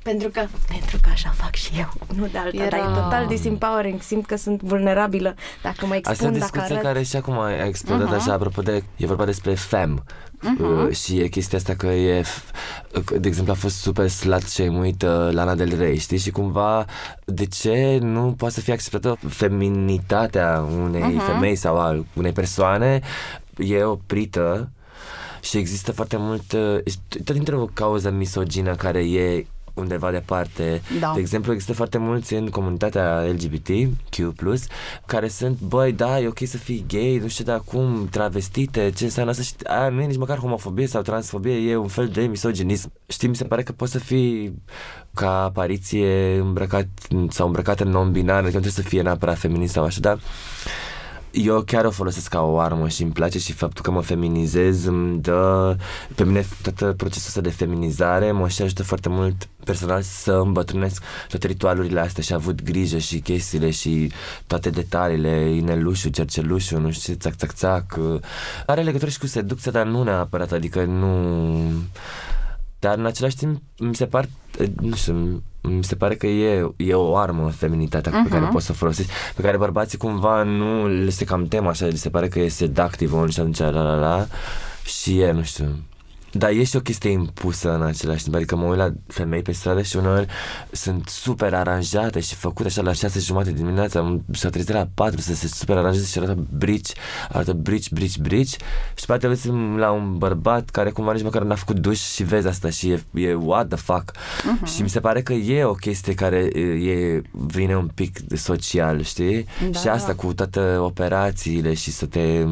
Pentru 0.04 0.30
că, 0.30 0.42
pentru 0.68 0.98
că 1.02 1.10
așa 1.14 1.30
fac 1.30 1.56
și 1.56 1.72
eu, 1.80 1.90
nu 2.20 2.26
de 2.32 2.38
alta, 2.38 2.64
Era- 2.64 2.78
dar 2.78 2.80
e 2.90 3.00
total 3.02 3.28
disempowering, 3.28 4.02
simt 4.02 4.26
că 4.26 4.36
sunt 4.38 4.62
vulnerabilă 4.62 5.36
dacă 5.64 5.86
mă 5.86 5.94
Asta 6.04 6.10
e 6.10 6.10
o 6.10 6.12
expun, 6.14 6.32
dacă 6.32 6.40
discuție 6.52 6.76
arăt. 6.76 6.86
care 6.92 7.04
și 7.04 7.16
acum 7.16 7.40
a 7.40 7.66
explodat 7.66 8.06
Mhm. 8.08 8.14
așa, 8.16 8.34
apropo 8.34 8.62
de, 8.62 8.84
e 8.96 9.06
vorba 9.06 9.26
despre 9.26 9.54
fem. 9.54 10.04
Uh, 10.60 10.96
și 10.96 11.20
e 11.20 11.28
chestia 11.28 11.58
asta 11.58 11.74
că 11.76 11.88
e, 11.88 12.22
f- 12.22 13.04
că, 13.06 13.18
de 13.18 13.28
exemplu, 13.28 13.54
a 13.54 13.56
fost 13.56 13.76
super 13.76 14.08
slut 14.08 14.42
shame-uit 14.42 15.02
uh, 15.02 15.28
Lana 15.32 15.56
Del 15.56 15.78
Rey, 15.78 15.98
știi? 15.98 16.18
Și 16.18 16.32
cumva, 16.32 16.86
de 17.26 17.46
ce 17.46 17.98
nu 18.02 18.34
poate 18.38 18.54
să 18.54 18.60
fie 18.62 18.74
acceptată 18.74 19.18
feminitatea 19.28 20.66
unei 20.84 21.18
femei 21.28 21.56
sau 21.56 21.78
a 21.80 22.04
unei 22.14 22.32
persoane 22.32 23.00
e 23.58 23.84
oprită 23.84 24.70
și 25.42 25.58
există 25.58 25.92
foarte 25.92 26.18
mult, 26.20 26.52
uh, 26.52 26.94
tot 27.24 27.36
dintr-o 27.36 27.70
cauză 27.74 28.10
misogină 28.10 28.76
care 28.76 29.00
e 29.00 29.46
undeva 29.80 30.12
departe. 30.12 30.82
Da. 31.00 31.12
De 31.14 31.20
exemplu, 31.20 31.52
există 31.52 31.74
foarte 31.74 31.98
mulți 31.98 32.34
în 32.34 32.50
comunitatea 32.50 33.22
LGBTQ+, 33.22 34.34
care 35.06 35.28
sunt, 35.28 35.60
băi, 35.60 35.92
da, 35.92 36.20
e 36.20 36.28
ok 36.28 36.40
să 36.46 36.58
fii 36.58 36.86
gay, 36.88 37.18
nu 37.22 37.28
știu 37.28 37.44
de 37.44 37.52
acum, 37.52 38.08
travestite, 38.12 38.92
ce 38.96 39.04
înseamnă 39.04 39.32
asta 39.32 39.44
și 39.44 39.54
aia 39.64 39.90
nu 39.90 40.02
e 40.02 40.06
nici 40.06 40.18
măcar 40.18 40.38
homofobie 40.38 40.88
sau 40.88 41.02
transfobie, 41.02 41.72
e 41.72 41.76
un 41.76 41.88
fel 41.88 42.08
de 42.08 42.22
misoginism. 42.22 42.92
Știi, 43.08 43.28
mi 43.28 43.36
se 43.36 43.44
pare 43.44 43.64
că 43.64 43.72
poți 43.72 43.92
să 43.92 44.00
fii 44.00 44.54
ca 45.14 45.44
apariție 45.44 46.38
îmbrăcat 46.38 46.88
sau 47.30 47.46
îmbrăcată 47.46 47.84
non-binar, 47.84 48.38
adică 48.38 48.58
nu 48.58 48.62
trebuie 48.64 48.72
să 48.72 48.82
fie 48.82 49.02
neapărat 49.02 49.38
feminist 49.38 49.74
sau 49.74 49.84
așa, 49.84 50.00
dar 50.00 50.20
eu 51.32 51.62
chiar 51.62 51.86
o 51.86 51.92
folosesc 51.92 52.28
ca 52.30 52.42
o 52.42 52.60
armă 52.60 52.88
și 52.88 53.04
îmi 53.04 53.12
place 53.12 53.40
și 53.40 53.54
faptul 53.54 53.84
că 53.84 53.92
mă 53.92 54.02
feminizez 54.02 54.86
îmi 54.86 55.20
dă 55.20 55.76
pe 56.16 56.24
mine 56.24 56.46
tot 56.62 56.98
procesul 56.98 57.28
ăsta 57.28 57.42
de 57.42 57.50
feminizare 57.50 58.32
mă 58.32 58.48
și 58.48 58.62
ajută 58.62 58.84
foarte 58.84 59.10
mult 59.10 59.50
personal 59.64 60.02
să 60.02 60.32
îmbătrânesc 60.32 61.04
toate 61.28 61.48
ritualurile 61.48 62.00
astea 62.00 62.24
și 62.24 62.32
a 62.34 62.36
avut 62.36 62.64
grijă 62.64 62.98
și 62.98 63.20
chestiile 63.20 63.70
și 63.70 64.12
toate 64.48 64.70
detaliile, 64.70 65.50
inelușul, 65.56 66.12
cercelușul, 66.12 66.80
nu 66.80 66.92
știu 66.92 67.14
ce, 67.14 67.20
țac, 67.20 67.36
țac, 67.36 67.54
țac. 67.54 68.00
Are 68.66 68.82
legătură 68.82 69.12
și 69.12 69.20
cu 69.20 69.28
seducția, 69.28 69.72
dar 69.72 69.86
nu 69.86 70.04
neapărat, 70.04 70.52
adică 70.52 70.84
nu... 70.84 71.08
Dar 72.80 72.98
în 72.98 73.06
același 73.06 73.36
timp 73.36 73.62
mi 73.78 73.96
se 73.96 74.06
par, 74.06 74.30
nu 74.82 74.96
știu, 74.96 75.44
mi 75.62 75.84
se 75.84 75.96
pare 75.96 76.16
că 76.16 76.28
e, 76.28 76.72
e 76.78 76.94
o 76.94 77.16
armă 77.16 77.50
feminitatea 77.50 78.12
uh-huh. 78.12 78.24
pe 78.24 78.30
care 78.30 78.50
poți 78.52 78.66
să 78.66 78.72
o 78.72 78.76
folosești, 78.76 79.12
pe 79.36 79.42
care 79.42 79.58
bărbații 79.58 79.98
cumva 79.98 80.44
nu 80.44 80.88
le 80.88 81.10
se 81.10 81.26
cam 81.26 81.46
tem 81.46 81.68
așa, 81.68 81.86
li 81.86 81.98
se 81.98 82.10
pare 82.10 82.28
că 82.28 82.40
e 82.40 82.48
seductive 82.48 83.28
și 83.28 83.40
atunci 83.40 83.58
la 83.58 83.70
la 83.70 83.96
la 83.96 84.28
și 84.84 85.20
e, 85.20 85.32
nu 85.32 85.44
știu. 85.44 85.66
Dar 86.32 86.50
e 86.50 86.64
și 86.64 86.76
o 86.76 86.80
chestie 86.80 87.10
impusă 87.10 87.74
în 87.74 87.82
același 87.82 88.24
timp, 88.24 88.36
adică 88.36 88.56
mă 88.56 88.66
uit 88.66 88.78
la 88.78 88.90
femei 89.08 89.42
pe 89.42 89.52
stradă 89.52 89.82
și 89.82 89.96
uneori 89.96 90.28
sunt 90.72 91.08
super 91.08 91.54
aranjate 91.54 92.20
și 92.20 92.36
făcute 92.36 92.68
așa 92.68 92.82
la 92.82 92.94
6 92.94 93.20
jumate 93.20 93.52
dimineața, 93.52 94.20
s-au 94.32 94.50
trezit 94.50 94.74
la 94.74 94.88
4 94.94 95.22
să 95.22 95.34
se 95.34 95.48
super 95.48 95.78
aranjeze 95.78 96.06
și 96.06 96.18
arată 96.18 96.38
brici, 96.58 96.92
arată 97.30 97.54
brici, 97.54 97.92
brici, 97.92 98.18
brici 98.18 98.58
și 98.96 99.06
poate 99.06 99.28
vezi 99.28 99.50
la 99.78 99.92
un 99.92 100.18
bărbat 100.18 100.70
care 100.70 100.90
cumva 100.90 101.14
nici 101.14 101.24
măcar 101.24 101.42
n-a 101.42 101.56
făcut 101.56 101.80
duș 101.80 102.00
și 102.00 102.24
vezi 102.24 102.48
asta 102.48 102.70
și 102.70 102.90
e, 102.90 103.04
e 103.14 103.34
what 103.34 103.68
the 103.68 103.78
fuck 103.78 104.12
uh-huh. 104.12 104.74
și 104.76 104.82
mi 104.82 104.90
se 104.90 105.00
pare 105.00 105.22
că 105.22 105.34
e 105.34 105.64
o 105.64 105.74
chestie 105.74 106.14
care 106.14 106.38
e, 106.38 107.22
vine 107.32 107.78
un 107.78 107.90
pic 107.96 108.20
de 108.20 108.36
social, 108.36 109.04
știi? 109.04 109.46
Da. 109.72 109.80
Și 109.80 109.88
asta 109.88 110.16
cu 110.16 110.34
toate 110.34 110.76
operațiile 110.76 111.74
și 111.74 111.92
să 111.92 112.06
te 112.06 112.46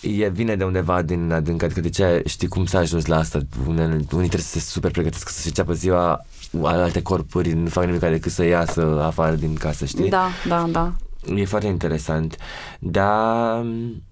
e 0.00 0.28
vine 0.28 0.56
de 0.56 0.64
undeva 0.64 1.02
din 1.02 1.32
adânc, 1.32 1.62
adică 1.62 1.80
de 1.80 1.88
ce 1.88 2.22
știi 2.26 2.48
cum 2.48 2.66
s-a 2.66 2.78
ajuns 2.78 3.06
la 3.06 3.18
asta? 3.18 3.38
Unii, 3.66 3.82
unii 3.84 4.04
trebuie 4.04 4.40
să 4.40 4.58
se 4.58 4.60
super 4.60 4.90
pregătesc 4.90 5.28
să-și 5.28 5.46
înceapă 5.46 5.72
ziua 5.72 6.24
alte 6.62 7.02
corpuri 7.02 7.52
nu 7.52 7.68
fac 7.68 7.84
nimic 7.84 8.00
decât 8.00 8.32
să 8.32 8.44
iasă 8.44 9.00
afară 9.02 9.34
din 9.34 9.54
casă, 9.54 9.84
știi? 9.84 10.08
Da, 10.08 10.28
da, 10.48 10.66
da. 10.70 10.92
E 11.26 11.44
foarte 11.44 11.66
interesant. 11.66 12.36
Dar 12.78 13.64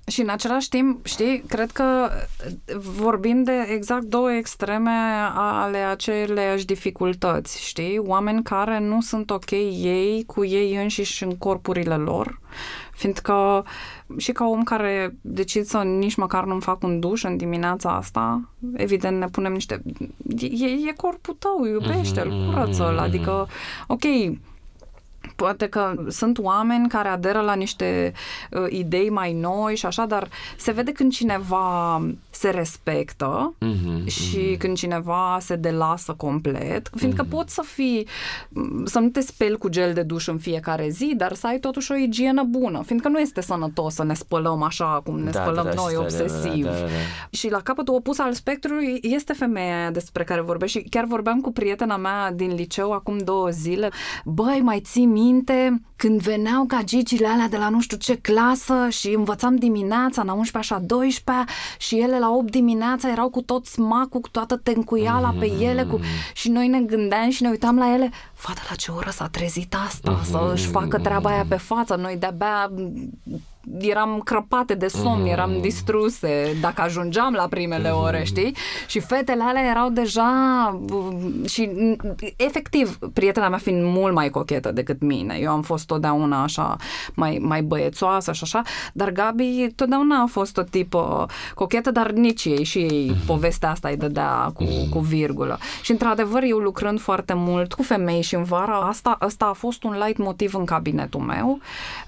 Și 0.07 0.21
în 0.21 0.29
același 0.29 0.69
timp, 0.69 1.07
știi, 1.07 1.45
cred 1.49 1.71
că 1.71 2.11
vorbim 2.77 3.43
de 3.43 3.67
exact 3.69 4.03
două 4.03 4.33
extreme 4.33 4.91
ale 5.35 5.79
aceleiași 5.79 6.65
dificultăți, 6.65 7.67
știi? 7.67 7.99
Oameni 7.99 8.43
care 8.43 8.79
nu 8.79 9.01
sunt 9.01 9.31
ok 9.31 9.51
ei 9.51 10.25
cu 10.27 10.45
ei 10.45 10.77
înșiși 10.77 11.25
în 11.25 11.37
corpurile 11.37 11.95
lor, 11.95 12.41
fiindcă 12.93 13.65
și 14.17 14.33
ca 14.33 14.45
om 14.45 14.63
care 14.63 15.17
decid 15.21 15.65
să 15.65 15.79
nici 15.79 16.15
măcar 16.15 16.45
nu-mi 16.45 16.61
fac 16.61 16.83
un 16.83 17.01
duș 17.01 17.23
în 17.23 17.37
dimineața 17.37 17.91
asta, 17.97 18.49
evident 18.77 19.19
ne 19.19 19.27
punem 19.27 19.53
niște... 19.53 19.83
E, 20.39 20.67
e 20.67 20.93
corpul 20.97 21.37
tău, 21.39 21.65
iubește-l, 21.65 22.51
curăță-l, 22.51 22.99
adică, 22.99 23.49
ok, 23.87 24.03
poate 25.39 25.67
că 25.67 25.95
sunt 26.09 26.39
oameni 26.39 26.89
care 26.89 27.09
aderă 27.09 27.41
la 27.41 27.55
niște 27.55 28.13
uh, 28.51 28.67
idei 28.69 29.11
mai 29.11 29.33
noi 29.33 29.77
și 29.77 29.87
așa, 29.87 30.07
dar 30.07 30.29
se 30.57 30.73
vede 30.73 30.93
când 30.93 31.13
cineva 31.13 32.03
se 32.31 32.51
respectă 32.51 33.55
mm-hmm, 33.65 34.07
și 34.07 34.39
mm-hmm. 34.39 34.59
când 34.59 34.77
cineva 34.77 35.39
se 35.41 35.57
delasă 35.57 36.15
complet, 36.17 36.91
fiindcă 36.97 37.25
mm-hmm. 37.25 37.31
poți 37.31 37.55
să 37.55 37.63
fii, 37.67 38.07
să 38.85 38.99
nu 38.99 39.09
te 39.09 39.21
speli 39.21 39.57
cu 39.57 39.69
gel 39.69 39.93
de 39.93 40.03
duș 40.03 40.27
în 40.27 40.39
fiecare 40.39 40.89
zi, 40.89 41.15
dar 41.17 41.33
să 41.33 41.47
ai 41.47 41.59
totuși 41.59 41.93
o 41.93 41.97
igienă 41.97 42.43
bună, 42.43 42.83
fiindcă 42.87 43.09
nu 43.09 43.19
este 43.19 43.41
sănătos 43.41 43.95
să 43.95 44.05
ne 44.05 44.15
spălăm 44.15 44.63
așa 44.63 45.01
cum 45.05 45.19
ne 45.19 45.31
Da, 45.31 45.41
spălăm 45.41 45.65
da, 45.65 45.71
da, 45.71 45.83
noi 45.83 45.91
și 45.91 45.97
da, 45.97 46.01
obsesiv. 46.01 46.65
da, 46.65 46.71
da, 46.71 46.77
da, 46.77 46.83
da. 46.83 47.29
Și 47.31 47.51
la 47.51 47.61
capătul 47.61 47.95
opus 47.95 48.19
al 48.19 48.33
spectrului 48.33 48.99
este 49.03 49.33
femeia 49.33 49.79
aia 49.79 49.91
despre 49.91 50.25
care 50.25 50.41
vorbești 50.41 50.79
și 50.79 50.89
chiar 50.89 51.05
vorbeam 51.05 51.41
cu 51.41 51.53
prietena 51.53 51.97
mea 51.97 52.33
din 52.33 52.55
liceu 52.55 52.93
acum 52.93 53.19
două 53.19 53.49
zile. 53.49 53.91
Băi, 54.25 54.61
mai 54.63 54.81
ții 54.81 55.07
minte 55.29 55.83
când 55.97 56.21
veneau 56.21 56.65
gagicile 56.65 57.27
alea 57.27 57.49
de 57.49 57.57
la 57.57 57.69
nu 57.69 57.81
știu 57.81 57.97
ce 57.97 58.17
clasă 58.17 58.89
și 58.89 59.09
învățam 59.09 59.57
dimineața, 59.57 60.23
la 60.23 60.33
11 60.33 60.75
așa 60.75 60.83
12 60.87 61.45
și 61.79 61.99
ele 61.99 62.19
la 62.19 62.31
8 62.31 62.51
dimineața 62.51 63.11
erau 63.11 63.29
cu 63.31 63.43
tot 63.43 63.67
smacul, 63.67 64.21
cu 64.21 64.29
toată 64.29 64.57
tencuiala 64.57 65.35
pe 65.39 65.53
ele 65.61 65.83
cu... 65.83 66.01
și 66.35 66.49
noi 66.49 66.69
ne 66.69 66.81
gândeam 66.81 67.31
și 67.31 67.43
ne 67.43 67.49
uitam 67.49 67.79
la 67.79 67.95
ele, 67.95 68.11
fata 68.35 68.61
la 68.69 68.75
ce 68.75 68.91
oră 68.91 69.11
s-a 69.11 69.29
trezit 69.29 69.75
asta, 69.87 70.21
să 70.25 70.51
își 70.53 70.67
facă 70.67 70.99
treaba 70.99 71.31
aia 71.31 71.45
pe 71.49 71.57
față, 71.57 71.95
noi 71.95 72.17
de-abia 72.17 72.71
eram 73.79 74.21
crăpate 74.25 74.75
de 74.75 74.87
somn, 74.87 75.21
mm. 75.21 75.27
eram 75.27 75.61
distruse 75.61 76.57
dacă 76.61 76.83
ajungeam 76.83 77.33
la 77.33 77.47
primele 77.49 77.91
mm. 77.93 78.03
ore, 78.03 78.25
știi? 78.25 78.57
Și 78.87 79.01
fetele 79.01 79.43
alea 79.43 79.71
erau 79.71 79.89
deja 79.89 80.31
și 81.47 81.71
efectiv, 82.37 82.99
prietena 83.13 83.49
mea 83.49 83.59
fiind 83.59 83.85
mult 83.85 84.15
mai 84.15 84.31
cochetă 84.31 84.73
decât 84.73 85.01
mine. 85.01 85.39
Eu 85.41 85.51
am 85.51 85.63
fost 85.63 85.87
totdeauna 85.87 86.43
așa 86.43 86.77
mai, 87.15 87.39
mai 87.43 87.63
băiețoasă 87.63 88.33
și 88.33 88.43
așa, 88.43 88.63
dar 88.93 89.11
Gabi 89.11 89.73
totdeauna 89.75 90.23
a 90.23 90.27
fost 90.27 90.57
o 90.57 90.63
tipă 90.63 91.27
cochetă, 91.55 91.91
dar 91.91 92.11
nici 92.11 92.45
ei 92.45 92.65
și 92.65 92.79
ei 92.79 93.09
mm. 93.09 93.17
povestea 93.27 93.71
asta 93.71 93.89
îi 93.89 93.97
dădea 93.97 94.51
cu, 94.55 94.63
mm. 94.63 94.89
cu 94.89 94.99
virgulă. 94.99 95.59
Și 95.83 95.91
într-adevăr, 95.91 96.43
eu 96.43 96.59
lucrând 96.59 97.01
foarte 97.01 97.33
mult 97.37 97.73
cu 97.73 97.83
femei 97.83 98.23
și 98.23 98.35
în 98.35 98.43
vara 98.43 98.77
asta, 98.77 99.17
asta 99.19 99.45
a 99.45 99.53
fost 99.53 99.83
un 99.83 99.97
light 100.05 100.19
motiv 100.19 100.55
în 100.55 100.65
cabinetul 100.65 101.21
meu 101.21 101.59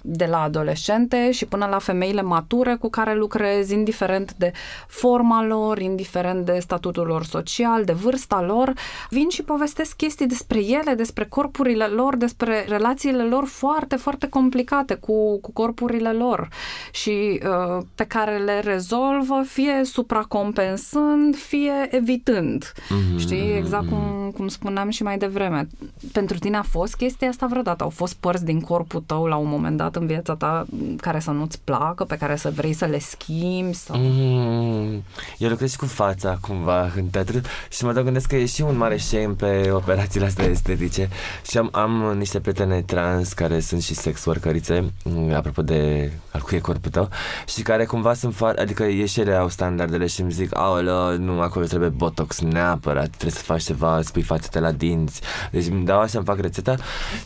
de 0.03 0.25
la 0.25 0.43
adolescente 0.43 1.31
și 1.31 1.47
până 1.51 1.67
la 1.67 1.79
femeile 1.79 2.23
mature 2.23 2.75
cu 2.75 2.89
care 2.91 3.15
lucrez, 3.15 3.71
indiferent 3.71 4.35
de 4.37 4.53
forma 4.87 5.45
lor, 5.45 5.79
indiferent 5.79 6.45
de 6.45 6.59
statutul 6.61 7.07
lor 7.07 7.25
social, 7.25 7.85
de 7.85 7.93
vârsta 7.93 8.43
lor, 8.43 8.73
vin 9.11 9.29
și 9.29 9.43
povestesc 9.43 9.97
chestii 9.97 10.27
despre 10.27 10.59
ele, 10.65 10.95
despre 10.95 11.25
corpurile 11.25 11.85
lor, 11.85 12.17
despre 12.17 12.65
relațiile 12.69 13.23
lor 13.23 13.45
foarte, 13.47 13.97
foarte 13.97 14.29
complicate 14.29 14.95
cu, 14.95 15.41
cu 15.41 15.53
corpurile 15.53 16.13
lor 16.13 16.49
și 16.93 17.41
uh, 17.45 17.83
pe 17.95 18.05
care 18.05 18.39
le 18.39 18.61
rezolvă 18.61 19.43
fie 19.47 19.81
supracompensând, 19.85 21.37
fie 21.37 21.89
evitând. 21.91 22.73
Mm-hmm. 22.73 23.19
Știi? 23.19 23.57
Exact 23.57 23.89
cum, 23.89 24.33
cum 24.37 24.49
spuneam 24.49 24.91
și 24.91 25.03
mai 25.03 25.19
devreme. 25.19 25.69
Pentru 26.13 26.39
tine 26.39 26.57
a 26.57 26.63
fost 26.63 26.97
chestia 26.97 27.29
asta 27.29 27.47
vreodată? 27.47 27.83
Au 27.83 27.91
fost 27.91 28.17
părți 28.21 28.45
din 28.45 28.61
corpul 28.61 29.03
tău 29.07 29.27
la 29.27 29.37
un 29.37 29.49
moment 29.49 29.77
dat 29.77 29.97
în 29.97 30.07
viața 30.07 30.35
ta 30.35 30.67
care 30.97 31.19
să 31.19 31.31
nu-ți 31.41 31.61
placă, 31.65 32.05
pe 32.05 32.17
care 32.17 32.37
să 32.37 32.51
vrei 32.51 32.73
să 32.73 32.85
le 32.85 32.99
schimbi? 32.99 33.75
Sau... 33.75 33.97
Mm, 33.99 35.03
eu 35.39 35.49
lucrez 35.49 35.75
cu 35.75 35.87
fața 35.87 36.39
cumva 36.41 36.93
în 36.97 37.07
teatru 37.07 37.41
și 37.71 37.85
mă 37.85 37.93
gândesc 37.93 38.29
că 38.29 38.37
e 38.37 38.47
și 38.47 38.63
un 38.63 38.77
mare 38.77 38.97
shame 38.97 39.35
pe 39.37 39.71
operațiile 39.71 40.27
astea 40.27 40.45
estetice. 40.45 41.09
Și 41.49 41.59
am, 41.59 41.69
am 41.73 42.15
niște 42.19 42.41
prietene 42.41 42.83
trans 42.83 43.33
care 43.33 43.61
sunt 43.61 43.83
și 43.83 43.95
sex 43.95 44.25
workerițe, 44.25 44.93
mm, 45.05 45.35
apropo 45.35 45.63
de 45.63 46.13
al 46.33 46.41
cui 46.41 46.57
e 46.57 46.61
corpul 46.61 46.91
tău, 46.91 47.09
și 47.47 47.63
care 47.63 47.85
cumva 47.85 48.15
sunt 48.15 48.35
foarte, 48.35 48.61
adică 48.61 48.83
e 48.83 49.07
și 49.07 49.21
ele 49.21 49.35
au 49.35 49.49
standardele 49.49 50.07
și 50.07 50.21
îmi 50.21 50.31
zic, 50.31 50.57
aolă, 50.57 51.17
nu, 51.19 51.41
acolo 51.41 51.65
trebuie 51.65 51.89
botox 51.89 52.41
neapărat, 52.41 53.09
trebuie 53.09 53.31
să 53.31 53.43
faci 53.43 53.63
ceva, 53.63 54.01
spui 54.03 54.23
fațete 54.23 54.61
la 54.61 54.73
dinți, 54.73 55.21
deci 55.51 55.67
îmi 55.67 55.85
dau 55.85 56.01
așa, 56.01 56.19
îmi 56.19 56.27
fac 56.27 56.41
rețeta 56.41 56.75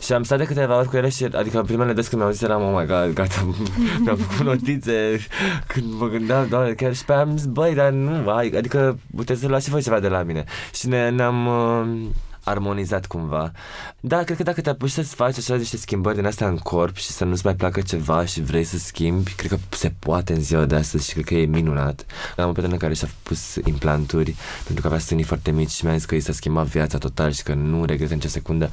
și 0.01 0.13
am 0.13 0.23
stat 0.23 0.37
de 0.37 0.45
câteva 0.45 0.77
ori 0.77 0.87
cu 0.87 0.97
ele 0.97 1.09
și, 1.09 1.23
adică 1.23 1.61
primele 1.61 1.93
des 1.93 2.07
când 2.07 2.21
mi-au 2.21 2.33
zis 2.33 2.41
eram, 2.41 2.61
oh 2.61 2.79
my 2.79 2.85
god, 2.85 3.13
gata, 3.13 3.55
mi-am 4.03 4.15
făcut 4.15 4.45
notițe 4.45 5.19
când 5.67 5.93
mă 5.99 6.07
gândeam, 6.07 6.47
doamne, 6.47 6.73
chiar 6.73 6.95
și 6.95 7.05
pe 7.05 7.11
aia 7.13 7.21
am 7.21 7.37
zis, 7.37 7.45
băi, 7.45 7.73
dar 7.73 7.91
nu, 7.91 8.29
adică 8.29 8.97
puteți 9.15 9.39
să 9.41 9.47
luați 9.47 9.65
și 9.65 9.71
voi 9.71 9.81
ceva 9.81 9.99
de 9.99 10.07
la 10.07 10.23
mine. 10.23 10.43
Și 10.73 10.87
ne, 10.87 11.09
ne-am 11.09 11.45
uh, 11.47 12.07
armonizat 12.45 13.05
cumva. 13.05 13.51
Da, 13.99 14.23
cred 14.23 14.37
că 14.37 14.43
dacă 14.43 14.61
te 14.61 14.69
apuci 14.69 14.89
să-ți 14.89 15.15
faci 15.15 15.37
așa 15.37 15.55
niște 15.55 15.77
schimbări 15.77 16.15
din 16.15 16.25
astea 16.25 16.47
în 16.47 16.57
corp 16.57 16.95
și 16.95 17.07
să 17.07 17.25
nu-ți 17.25 17.45
mai 17.45 17.55
placă 17.55 17.81
ceva 17.81 18.25
și 18.25 18.41
vrei 18.41 18.63
să 18.63 18.77
schimbi, 18.77 19.31
cred 19.31 19.51
că 19.51 19.57
se 19.69 19.93
poate 19.99 20.33
în 20.33 20.41
ziua 20.41 20.65
de 20.65 20.75
astăzi 20.75 21.07
și 21.07 21.13
cred 21.13 21.25
că 21.25 21.33
e 21.33 21.45
minunat. 21.45 22.05
Am 22.37 22.49
o 22.49 22.51
prietenă 22.51 22.77
care 22.77 22.93
și-a 22.93 23.09
pus 23.23 23.55
implanturi 23.63 24.35
pentru 24.63 24.81
că 24.81 24.87
avea 24.87 24.99
sânii 24.99 25.23
foarte 25.23 25.51
mici 25.51 25.69
și 25.69 25.85
mi-a 25.85 25.95
zis 25.95 26.05
că 26.05 26.15
i 26.15 26.19
s-a 26.19 26.33
schimbat 26.33 26.65
viața 26.65 26.97
total 26.97 27.31
și 27.31 27.43
că 27.43 27.53
nu 27.53 27.85
regretă 27.85 28.13
nicio 28.13 28.27
secundă 28.27 28.69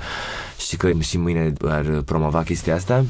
și 0.68 0.76
că 0.76 0.92
și 1.00 1.18
mâine 1.18 1.52
ar 1.64 1.84
promova 2.04 2.42
chestia 2.42 2.74
asta. 2.74 3.04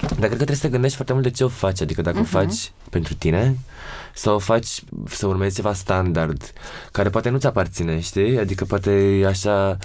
Dar 0.00 0.08
cred 0.08 0.28
că 0.28 0.34
trebuie 0.34 0.56
să 0.56 0.62
te 0.62 0.68
gândești 0.68 0.94
foarte 0.94 1.12
mult 1.12 1.24
de 1.24 1.30
ce 1.30 1.44
o 1.44 1.48
faci, 1.48 1.80
adică 1.80 2.02
dacă 2.02 2.16
uh-huh. 2.16 2.32
o 2.32 2.38
mhm. 2.38 2.48
faci 2.48 2.72
pentru 2.90 3.14
tine 3.14 3.56
sau 4.14 4.34
o 4.34 4.38
faci 4.38 4.82
să 5.06 5.26
urmezi 5.26 5.54
ceva 5.54 5.72
standard 5.72 6.52
care 6.92 7.08
poate 7.10 7.28
nu-ți 7.28 7.46
aparține, 7.46 8.00
știi? 8.00 8.38
Adică 8.38 8.64
poate 8.64 8.90
e 8.90 9.26
așa... 9.26 9.78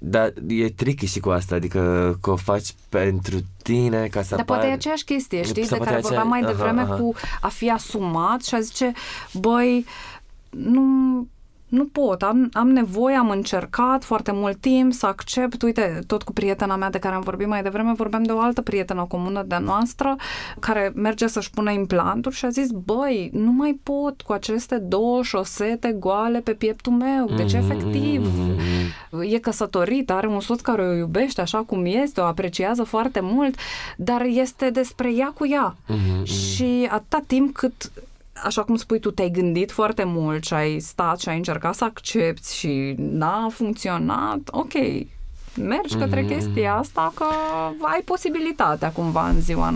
Dar 0.00 0.32
e 0.46 0.68
tricky 0.68 1.06
și 1.06 1.20
cu 1.20 1.28
asta, 1.28 1.54
adică 1.54 2.18
că 2.20 2.30
o 2.30 2.36
faci 2.36 2.74
pentru 2.88 3.38
tine 3.62 4.06
ca 4.06 4.22
să 4.22 4.28
Dar 4.30 4.40
apar... 4.40 4.56
poate 4.56 4.70
e 4.70 4.74
aceeași 4.74 5.04
chestie, 5.04 5.42
știi? 5.42 5.66
De 5.66 5.76
care 5.76 6.00
vorbeam 6.00 6.28
mai 6.28 6.42
devreme 6.42 6.80
aha, 6.80 6.92
aha. 6.92 7.00
cu 7.00 7.14
a 7.40 7.48
fi 7.48 7.70
asumat 7.70 8.44
și 8.44 8.54
a 8.54 8.60
zice, 8.60 8.92
băi, 9.32 9.86
nu 10.50 11.26
nu 11.68 11.84
pot, 11.84 12.22
am, 12.22 12.48
am 12.52 12.68
nevoie, 12.68 13.16
am 13.16 13.30
încercat 13.30 14.04
foarte 14.04 14.32
mult 14.32 14.56
timp 14.60 14.92
să 14.92 15.06
accept, 15.06 15.62
uite, 15.62 16.00
tot 16.06 16.22
cu 16.22 16.32
prietena 16.32 16.76
mea 16.76 16.90
de 16.90 16.98
care 16.98 17.14
am 17.14 17.20
vorbit 17.20 17.46
mai 17.46 17.62
devreme, 17.62 17.92
vorbeam 17.92 18.22
de 18.22 18.32
o 18.32 18.38
altă 18.38 18.62
prietenă 18.62 19.04
comună 19.08 19.44
de 19.46 19.58
noastră 19.64 20.16
care 20.58 20.92
merge 20.94 21.26
să-și 21.26 21.50
pună 21.50 21.70
implanturi 21.70 22.34
și 22.34 22.44
a 22.44 22.48
zis, 22.48 22.70
băi, 22.70 23.30
nu 23.32 23.52
mai 23.52 23.80
pot 23.82 24.20
cu 24.20 24.32
aceste 24.32 24.78
două 24.78 25.22
șosete 25.22 25.96
goale 25.98 26.40
pe 26.40 26.52
pieptul 26.52 26.92
meu, 26.92 27.28
deci 27.36 27.54
mm-hmm, 27.54 27.58
efectiv, 27.58 28.26
mm-hmm. 28.26 29.32
e 29.32 29.38
căsătorită, 29.38 30.12
are 30.12 30.26
un 30.26 30.40
soț 30.40 30.60
care 30.60 30.82
o 30.82 30.94
iubește 30.94 31.40
așa 31.40 31.58
cum 31.58 31.84
este, 31.84 32.20
o 32.20 32.24
apreciază 32.24 32.82
foarte 32.82 33.20
mult, 33.22 33.58
dar 33.96 34.22
este 34.22 34.70
despre 34.70 35.14
ea 35.14 35.32
cu 35.34 35.46
ea 35.46 35.76
mm-hmm. 35.76 36.22
și 36.24 36.88
atâta 36.90 37.22
timp 37.26 37.54
cât 37.54 37.90
așa 38.44 38.62
cum 38.62 38.76
spui 38.76 39.00
tu, 39.00 39.10
te-ai 39.10 39.30
gândit 39.30 39.72
foarte 39.72 40.04
mult 40.04 40.44
și 40.44 40.54
ai 40.54 40.78
stat 40.78 41.20
și 41.20 41.28
ai 41.28 41.36
încercat 41.36 41.74
să 41.74 41.84
accepti 41.84 42.54
și 42.54 42.94
n-a 42.96 43.48
funcționat, 43.50 44.38
ok, 44.50 44.72
mergi 45.56 45.96
mm-hmm. 45.96 45.98
către 45.98 46.24
chestia 46.24 46.74
asta 46.74 47.12
că 47.14 47.24
ai 47.80 48.00
posibilitatea 48.04 48.90
cumva 48.90 49.28
în 49.28 49.40
ziua 49.40 49.74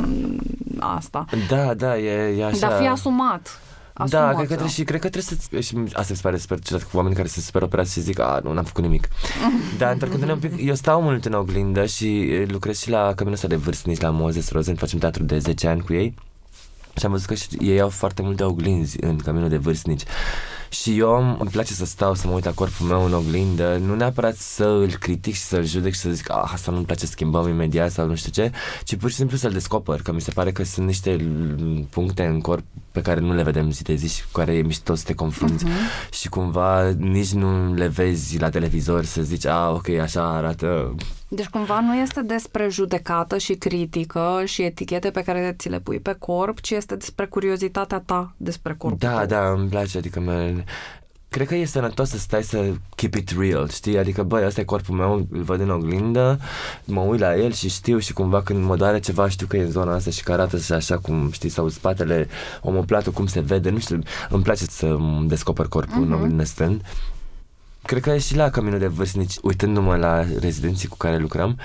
asta. 0.79 1.25
Da, 1.49 1.75
da, 1.75 1.99
e, 1.99 2.39
e 2.39 2.45
așa. 2.45 2.69
Dar 2.69 2.81
fi 2.81 2.87
asumat. 2.87 3.61
Asumat, 3.95 4.23
da, 4.23 4.29
cred 4.29 4.41
că, 4.41 4.47
trebuie, 4.47 4.69
și 4.69 4.85
cred 4.85 5.01
că 5.01 5.09
trebuie 5.09 5.39
să... 5.39 5.61
Și 5.61 5.77
asta 5.93 6.07
mi 6.11 6.17
se 6.17 6.23
pare 6.23 6.37
super 6.37 6.59
ciudat 6.61 6.83
cu 6.83 6.97
oameni 6.97 7.15
care 7.15 7.29
se 7.29 7.41
super 7.41 7.63
operați 7.63 7.93
și 7.93 8.01
zic, 8.01 8.19
a, 8.19 8.41
nu, 8.43 8.53
n-am 8.53 8.65
făcut 8.65 8.83
nimic. 8.83 9.09
Dar 9.79 9.93
întorcându-ne 9.93 10.33
un 10.33 10.39
pic, 10.39 10.53
eu 10.67 10.75
stau 10.75 11.03
mult 11.03 11.25
în 11.25 11.33
oglindă 11.33 11.87
și 11.87 12.29
lucrez 12.49 12.79
și 12.79 12.91
la 12.91 13.13
caminul 13.15 13.33
ăsta 13.33 13.49
de 13.49 13.57
vârstnici 13.57 14.01
la 14.01 14.11
Moses 14.11 14.51
Rosen, 14.51 14.75
facem 14.75 14.99
teatru 14.99 15.23
de 15.23 15.39
10 15.39 15.69
ani 15.69 15.81
cu 15.81 15.93
ei 15.93 16.15
și 16.97 17.05
am 17.05 17.11
văzut 17.11 17.27
că 17.27 17.35
și 17.35 17.47
ei 17.61 17.81
au 17.81 17.89
foarte 17.89 18.23
multe 18.23 18.43
oglinzi 18.43 18.97
în 19.01 19.17
caminul 19.17 19.49
de 19.49 19.57
vârstnici. 19.57 20.03
Și 20.69 20.99
eu 20.99 21.37
îmi 21.39 21.51
place 21.51 21.73
să 21.73 21.85
stau, 21.85 22.15
să 22.15 22.27
mă 22.27 22.33
uit 22.33 22.45
la 22.45 22.53
corpul 22.53 22.87
meu 22.87 23.05
în 23.05 23.13
oglindă, 23.13 23.77
nu 23.77 23.95
neapărat 23.95 24.37
să 24.37 24.65
îl 24.65 24.91
critic 24.91 25.35
și 25.35 25.41
să-l 25.41 25.65
judec 25.65 25.93
și 25.93 25.99
să 25.99 26.11
zic, 26.11 26.31
ah, 26.31 26.51
asta 26.53 26.71
nu-mi 26.71 26.85
place, 26.85 27.07
schimbăm 27.07 27.49
imediat 27.49 27.91
sau 27.91 28.07
nu 28.07 28.15
știu 28.15 28.31
ce, 28.31 28.51
ci 28.85 28.97
pur 28.97 29.11
și 29.11 29.17
simplu 29.17 29.37
să-l 29.37 29.53
descoper, 29.53 30.03
că 30.03 30.13
mi 30.13 30.21
se 30.21 30.31
pare 30.31 30.53
că 30.53 30.65
sunt 30.65 30.87
niște 30.87 31.17
puncte 31.91 32.25
în 32.25 32.41
corp 32.41 32.65
pe 32.93 33.01
care 33.01 33.21
nu 33.21 33.35
le 33.35 33.43
vedem 33.43 33.71
zi 33.71 33.83
de 33.83 33.95
zi 33.95 34.15
și 34.15 34.23
cu 34.23 34.29
care 34.33 34.55
e 34.55 34.63
mișto 34.63 34.95
să 34.95 35.05
te 35.05 35.15
confrunți 35.15 35.65
uh-huh. 35.65 36.13
și 36.13 36.29
cumva 36.29 36.91
nici 36.91 37.33
nu 37.33 37.75
le 37.75 37.87
vezi 37.87 38.39
la 38.39 38.49
televizor 38.49 39.05
să 39.05 39.23
zici, 39.23 39.47
ah, 39.47 39.71
ok, 39.73 39.89
așa 39.89 40.37
arată 40.37 40.95
deci 41.35 41.49
cumva 41.49 41.81
nu 41.81 41.95
este 41.95 42.23
despre 42.23 42.69
judecată 42.71 43.39
și 43.39 43.55
critică 43.55 44.43
și 44.45 44.63
etichete 44.63 45.11
pe 45.11 45.23
care 45.23 45.55
ți 45.59 45.69
le 45.69 45.81
pui 45.81 46.01
pe 46.01 46.17
corp, 46.19 46.61
ci 46.61 46.71
este 46.71 46.97
despre 46.97 47.27
curiozitatea 47.27 48.03
ta 48.07 48.35
despre 48.37 48.75
corpul 48.79 48.99
Da, 49.01 49.17
tău. 49.17 49.27
da, 49.27 49.51
îmi 49.51 49.69
place, 49.69 49.99
adică 49.99 50.21
mă, 50.21 50.53
cred 51.29 51.47
că 51.47 51.55
e 51.55 51.65
sănătos 51.65 52.09
să 52.09 52.19
stai 52.19 52.43
să 52.43 52.73
keep 52.97 53.15
it 53.15 53.31
real, 53.39 53.69
știi? 53.69 53.99
Adică, 53.99 54.23
băi, 54.23 54.47
ăsta 54.47 54.61
e 54.61 54.65
corpul 54.65 54.95
meu, 54.95 55.27
îl 55.31 55.43
văd 55.43 55.61
în 55.61 55.71
oglindă, 55.71 56.39
mă 56.85 57.01
uit 57.01 57.21
la 57.21 57.37
el 57.37 57.53
și 57.53 57.69
știu 57.69 57.99
și 57.99 58.13
cumva 58.13 58.43
când 58.43 58.65
mă 58.65 58.77
doare 58.77 59.01
ceva, 59.01 59.29
știu 59.29 59.47
că 59.47 59.57
e 59.57 59.63
în 59.63 59.71
zona 59.71 59.95
asta 59.95 60.11
și 60.11 60.23
că 60.23 60.33
arată 60.33 60.59
și 60.59 60.73
așa 60.73 60.99
cum, 60.99 61.31
știi, 61.31 61.49
sau 61.49 61.69
spatele, 61.69 62.29
omoplatul, 62.63 63.13
cum 63.13 63.27
se 63.27 63.41
vede, 63.41 63.71
nu 63.71 63.79
știu, 63.79 63.99
îmi 64.29 64.43
place 64.43 64.65
să 64.65 64.97
descoper 65.27 65.67
corpul 65.67 65.93
uh-huh. 65.93 66.07
în 66.07 66.09
mhm. 66.09 66.21
oglindă 66.23 66.45
stând 66.45 66.83
Cred 67.83 68.03
că 68.03 68.17
și 68.17 68.37
la 68.37 68.51
Caminul 68.51 68.79
de 68.79 68.87
Vârstnici, 68.87 69.37
uitându-mă 69.43 69.97
la 69.97 70.25
rezidenții 70.41 70.89
cu 70.89 70.97
care 70.97 71.17
lucrăm, 71.17 71.59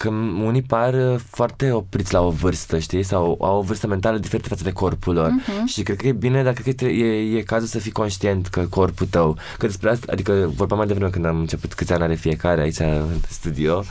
că 0.00 0.08
unii 0.44 0.62
par 0.62 0.94
uh, 0.94 1.20
foarte 1.30 1.72
opriți 1.72 2.12
la 2.12 2.20
o 2.20 2.30
vârstă, 2.30 2.78
știi? 2.78 3.02
Sau 3.02 3.38
au 3.40 3.58
o 3.58 3.62
vârstă 3.62 3.86
mentală 3.86 4.18
diferită 4.18 4.48
față 4.48 4.62
de 4.62 4.72
corpul 4.72 5.14
lor. 5.14 5.30
Uh-huh. 5.30 5.64
Și 5.66 5.82
cred 5.82 5.96
că 5.96 6.06
e 6.06 6.12
bine, 6.12 6.42
dar 6.42 6.52
cred 6.52 6.74
că 6.74 6.84
e, 6.84 7.36
e 7.36 7.42
cazul 7.42 7.66
să 7.66 7.78
fii 7.78 7.90
conștient 7.90 8.46
că 8.46 8.60
corpul 8.60 9.06
tău, 9.06 9.36
că 9.58 9.66
despre 9.66 9.90
asta, 9.90 10.12
adică 10.12 10.50
vorbeam 10.54 10.78
mai 10.78 10.86
devreme 10.88 11.10
când 11.10 11.24
am 11.24 11.38
început 11.38 11.74
câți 11.74 11.92
ani 11.92 12.02
are 12.02 12.14
fiecare 12.14 12.60
aici 12.60 12.78
în 12.78 13.06
studio, 13.28 13.84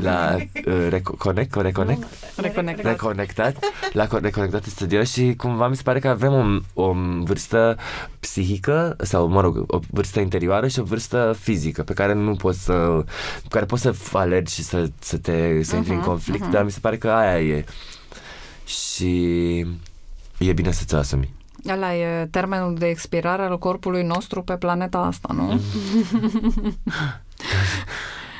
la 0.00 0.36
uh, 0.66 0.86
Reconnect, 0.88 1.54
Reconnect? 1.54 2.06
Reconectat. 2.36 2.84
Reconectat, 2.84 3.56
la 3.92 4.08
Reconectat 4.20 4.64
în 4.64 4.70
studio 4.70 5.02
și 5.02 5.34
cumva 5.36 5.68
mi 5.68 5.76
se 5.76 5.82
pare 5.82 5.98
că 5.98 6.08
avem 6.08 6.62
o, 6.74 6.82
o 6.82 6.94
vârstă 7.22 7.76
psihică 8.20 8.96
sau, 8.98 9.28
mă 9.28 9.40
rog, 9.40 9.64
o 9.66 9.80
vârstă 9.90 10.20
interioară 10.20 10.68
și 10.68 10.78
o 10.78 10.82
vârstă 10.84 11.36
fizică 11.38 11.82
pe 11.82 11.92
care 11.92 12.14
nu 12.14 12.34
poți 12.34 12.64
să, 12.64 13.04
pe 13.42 13.48
care 13.48 13.64
poți 13.64 13.82
să 13.82 13.94
alergi 14.12 14.54
și 14.54 14.62
să, 14.62 14.88
să 14.98 15.16
te 15.16 15.55
să 15.62 15.76
intri 15.76 15.90
uh-huh, 15.90 15.94
în 15.94 16.00
mhm, 16.00 16.08
conflict, 16.08 16.46
uh-huh. 16.46 16.50
dar 16.50 16.64
mi 16.64 16.70
se 16.70 16.78
pare 16.80 16.96
că 16.96 17.10
aia 17.10 17.40
e. 17.40 17.64
Și 18.64 19.58
e 20.38 20.52
bine 20.52 20.70
să-ți 20.70 20.94
asumi. 20.94 21.34
Ăla 21.68 21.94
e 21.94 22.26
termenul 22.30 22.74
de 22.74 22.86
expirare 22.86 23.42
al 23.42 23.58
corpului 23.58 24.02
nostru 24.02 24.42
pe 24.42 24.56
planeta 24.56 24.98
asta, 24.98 25.28
nu? 25.32 25.60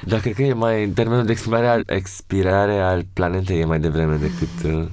Dar 0.06 0.20
cred 0.20 0.34
că 0.34 0.42
e 0.42 0.52
mai 0.52 0.86
termenul 0.86 1.24
de 1.24 1.32
expirare 1.32 1.68
al, 1.68 1.82
expirare 1.86 2.80
al 2.80 3.06
planetei 3.12 3.60
e 3.60 3.64
mai 3.64 3.80
devreme 3.80 4.16
decât... 4.16 4.72
Uh, 4.72 4.86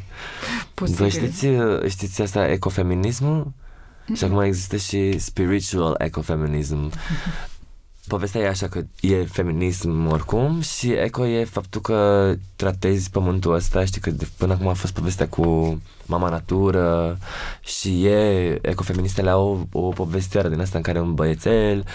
Vă 0.75 1.07
știți, 1.07 1.45
uh, 1.45 1.87
știți 1.87 2.21
asta, 2.21 2.47
ecofeminismul? 2.47 3.47
Mm-hmm. 3.47 4.17
Și 4.17 4.23
acum 4.23 4.39
există 4.39 4.77
și 4.77 5.19
spiritual 5.19 5.95
ecofeminism. 5.97 6.91
Povestea 8.07 8.41
e 8.41 8.47
așa 8.47 8.67
că 8.67 8.81
e 8.99 9.25
feminism 9.25 10.07
oricum 10.07 10.61
și 10.61 10.91
eco 10.91 11.25
e 11.25 11.43
faptul 11.43 11.81
că 11.81 12.33
tratezi 12.55 13.09
pământul 13.09 13.53
ăsta, 13.53 13.85
știi 13.85 14.01
că 14.01 14.11
de, 14.11 14.27
până 14.37 14.53
acum 14.53 14.67
a 14.67 14.73
fost 14.73 14.93
povestea 14.93 15.27
cu 15.27 15.81
mama 16.05 16.29
natură 16.29 17.17
și 17.61 18.05
e, 18.05 18.59
ecofeministele 18.61 19.29
au 19.29 19.67
o, 19.71 19.79
o 19.79 19.89
povestioară 19.89 20.47
din 20.47 20.59
asta 20.59 20.77
în 20.77 20.83
care 20.83 20.99
un 20.99 21.13
băiețel 21.13 21.85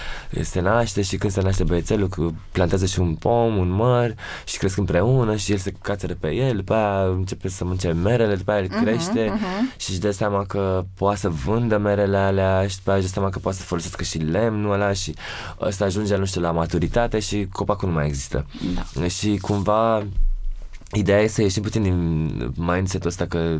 se 0.42 0.60
naște 0.60 1.02
și 1.02 1.16
când 1.16 1.32
se 1.32 1.40
naște 1.40 1.64
băiețelul 1.64 2.34
plantează 2.52 2.86
și 2.86 3.00
un 3.00 3.14
pom, 3.14 3.56
un 3.56 3.68
măr 3.68 4.14
și 4.44 4.58
cresc 4.58 4.76
împreună 4.76 5.36
și 5.36 5.52
el 5.52 5.58
se 5.58 5.72
cațără 5.82 6.16
pe 6.20 6.34
el, 6.34 6.56
după 6.56 6.74
aia 6.74 7.02
începe 7.02 7.48
să 7.48 7.64
mânce 7.64 7.92
merele, 7.92 8.34
după 8.34 8.50
aia 8.50 8.60
el 8.60 8.68
uh-huh, 8.68 8.82
crește 8.82 9.32
uh-huh. 9.32 9.78
și 9.80 9.90
își 9.90 9.98
dă 9.98 10.10
seama 10.10 10.44
că 10.44 10.84
poate 10.96 11.18
să 11.18 11.28
vândă 11.28 11.78
merele 11.78 12.16
alea 12.16 12.66
și 12.66 12.76
după 12.76 12.90
aia 12.90 12.98
își 12.98 13.08
dă 13.08 13.12
seama 13.12 13.28
că 13.28 13.38
poate 13.38 13.58
să 13.58 13.64
folosească 13.64 14.02
și 14.02 14.18
lemnul 14.18 14.72
ăla 14.72 14.92
și 14.92 15.14
ăsta 15.60 15.84
ajunge, 15.84 15.97
nu 16.16 16.24
știu, 16.24 16.40
la 16.40 16.50
maturitate 16.50 17.18
și 17.18 17.48
copacul 17.52 17.88
nu 17.88 17.94
mai 17.94 18.06
există. 18.06 18.46
Da. 18.94 19.08
Și 19.08 19.38
cumva 19.40 20.04
Ideea 20.92 21.20
e 21.20 21.26
să 21.26 21.42
ieșim 21.42 21.62
puțin 21.62 21.82
din 21.82 22.52
mindset-ul 22.54 23.08
ăsta 23.08 23.26
că 23.26 23.58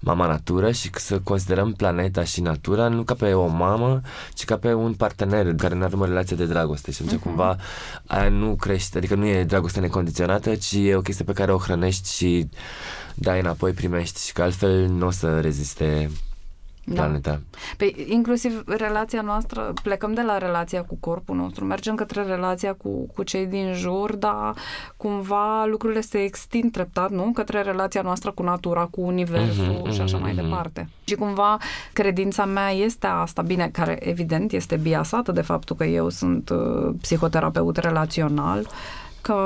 mama 0.00 0.26
natură 0.26 0.70
și 0.70 0.90
să 0.94 1.20
considerăm 1.20 1.72
planeta 1.72 2.24
și 2.24 2.40
natura 2.40 2.88
nu 2.88 3.02
ca 3.02 3.14
pe 3.14 3.32
o 3.32 3.46
mamă, 3.46 4.00
ci 4.34 4.44
ca 4.44 4.56
pe 4.56 4.72
un 4.72 4.94
partener 4.94 5.54
care 5.54 5.74
nu 5.74 5.84
are 5.84 5.96
o 5.96 6.04
relație 6.04 6.36
de 6.36 6.46
dragoste 6.46 6.90
și 6.90 7.02
atunci 7.02 7.20
uh-huh. 7.20 7.24
cumva 7.24 7.56
aia 8.06 8.28
nu 8.28 8.54
crește, 8.54 8.98
adică 8.98 9.14
nu 9.14 9.26
e 9.26 9.44
dragoste 9.44 9.80
necondiționată, 9.80 10.54
ci 10.54 10.72
e 10.72 10.94
o 10.94 11.00
chestie 11.00 11.24
pe 11.24 11.32
care 11.32 11.52
o 11.52 11.58
hrănești 11.58 12.16
și 12.16 12.48
dai 13.14 13.40
înapoi, 13.40 13.72
primești 13.72 14.26
și 14.26 14.32
că 14.32 14.42
altfel 14.42 14.86
nu 14.86 15.06
o 15.06 15.10
să 15.10 15.40
reziste 15.40 16.10
da. 16.94 17.02
planeta. 17.02 17.40
Păi, 17.76 18.06
inclusiv 18.08 18.62
relația 18.66 19.20
noastră, 19.20 19.72
plecăm 19.82 20.14
de 20.14 20.22
la 20.22 20.38
relația 20.38 20.82
cu 20.82 20.96
corpul 21.00 21.36
nostru, 21.36 21.64
mergem 21.64 21.94
către 21.94 22.22
relația 22.22 22.74
cu, 22.74 23.06
cu 23.14 23.22
cei 23.22 23.46
din 23.46 23.72
jur, 23.72 24.16
dar 24.16 24.54
cumva 24.96 25.64
lucrurile 25.64 26.00
se 26.00 26.18
extind 26.18 26.72
treptat, 26.72 27.10
nu? 27.10 27.30
Către 27.34 27.62
relația 27.62 28.02
noastră 28.02 28.30
cu 28.30 28.42
natura, 28.42 28.88
cu 28.90 29.00
universul 29.00 29.82
uh-huh, 29.82 29.92
și 29.92 30.00
așa 30.00 30.18
uh-huh, 30.18 30.20
mai 30.20 30.32
uh-huh. 30.32 30.42
departe. 30.42 30.88
Și 31.04 31.14
cumva 31.14 31.56
credința 31.92 32.44
mea 32.44 32.70
este 32.70 33.06
asta, 33.06 33.42
bine, 33.42 33.68
care 33.72 34.08
evident 34.08 34.52
este 34.52 34.76
biasată 34.76 35.32
de 35.32 35.40
faptul 35.40 35.76
că 35.76 35.84
eu 35.84 36.08
sunt 36.08 36.50
uh, 36.50 36.94
psihoterapeut 37.00 37.76
relațional, 37.76 38.66
că, 39.20 39.36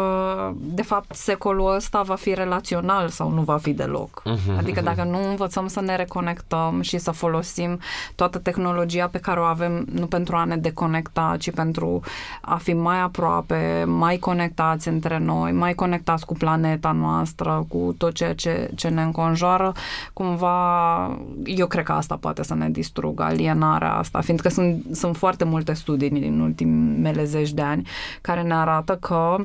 de 0.55 0.83
fapt, 0.83 1.15
secolul 1.15 1.75
ăsta 1.75 2.03
va 2.03 2.15
fi 2.15 2.35
relațional 2.35 3.09
sau 3.09 3.31
nu 3.31 3.43
va 3.43 3.57
fi 3.57 3.73
deloc. 3.73 4.23
Uh-huh, 4.27 4.59
adică 4.59 4.81
uh-huh. 4.81 4.85
dacă 4.85 5.05
nu 5.05 5.29
învățăm 5.29 5.67
să 5.67 5.81
ne 5.81 5.97
reconectăm 5.97 6.81
și 6.81 6.99
să 6.99 7.11
folosim 7.11 7.79
toată 8.15 8.39
tehnologia 8.39 9.07
pe 9.07 9.19
care 9.19 9.41
o 9.41 9.43
avem, 9.43 9.87
nu 9.93 10.07
pentru 10.07 10.37
a 10.37 10.45
ne 10.45 10.57
deconecta, 10.57 11.37
ci 11.39 11.51
pentru 11.51 12.01
a 12.41 12.57
fi 12.57 12.73
mai 12.73 13.01
aproape, 13.01 13.85
mai 13.87 14.17
conectați 14.17 14.89
între 14.89 15.19
noi, 15.19 15.53
mai 15.53 15.75
conectați 15.75 16.27
cu 16.27 16.35
planeta 16.35 16.93
noastră, 16.93 17.65
cu 17.69 17.95
tot 17.99 18.15
ceea 18.15 18.35
ce, 18.35 18.71
ce 18.75 18.89
ne 18.89 19.03
înconjoară, 19.03 19.73
cumva, 20.13 21.07
eu 21.45 21.67
cred 21.67 21.85
că 21.85 21.93
asta 21.93 22.17
poate 22.17 22.43
să 22.43 22.55
ne 22.55 22.71
distrugă, 22.71 23.23
alienarea 23.23 23.95
asta, 23.95 24.21
fiindcă 24.21 24.49
sunt, 24.49 24.85
sunt 24.93 25.17
foarte 25.17 25.45
multe 25.45 25.73
studii 25.73 26.11
din 26.11 26.41
ultimele 26.41 27.25
zeci 27.25 27.53
de 27.53 27.63
ani 27.63 27.89
care 28.21 28.43
ne 28.43 28.55
arată 28.55 28.97
că 29.01 29.37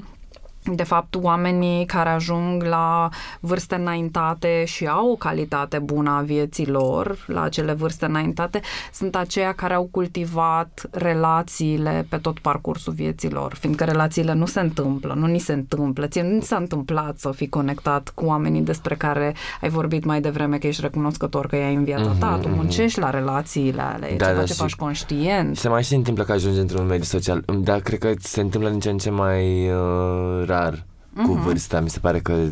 de 0.76 0.84
fapt, 0.84 1.16
oamenii 1.16 1.86
care 1.86 2.10
ajung 2.10 2.64
la 2.64 3.10
vârste 3.40 3.76
înaintate 3.76 4.64
și 4.66 4.88
au 4.88 5.12
o 5.12 5.16
calitate 5.16 5.80
bună 5.80 6.10
a 6.10 6.22
vieții 6.22 6.68
lor, 6.68 7.18
la 7.28 7.42
acele 7.42 7.74
vârste 7.74 8.06
înaintate, 8.06 8.62
sunt 8.94 9.16
aceia 9.16 9.54
care 9.54 9.74
au 9.74 9.88
cultivat 9.92 10.90
relațiile 10.92 12.06
pe 12.10 12.18
tot 12.18 12.40
parcursul 12.40 12.94
vieții 12.94 13.32
lor, 13.32 13.54
fiindcă 13.54 13.84
relațiile 13.84 14.34
nu 14.34 14.46
se 14.46 14.60
întâmplă, 14.60 15.14
nu 15.14 15.26
ni 15.26 15.40
se 15.40 15.54
întâmplă. 15.54 16.08
Ție 16.08 16.22
nu 16.22 16.36
ni 16.36 16.42
s-a 16.42 16.56
întâmplat 16.56 17.18
să 17.18 17.32
fii 17.32 17.50
conectat 17.50 18.12
cu 18.16 18.26
oamenii 18.26 18.62
despre 18.62 18.96
care 18.96 19.36
ai 19.62 19.70
vorbit 19.70 20.06
mai 20.06 20.22
devreme 20.22 20.58
că 20.58 20.68
ești 20.68 20.82
recunoscător 20.82 21.48
că 21.48 21.56
i-ai 21.56 21.76
în 21.76 21.84
viața 21.84 22.16
mm-hmm, 22.16 22.20
ta, 22.20 22.40
tu 22.42 22.48
mhm. 22.48 22.58
muncești 22.58 23.00
la 23.00 23.10
relațiile 23.10 23.82
alea, 23.82 24.10
e 24.10 24.16
da, 24.16 24.26
ceva 24.26 24.40
da, 24.40 24.46
ce 24.46 24.54
faci 24.54 24.76
conștient. 24.76 25.58
Se 25.58 25.70
mai 25.70 25.84
și 25.84 25.96
întâmplă 25.96 26.24
că 26.24 26.32
ajungi 26.32 26.60
într-un 26.60 26.86
mediu 26.86 27.04
social, 27.04 27.44
dar 27.60 27.80
cred 27.80 28.00
că 28.00 28.12
se 28.20 28.42
întâmplă 28.42 28.70
din 28.70 28.80
ce 28.80 28.90
în 28.90 28.98
ce 28.98 29.10
mai 29.10 29.70
uh, 29.70 30.48
lograr 30.58 30.87
rar 31.18 31.26
cu 31.26 31.38
uh-huh. 31.38 31.44
vârsta. 31.44 31.80
Mi 31.80 31.90
se 31.90 32.00
pare 32.00 32.20
că 32.20 32.44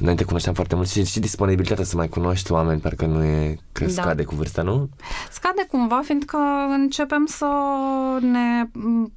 înainte 0.00 0.24
cunoșteam 0.24 0.54
foarte 0.54 0.74
mult 0.74 0.88
și, 0.88 1.04
și 1.04 1.20
disponibilitatea 1.20 1.84
să 1.84 1.96
mai 1.96 2.08
cunoști 2.08 2.52
oameni, 2.52 2.80
parcă 2.80 3.06
nu 3.06 3.24
e 3.24 3.58
că 3.72 3.84
da. 3.84 3.90
scade 3.90 4.24
cu 4.24 4.34
vârsta, 4.34 4.62
nu? 4.62 4.88
Scade 5.30 5.66
cumva, 5.70 6.00
fiindcă 6.04 6.38
începem 6.70 7.26
să 7.26 7.46
ne 8.20 8.68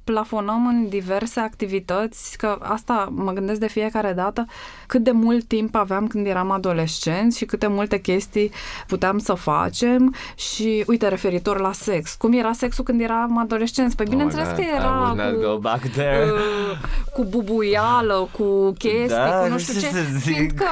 plafonăm 0.04 0.66
în 0.66 0.88
diverse 0.88 1.40
activități, 1.40 2.38
că 2.38 2.58
asta 2.60 3.08
mă 3.10 3.32
gândesc 3.32 3.60
de 3.60 3.68
fiecare 3.68 4.12
dată, 4.12 4.46
cât 4.86 5.02
de 5.02 5.10
mult 5.10 5.44
timp 5.44 5.74
aveam 5.74 6.06
când 6.06 6.26
eram 6.26 6.50
adolescenți 6.50 7.38
și 7.38 7.44
câte 7.44 7.66
multe 7.66 8.00
chestii 8.00 8.50
puteam 8.86 9.18
să 9.18 9.34
facem 9.34 10.14
și, 10.34 10.84
uite, 10.86 11.08
referitor 11.08 11.60
la 11.60 11.72
sex. 11.72 12.14
Cum 12.14 12.32
era 12.32 12.52
sexul 12.52 12.84
când 12.84 13.00
eram 13.00 13.38
adolescenți? 13.38 13.96
Păi, 13.96 14.06
bineînțeles 14.08 14.48
oh 14.48 14.54
că 14.54 14.62
era 14.76 15.14
cu, 15.32 15.40
go 15.40 15.58
back 15.58 15.88
there. 15.88 16.24
Uh, 16.24 16.78
cu 17.14 17.24
bubuială, 17.24 18.28
cu 18.38 18.72
chestii, 18.90 19.16
da, 19.16 19.40
cu 19.42 19.48
nu 19.48 19.58
știu 19.58 19.80
ce, 19.80 19.86
fiindcă 20.18 20.64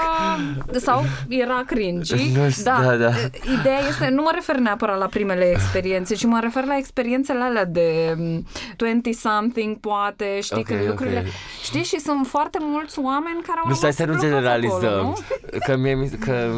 sau 0.73 1.05
era 1.29 1.63
cringy, 1.67 2.33
da, 2.63 2.81
da, 2.83 2.97
da. 2.97 3.11
Ideea 3.61 3.79
este, 3.89 4.09
nu 4.09 4.23
mă 4.23 4.31
refer 4.35 4.57
neapărat 4.57 4.99
la 4.99 5.07
primele 5.07 5.51
experiențe, 5.51 6.15
ci 6.15 6.25
mă 6.25 6.39
refer 6.43 6.65
la 6.65 6.77
experiențele 6.77 7.43
alea 7.43 7.65
de 7.65 8.17
20-something, 8.73 9.81
poate, 9.81 10.41
știi, 10.41 10.57
okay, 10.57 10.77
că 10.77 10.85
lucrurile, 10.87 11.19
okay. 11.19 11.33
știi, 11.63 11.83
și 11.83 12.01
sunt 12.01 12.27
foarte 12.27 12.59
mulți 12.61 12.99
oameni 12.99 13.43
care 13.47 13.61
au 13.63 13.69
nu, 13.69 13.75
stai 13.75 13.93
să 13.93 14.05
nu 14.05 14.19
generalizăm, 14.19 14.85
acolo, 14.85 15.03
nu? 15.03 15.17
Că, 15.67 15.77
mie, 15.77 16.09
că, 16.19 16.51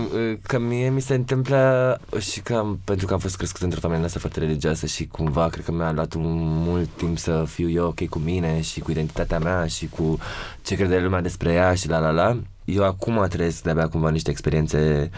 că 0.47 0.59
mie 0.59 0.91
mi 0.91 1.01
se 1.01 1.15
întâmplă 1.15 2.01
și 2.19 2.41
că 2.41 2.67
pentru 2.85 3.07
că 3.07 3.13
am 3.13 3.19
fost 3.19 3.37
crescut 3.37 3.63
într-o 3.63 3.81
familie 3.81 4.05
asta 4.05 4.19
foarte 4.19 4.39
religioasă 4.39 4.87
și 4.87 5.07
cumva 5.07 5.49
cred 5.49 5.65
că 5.65 5.73
mi-a 5.73 5.93
luat 5.93 6.15
un 6.15 6.39
mult 6.41 6.89
timp 6.97 7.19
să 7.19 7.45
fiu 7.49 7.69
eu 7.71 7.87
ok 7.87 8.09
cu 8.09 8.19
mine 8.19 8.61
și 8.61 8.81
cu 8.81 8.91
identitatea 8.91 9.39
mea 9.39 9.67
și 9.67 9.89
cu 9.89 10.19
ce 10.63 10.75
crede 10.75 10.99
lumea 10.99 11.21
despre 11.21 11.50
ea 11.53 11.75
și 11.75 11.89
la 11.89 11.99
la 11.99 12.11
la. 12.11 12.37
Eu 12.65 12.85
acum 12.85 13.27
trăiesc 13.29 13.63
de-abia 13.63 13.89
cumva 13.89 14.11
niște 14.11 14.31
experiențe 14.31 15.11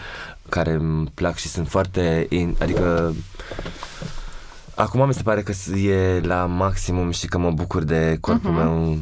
care 0.49 0.71
îmi 0.71 1.11
plac 1.13 1.35
și 1.35 1.47
sunt 1.47 1.67
foarte... 1.67 2.27
In, 2.29 2.55
adică... 2.59 3.13
Acum 4.75 5.07
mi 5.07 5.13
se 5.13 5.21
pare 5.21 5.41
că 5.41 5.53
e 5.77 6.19
la 6.19 6.45
maximum 6.45 7.11
și 7.11 7.27
că 7.27 7.37
mă 7.37 7.51
bucur 7.51 7.83
de 7.83 8.17
corpul 8.21 8.51
uh-huh. 8.51 8.63
meu 8.63 8.97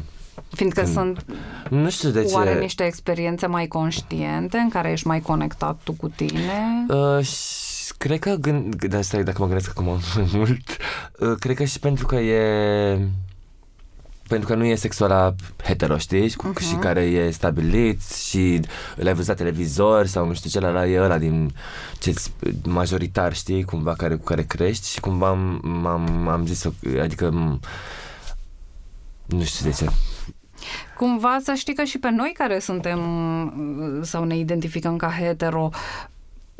Fiindcă 0.54 0.80
când... 0.80 0.92
sunt 0.92 1.24
nu 1.70 1.90
știu 1.90 2.10
de 2.10 2.24
ce. 2.24 2.34
oare 2.34 2.58
niște 2.58 2.84
experiențe 2.84 3.46
mai 3.46 3.66
conștiente 3.66 4.56
în 4.56 4.68
care 4.68 4.90
ești 4.90 5.06
mai 5.06 5.20
conectat 5.20 5.80
tu 5.84 5.92
cu 5.92 6.08
tine? 6.08 6.86
Uh, 6.88 7.24
și 7.24 7.92
cred 7.98 8.18
că 8.18 8.34
gând... 8.40 8.84
Da, 8.84 9.02
stai, 9.02 9.22
dacă 9.22 9.36
mă 9.40 9.46
gândesc 9.46 9.70
acum 9.70 9.98
mult, 10.32 10.76
uh, 11.18 11.36
cred 11.38 11.56
că 11.56 11.64
și 11.64 11.78
pentru 11.78 12.06
că 12.06 12.16
e 12.16 13.08
pentru 14.32 14.50
că 14.50 14.54
nu 14.54 14.64
e 14.64 14.74
sexuala 14.74 15.34
hetero, 15.62 15.96
știi? 15.98 16.28
Uh-huh. 16.28 16.68
Și 16.68 16.74
care 16.74 17.00
e 17.00 17.30
stabilit 17.30 18.02
și 18.12 18.60
l-ai 18.96 19.12
văzut 19.12 19.28
la 19.28 19.34
televizor 19.34 20.06
sau 20.06 20.26
nu 20.26 20.34
știu 20.34 20.50
ce, 20.50 20.60
la 20.60 20.86
e 20.86 21.00
ăla 21.00 21.18
din 21.18 21.52
ce 21.98 22.14
majoritar, 22.64 23.34
știi? 23.34 23.64
Cumva 23.64 23.94
care, 23.94 24.14
cu 24.14 24.24
care 24.24 24.42
crești 24.42 24.88
și 24.88 25.00
cumva 25.00 25.28
am, 25.28 25.86
am, 25.86 26.28
am 26.28 26.46
zis, 26.46 26.68
adică 27.00 27.30
nu 29.26 29.42
știu 29.42 29.70
de 29.70 29.76
ce. 29.76 29.86
Cumva 30.96 31.38
să 31.42 31.52
știi 31.54 31.74
că 31.74 31.84
și 31.84 31.98
pe 31.98 32.10
noi 32.10 32.32
care 32.38 32.58
suntem 32.58 33.00
sau 34.02 34.24
ne 34.24 34.36
identificăm 34.36 34.96
ca 34.96 35.10
hetero, 35.10 35.70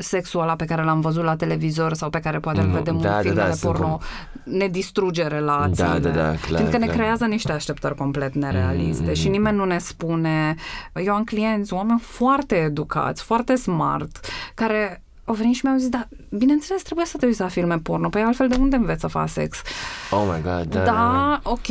sexul 0.02 0.40
ăla 0.40 0.56
pe 0.56 0.64
care 0.64 0.84
l-am 0.84 1.00
văzut 1.00 1.24
la 1.24 1.36
televizor 1.36 1.94
sau 1.94 2.10
pe 2.10 2.20
care 2.20 2.38
poate 2.38 2.60
îl 2.60 2.66
mm, 2.66 2.72
vedem 2.72 2.98
da, 2.98 3.16
în 3.16 3.22
filmele 3.22 3.48
da, 3.48 3.54
da, 3.60 3.68
porno 3.68 3.88
cum... 3.88 4.00
ne 4.44 4.68
distruge 4.68 5.26
relațiile. 5.26 5.88
Da, 5.88 5.98
da, 5.98 6.08
da, 6.08 6.22
clar, 6.22 6.36
Fiindcă 6.40 6.76
clar. 6.76 6.80
ne 6.80 6.86
creează 6.86 7.24
niște 7.24 7.52
așteptări 7.52 7.94
complet 7.94 8.34
nerealiste 8.34 9.08
mm, 9.08 9.14
și 9.14 9.28
nimeni 9.28 9.56
nu 9.56 9.64
ne 9.64 9.78
spune... 9.78 10.54
Eu 10.94 11.14
am 11.14 11.24
clienți, 11.24 11.72
oameni 11.72 12.00
foarte 12.00 12.54
educați, 12.54 13.22
foarte 13.22 13.54
smart, 13.54 14.20
care 14.54 15.02
au 15.24 15.34
venit 15.34 15.54
și 15.54 15.60
mi-au 15.64 15.78
zis, 15.78 15.88
da, 15.88 16.08
bineînțeles, 16.28 16.82
trebuie 16.82 17.06
să 17.06 17.16
te 17.16 17.26
uiți 17.26 17.40
la 17.40 17.48
filme 17.48 17.78
porno, 17.78 18.08
păi 18.08 18.22
altfel 18.22 18.48
de 18.48 18.56
unde 18.60 18.76
înveți 18.76 19.00
să 19.00 19.06
faci 19.06 19.28
sex? 19.28 19.62
Oh 20.10 20.24
my 20.32 20.42
god, 20.42 20.74
da. 20.74 20.84
Da, 20.84 21.40
ok. 21.42 21.66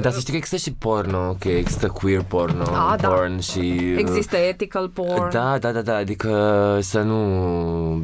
Dar 0.00 0.12
să 0.12 0.20
știi 0.20 0.32
că 0.32 0.36
există 0.36 0.56
și 0.56 0.76
porno, 0.78 1.28
ok, 1.28 1.44
există 1.44 1.88
queer 1.88 2.22
porno, 2.22 2.62
A, 2.62 2.96
da. 3.00 3.08
porn 3.08 3.34
da. 3.34 3.40
și... 3.40 3.94
Există 3.96 4.36
ethical 4.36 4.88
porn. 4.88 5.30
Da, 5.30 5.58
da, 5.58 5.72
da, 5.72 5.82
da, 5.82 5.96
adică 5.96 6.78
să 6.80 7.00
nu 7.00 7.16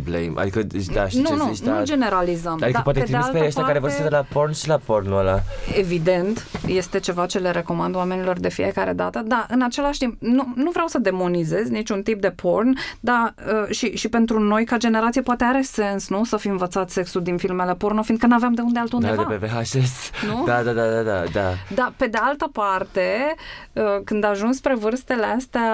blame, 0.04 0.32
adică, 0.34 0.62
da, 0.92 1.08
știi 1.08 1.20
nu, 1.20 1.26
ce 1.26 1.34
nu, 1.34 1.52
zici, 1.52 1.64
da. 1.64 1.78
nu 1.78 1.84
generalizăm. 1.84 2.52
Adică 2.52 2.70
da, 2.72 2.80
poate 2.80 3.00
trimis 3.00 3.26
pe 3.26 3.44
ăștia 3.44 3.62
care 3.62 3.78
vor 3.78 3.90
să 3.90 4.02
de 4.02 4.08
la 4.08 4.24
porn 4.32 4.52
și 4.52 4.68
la 4.68 4.80
porno 4.84 5.16
ăla. 5.16 5.40
Evident, 5.78 6.46
este 6.66 6.98
ceva 6.98 7.26
ce 7.26 7.38
le 7.38 7.50
recomand 7.50 7.94
oamenilor 7.94 8.38
de 8.38 8.48
fiecare 8.48 8.92
dată, 8.92 9.22
dar 9.26 9.46
în 9.50 9.62
același 9.62 9.98
timp, 9.98 10.16
nu, 10.18 10.52
nu 10.54 10.70
vreau 10.70 10.86
să 10.86 10.98
demonizez 10.98 11.68
niciun 11.68 12.02
tip 12.02 12.20
de 12.20 12.30
porn, 12.30 12.76
dar 13.00 13.34
uh, 13.46 13.74
și, 13.74 13.96
și 13.96 14.08
pentru 14.08 14.40
noi 14.40 14.53
noi 14.54 14.64
ca 14.64 14.76
generație 14.76 15.22
poate 15.22 15.44
are 15.44 15.62
sens, 15.62 16.08
nu? 16.08 16.24
Să 16.24 16.36
fi 16.36 16.48
învățat 16.48 16.90
sexul 16.90 17.22
din 17.22 17.36
filmele 17.36 17.74
porno, 17.74 18.02
fiindcă 18.02 18.26
nu 18.26 18.34
aveam 18.34 18.52
de 18.52 18.60
unde 18.60 18.78
altundeva. 18.78 19.22
Da, 19.22 19.28
de 19.28 19.34
pe 19.34 19.46
VHS. 19.46 20.10
Nu? 20.26 20.42
Da, 20.46 20.62
da, 20.62 20.72
da, 20.72 20.90
da, 20.90 21.02
da, 21.02 21.24
da. 21.32 21.52
Da, 21.74 21.92
pe 21.96 22.06
de 22.06 22.18
altă 22.20 22.50
parte, 22.52 23.34
uh, 23.72 23.82
când 24.04 24.24
ajungi 24.24 24.56
spre 24.56 24.74
vârstele 24.74 25.26
astea 25.26 25.70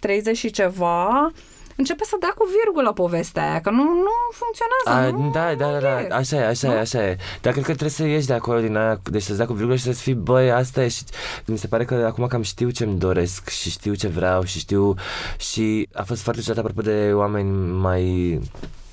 30 0.00 0.36
și 0.36 0.50
ceva, 0.50 1.30
începe 1.76 2.04
să 2.04 2.16
dea 2.20 2.34
cu 2.38 2.44
virgulă 2.58 2.92
povestea 2.92 3.50
aia, 3.50 3.60
că 3.60 3.70
nu, 3.70 3.82
nu 3.82 4.14
funcționează. 4.32 5.16
A, 5.16 5.18
nu, 5.18 5.30
da, 5.30 5.54
da, 5.54 5.80
da, 5.80 6.00
e. 6.00 6.06
da, 6.08 6.16
așa 6.16 6.36
e, 6.36 6.46
așa 6.46 6.74
e, 6.74 6.78
așa 6.78 7.06
e. 7.08 7.16
Dar 7.40 7.52
cred 7.52 7.64
că 7.64 7.70
trebuie 7.70 7.90
să 7.90 8.04
ieși 8.04 8.26
de 8.26 8.32
acolo 8.32 8.60
din 8.60 8.76
aia, 8.76 9.00
deci 9.02 9.22
să-ți 9.22 9.36
dea 9.36 9.46
cu 9.46 9.52
virgulă 9.52 9.76
și 9.76 9.82
să-ți 9.82 10.02
fii, 10.02 10.14
băi, 10.14 10.52
asta 10.52 10.84
e 10.84 10.88
și 10.88 11.02
mi 11.46 11.58
se 11.58 11.66
pare 11.66 11.84
că 11.84 11.94
acum 11.94 12.26
cam 12.26 12.42
știu 12.42 12.70
ce-mi 12.70 12.98
doresc 12.98 13.48
și 13.48 13.70
știu 13.70 13.94
ce 13.94 14.08
vreau 14.08 14.42
și 14.42 14.58
știu 14.58 14.94
și 15.38 15.88
a 15.92 16.02
fost 16.02 16.22
foarte 16.22 16.40
ciudat 16.40 16.58
apropo 16.58 16.80
de 16.80 17.10
oameni 17.12 17.50
mai, 17.72 18.40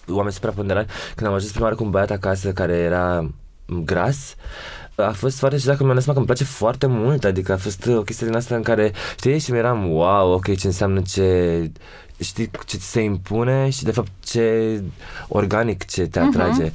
oameni 0.07 0.33
supraponderați, 0.33 0.93
când 1.15 1.29
am 1.29 1.35
ajuns 1.35 1.51
prima 1.51 1.65
oară 1.65 1.77
cu 1.77 1.83
un 1.83 1.89
băiat 1.89 2.11
acasă 2.11 2.51
care 2.51 2.73
era 2.73 3.29
gras, 3.65 4.35
a 4.95 5.11
fost 5.11 5.37
foarte 5.39 5.57
ciudat 5.57 5.77
că 5.77 5.83
mi-am 5.83 5.95
dat 5.95 6.03
seama 6.03 6.19
că 6.19 6.25
îmi 6.25 6.35
place 6.35 6.53
foarte 6.55 6.85
mult, 6.85 7.23
adică 7.23 7.53
a 7.53 7.57
fost 7.57 7.87
o 7.87 8.01
chestie 8.01 8.27
din 8.27 8.35
asta 8.35 8.55
în 8.55 8.61
care, 8.61 8.91
știi, 9.17 9.39
și 9.39 9.53
eram, 9.53 9.91
wow, 9.91 10.31
ok, 10.31 10.55
ce 10.57 10.67
înseamnă 10.67 11.01
ce, 11.01 11.71
știi, 12.19 12.49
ce 12.65 12.77
ți 12.77 12.89
se 12.91 13.01
impune 13.01 13.69
și 13.69 13.83
de 13.83 13.91
fapt 13.91 14.11
ce 14.23 14.81
organic 15.27 15.85
ce 15.85 16.05
te 16.07 16.19
atrage. 16.19 16.71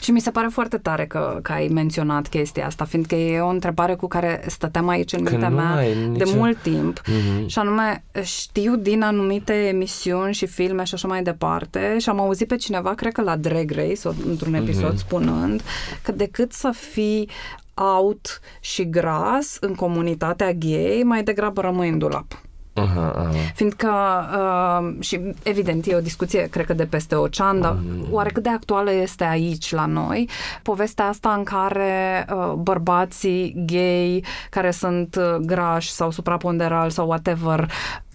Și 0.00 0.10
mi 0.10 0.20
se 0.20 0.30
pare 0.30 0.48
foarte 0.52 0.78
tare 0.78 1.06
că, 1.06 1.38
că 1.42 1.52
ai 1.52 1.68
menționat 1.68 2.28
chestia 2.28 2.66
asta, 2.66 2.84
fiindcă 2.84 3.14
e 3.14 3.40
o 3.40 3.48
întrebare 3.48 3.94
cu 3.94 4.06
care 4.08 4.44
stăteam 4.46 4.88
aici 4.88 5.12
în 5.12 5.22
Că 5.24 5.30
mintea 5.30 5.48
nu 5.48 5.56
mea 5.56 5.74
ai 5.74 5.92
de 5.94 6.24
nicio- 6.24 6.36
mult 6.36 6.62
timp. 6.62 7.00
Mhm. 7.06 7.46
Și 7.46 7.58
anume, 7.58 8.04
știu 8.22 8.76
din 8.76 9.02
anumite 9.02 9.52
emisiuni 9.52 10.34
și 10.34 10.46
filme 10.46 10.84
și 10.84 10.94
așa 10.94 11.08
mai 11.08 11.22
departe 11.22 11.96
și 11.98 12.08
am 12.08 12.20
auzit 12.20 12.48
pe 12.48 12.56
cineva, 12.56 12.94
cred 12.94 13.12
că 13.12 13.22
la 13.22 13.36
Drag 13.36 13.70
Race, 13.70 14.08
o- 14.08 14.28
într-un 14.28 14.54
episod, 14.54 14.88
Mhm. 14.90 14.96
spunând 14.98 15.62
că 16.02 16.12
decât 16.12 16.52
să 16.52 16.70
fii 16.90 17.28
out 17.74 18.40
și 18.60 18.90
gras 18.90 19.56
în 19.60 19.74
comunitatea 19.74 20.52
gay, 20.52 21.02
mai 21.04 21.22
degrabă 21.22 21.60
rămâi 21.60 21.88
în 21.88 21.98
dulap. 21.98 22.40
Aha, 22.74 23.12
aha. 23.16 23.30
Fiindcă, 23.54 23.90
uh, 24.36 25.02
și 25.04 25.20
evident, 25.42 25.86
e 25.86 25.94
o 25.94 26.00
discuție, 26.00 26.46
cred 26.50 26.66
că 26.66 26.72
de 26.72 26.84
peste 26.84 27.14
ocean, 27.14 27.60
dar 27.60 27.72
Mm. 27.72 28.06
oare 28.10 28.30
cât 28.30 28.42
de 28.42 28.48
actuală 28.48 28.92
este 28.92 29.24
aici 29.24 29.72
la 29.72 29.86
noi 29.86 30.28
povestea 30.62 31.04
asta 31.08 31.34
în 31.36 31.42
care 31.44 32.26
uh, 32.34 32.52
bărbații 32.52 33.54
gay 33.66 34.24
care 34.50 34.70
sunt 34.70 35.16
uh, 35.16 35.36
grași 35.40 35.90
sau 35.90 36.10
supraponderali 36.10 36.90
sau 36.92 37.06
whatever 37.06 37.70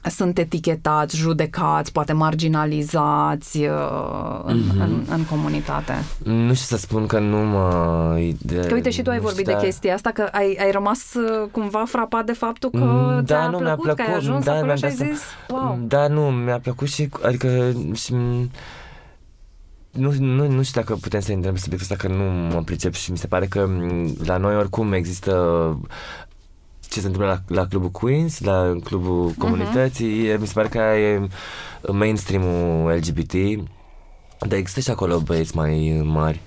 sunt 0.10 0.38
etichetați, 0.38 1.16
judecați, 1.16 1.92
poate 1.92 2.14
marginalizați 2.14 3.58
uh, 3.58 4.42
în, 4.46 4.58
Mhm. 4.58 4.82
în, 4.82 5.04
în 5.12 5.24
comunitate. 5.30 5.94
Nu 6.24 6.54
știu 6.54 6.76
să 6.76 6.78
spun 6.78 7.06
că 7.06 7.20
nu 7.20 7.38
mă... 7.38 8.16
De, 8.40 8.56
Că 8.68 8.74
uite 8.74 8.90
și 8.90 9.02
tu 9.02 9.10
ai 9.10 9.16
nu 9.16 9.22
vorbit 9.22 9.40
știu, 9.40 9.52
de 9.54 9.58
da. 9.60 9.66
chestia 9.66 9.94
asta, 9.94 10.10
că 10.14 10.28
ai, 10.32 10.58
ai 10.62 10.72
rămas 10.72 11.14
uh, 11.14 11.48
cumva 11.52 11.84
frapat 11.88 12.26
de 12.26 12.34
faptul 12.34 12.70
că 12.70 12.78
Mm, 12.78 13.24
ți-a 13.26 13.40
da, 13.40 13.48
nu, 13.50 13.58
mi-a 13.58 13.76
plăcut, 13.76 13.84
că 13.96 14.02
ai 14.02 14.08
plăcut, 14.08 14.22
ajuns 14.28 14.44
da, 14.46 14.52
acolo 14.52 14.66
mi-am 14.66 14.78
și 14.78 14.84
ai 14.84 14.90
dat 14.90 14.98
seama. 15.00 15.14
zis, 15.14 15.24
wow. 15.50 15.80
Da, 15.88 16.08
nu, 16.08 16.22
mi-a 16.32 16.60
plăcut 16.60 16.88
și, 16.88 17.10
adică, 17.24 17.72
și, 17.94 18.14
nu, 19.92 20.12
nu, 20.20 20.48
nu 20.50 20.64
știu 20.64 20.82
dacă 20.82 20.96
putem 21.02 21.20
să 21.20 21.32
intrăm 21.32 21.54
pe 21.54 21.60
subiectul 21.60 21.88
ăsta, 21.92 22.08
că 22.08 22.14
nu 22.14 22.24
mă 22.56 22.62
pricep 22.62 22.94
și 22.94 23.12
mi 23.12 23.18
se 23.18 23.28
pare 23.28 23.46
că 23.46 23.66
m, 23.68 24.16
la 24.26 24.38
noi 24.38 24.56
oricum 24.56 24.94
există 24.94 25.34
ce 26.90 27.00
se 27.00 27.06
întâmplă 27.08 27.42
la, 27.48 27.56
la 27.56 27.68
clubul 27.68 27.90
Queens, 27.90 28.40
la 28.40 28.76
clubul 28.84 29.34
comunității, 29.38 30.38
mi 30.40 30.48
se 30.48 30.54
pare 30.54 30.68
că 30.68 30.78
e 30.78 31.28
mainstream-ul 31.92 32.92
LGBT, 32.92 33.34
dar 34.48 34.58
există 34.58 34.80
și 34.80 34.90
acolo 34.90 35.20
băieți 35.20 35.56
mai 35.56 36.02
mari. 36.06 36.40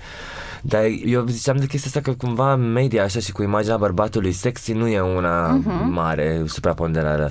Dar 0.63 0.83
eu 1.05 1.25
ziceam 1.27 1.57
de 1.57 1.67
chestia 1.67 1.91
asta 1.95 2.11
că 2.11 2.17
cumva 2.27 2.57
media 2.57 3.03
așa 3.05 3.21
și 3.21 3.33
cu 3.33 3.43
imaginea 3.43 3.77
bărbatului 3.77 4.33
sexy 4.33 4.73
nu 4.73 4.87
e 4.89 5.01
una 5.01 5.61
mare, 5.91 6.43
supraponderală. 6.47 7.31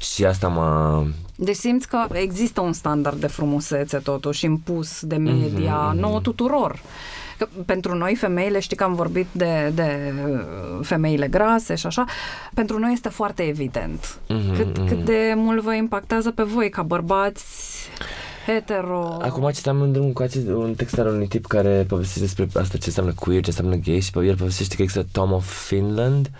Și 0.00 0.24
asta 0.24 0.48
mă... 0.48 1.02
Deci 1.36 1.56
simți 1.56 1.88
că 1.88 2.06
există 2.12 2.60
un 2.60 2.72
standard 2.72 3.20
de 3.20 3.26
frumusețe 3.26 3.98
totuși 3.98 4.44
impus 4.44 5.02
de 5.02 5.16
media, 5.16 5.74
Mhm, 5.76 5.88
mhm. 5.88 5.98
nouă 5.98 6.20
tuturor. 6.20 6.80
Că 7.38 7.48
pentru 7.66 7.94
noi 7.94 8.14
femeile, 8.14 8.60
știi 8.60 8.76
că 8.76 8.84
am 8.84 8.94
vorbit 8.94 9.26
de, 9.32 9.72
de 9.74 10.12
uh, 10.30 10.40
femeile 10.82 11.28
grase 11.28 11.74
și 11.74 11.86
așa, 11.86 12.04
pentru 12.54 12.78
noi 12.78 12.92
este 12.92 13.08
foarte 13.08 13.42
evident. 13.42 14.18
Mhm, 14.28 14.56
Cât, 14.56 14.78
mhm. 14.78 14.88
cât 14.88 15.04
de 15.04 15.32
mult 15.36 15.62
vă 15.62 15.74
impactează 15.74 16.30
pe 16.30 16.42
voi 16.42 16.70
ca 16.70 16.82
bărbați 16.82 17.44
hetero. 18.46 19.16
Acum 19.20 19.50
citeam 19.50 19.80
în 19.80 19.92
drum 19.92 20.12
cu 20.12 20.22
acest, 20.22 20.46
un 20.46 20.74
text 20.74 20.98
al 20.98 21.06
unui 21.06 21.26
tip 21.26 21.46
care 21.46 21.84
povestește 21.88 22.20
despre 22.20 22.60
asta 22.60 22.76
ce 22.76 22.84
înseamnă 22.86 23.12
queer, 23.12 23.42
ce 23.42 23.48
înseamnă 23.48 23.76
gay 23.76 24.00
și 24.00 24.10
pe 24.10 24.24
el 24.24 24.36
povestește 24.36 24.76
că 24.76 24.82
există 24.82 25.06
Tom 25.12 25.32
of 25.32 25.66
Finland 25.66 26.30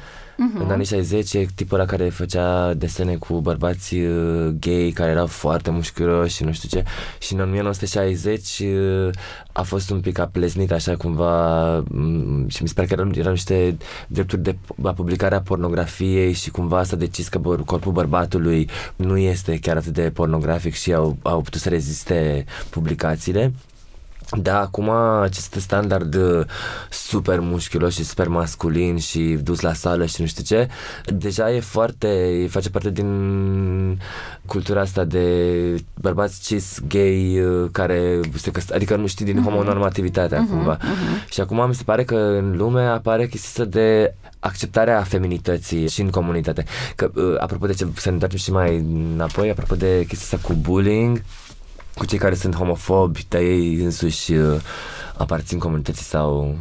Mhm. 0.40 0.60
în 0.60 0.70
anii 0.70 0.84
60 0.84 1.34
e 1.34 1.46
tipul 1.54 1.78
ăla 1.78 1.86
care 1.88 2.08
făcea 2.08 2.74
desene 2.74 3.16
cu 3.16 3.40
bărbați 3.40 3.94
uh, 3.94 4.54
gay 4.60 4.90
care 4.94 5.10
erau 5.10 5.26
foarte 5.26 5.70
mușchiuroși 5.70 6.34
și 6.36 6.44
nu 6.44 6.52
știu 6.52 6.68
ce 6.68 6.84
și 7.18 7.34
în 7.34 7.40
1960 7.40 8.58
uh, 8.58 9.10
a 9.52 9.62
fost 9.62 9.90
un 9.90 10.00
pic 10.00 10.18
apleznit 10.18 10.72
așa 10.72 10.96
cumva 10.96 11.76
mm, 11.78 12.48
și 12.48 12.62
mi 12.62 12.68
se 12.68 12.74
pare 12.74 12.86
că 12.86 12.92
erau, 12.92 13.10
erau 13.14 13.32
niște 13.32 13.76
drepturi 14.06 14.42
de 14.42 14.56
la 14.82 14.92
publicarea 14.92 15.40
pornografiei 15.40 16.32
și 16.32 16.50
cumva 16.50 16.82
s-a 16.82 16.96
decis 16.96 17.28
că 17.28 17.38
băr- 17.38 17.64
corpul 17.64 17.92
bărbatului 17.92 18.68
nu 18.96 19.16
este 19.16 19.58
chiar 19.58 19.76
atât 19.76 19.92
de 19.92 20.10
pornografic 20.10 20.74
și 20.74 20.92
au, 20.94 21.16
au 21.22 21.40
putut 21.40 21.60
să 21.60 21.68
reziste 21.68 22.44
publicațiile 22.70 23.52
da, 24.36 24.60
acum 24.60 24.90
acest 25.22 25.54
standard 25.58 26.14
uh, 26.14 26.44
super 26.90 27.40
mușchiulos 27.40 27.94
și 27.94 28.04
super 28.04 28.28
masculin 28.28 28.96
și 28.96 29.38
dus 29.42 29.60
la 29.60 29.72
sală 29.72 30.06
și 30.06 30.20
nu 30.20 30.26
știu 30.26 30.42
ce, 30.42 30.68
deja 31.04 31.52
e 31.52 31.60
foarte, 31.60 32.46
face 32.50 32.70
parte 32.70 32.90
din 32.90 34.00
cultura 34.46 34.80
asta 34.80 35.04
de 35.04 35.84
bărbați 35.94 36.40
cis, 36.40 36.78
gay, 36.88 37.40
uh, 37.40 37.68
care 37.72 38.20
se 38.34 38.50
căsă, 38.50 38.74
adică 38.74 38.96
nu 38.96 39.06
știi, 39.06 39.24
din 39.24 39.42
homonormativitatea 39.42 40.46
cumva. 40.50 40.78
Și 41.30 41.40
acum 41.40 41.68
mi 41.68 41.74
se 41.74 41.82
pare 41.84 42.04
că 42.04 42.14
în 42.14 42.56
lume 42.56 42.82
apare 42.82 43.26
chestia 43.26 43.48
asta 43.48 43.78
de 43.78 44.14
acceptarea 44.40 45.02
feminității 45.02 45.88
și 45.88 46.00
în 46.00 46.10
comunitate. 46.10 46.64
Că, 46.96 47.10
uh, 47.14 47.34
apropo 47.38 47.66
de 47.66 47.72
ce, 47.72 47.86
să 47.94 48.08
ne 48.08 48.12
întoarcem 48.12 48.38
și 48.38 48.52
mai 48.52 48.76
înapoi, 49.14 49.50
apropo 49.50 49.74
de 49.74 50.04
chestia 50.08 50.38
asta 50.38 50.48
cu 50.48 50.54
bullying, 50.54 51.22
cu 51.98 52.06
cei 52.06 52.18
care 52.18 52.34
sunt 52.34 52.54
homofobi, 52.54 53.26
dar 53.28 53.40
ei 53.40 53.74
însuși 53.74 54.32
uh, 54.32 54.60
aparțin 55.16 55.58
comunității 55.58 56.04
sau... 56.04 56.56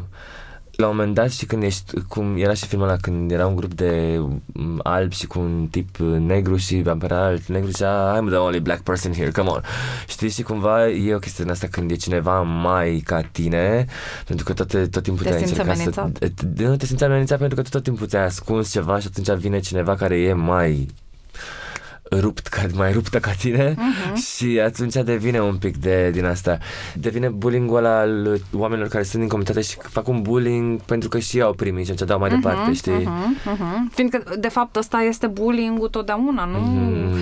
La 0.75 0.88
un 0.88 0.95
moment 0.95 1.13
dat 1.13 1.31
și 1.31 1.45
când 1.45 1.63
ești, 1.63 2.01
cum 2.07 2.35
era 2.38 2.53
și 2.53 2.65
filmul 2.65 2.88
ăla, 2.88 2.97
când 3.01 3.31
era 3.31 3.47
un 3.47 3.55
grup 3.55 3.73
de 3.73 4.19
um, 4.19 4.79
albi 4.83 5.15
și 5.15 5.27
cu 5.27 5.39
un 5.39 5.67
tip 5.71 5.99
uh, 5.99 6.17
negru 6.19 6.55
și 6.55 6.83
apărea 6.88 7.23
alt 7.23 7.47
negru 7.47 7.67
și 7.67 7.73
zicea, 7.73 8.19
I'm 8.21 8.27
the 8.27 8.35
only 8.35 8.59
black 8.59 8.81
person 8.81 9.13
here, 9.13 9.31
come 9.31 9.49
on. 9.49 9.61
Știi, 10.07 10.29
și 10.29 10.41
cumva 10.41 10.88
e 10.89 11.15
o 11.15 11.19
chestie 11.19 11.43
din 11.43 11.53
asta 11.53 11.67
când 11.71 11.91
e 11.91 11.95
cineva 11.95 12.41
mai 12.41 13.01
ca 13.05 13.21
tine, 13.21 13.85
pentru 14.25 14.45
că 14.45 14.53
tot, 14.53 14.89
tot 14.91 15.03
timpul 15.03 15.23
Te 15.23 15.29
te-ai 15.29 15.45
simți 15.45 15.59
încercat 15.59 15.75
să... 15.75 16.01
amenințat? 16.01 16.31
te- 16.55 16.63
Nu 16.63 16.75
te 16.75 16.85
simți 16.85 17.03
amenințat 17.03 17.38
pentru 17.38 17.55
că 17.55 17.61
tu 17.61 17.69
tot 17.69 17.83
timpul 17.83 18.07
ți-ai 18.07 18.25
ascuns 18.25 18.71
ceva 18.71 18.99
și 18.99 19.07
atunci 19.15 19.39
vine 19.39 19.59
cineva 19.59 19.95
care 19.95 20.17
e 20.19 20.33
mai 20.33 20.88
rupt, 22.12 22.47
ca, 22.47 22.62
mai 22.76 22.91
ruptă 22.91 23.20
ca 23.20 23.32
tine 23.32 23.76
Mhm. 23.78 24.16
și 24.22 24.60
atunci 24.66 24.93
devine 24.93 25.41
un 25.41 25.55
pic 25.55 25.78
de 25.78 26.10
din 26.14 26.26
asta. 26.26 26.58
Devine 26.95 27.28
bullying-ul 27.30 27.78
ăla 27.78 27.99
al 27.99 28.39
oamenilor 28.53 28.89
care 28.89 29.03
sunt 29.03 29.20
din 29.22 29.28
comunitate 29.30 29.62
și 29.62 29.78
fac 29.80 30.08
un 30.08 30.22
bullying 30.22 30.82
pentru 30.82 31.10
că 31.10 31.20
și 31.20 31.36
ei 31.38 31.43
au 31.43 31.53
primit 31.53 31.86
și 31.86 31.91
atunci 31.91 32.10
dau 32.10 32.20
mai 32.20 32.30
departe, 32.30 32.74
știi? 32.74 32.91
Mhm, 32.93 33.36
mhm. 33.45 33.89
Fiindcă, 33.93 34.24
de 34.39 34.47
fapt, 34.47 34.76
ăsta 34.76 34.97
este 35.01 35.28
bullying-ul 35.28 35.88
totdeauna, 35.89 36.45
nu? 36.45 36.58
Mhm. 36.60 37.16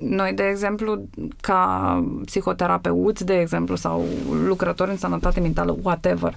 Noi, 0.00 0.32
de 0.32 0.42
exemplu, 0.50 1.08
ca 1.40 2.04
psihoterapeuți, 2.24 3.24
de 3.24 3.40
exemplu, 3.40 3.76
sau 3.76 4.04
lucrători 4.46 4.90
în 4.90 4.96
sănătate 4.96 5.40
mentală, 5.40 5.76
whatever, 5.82 6.34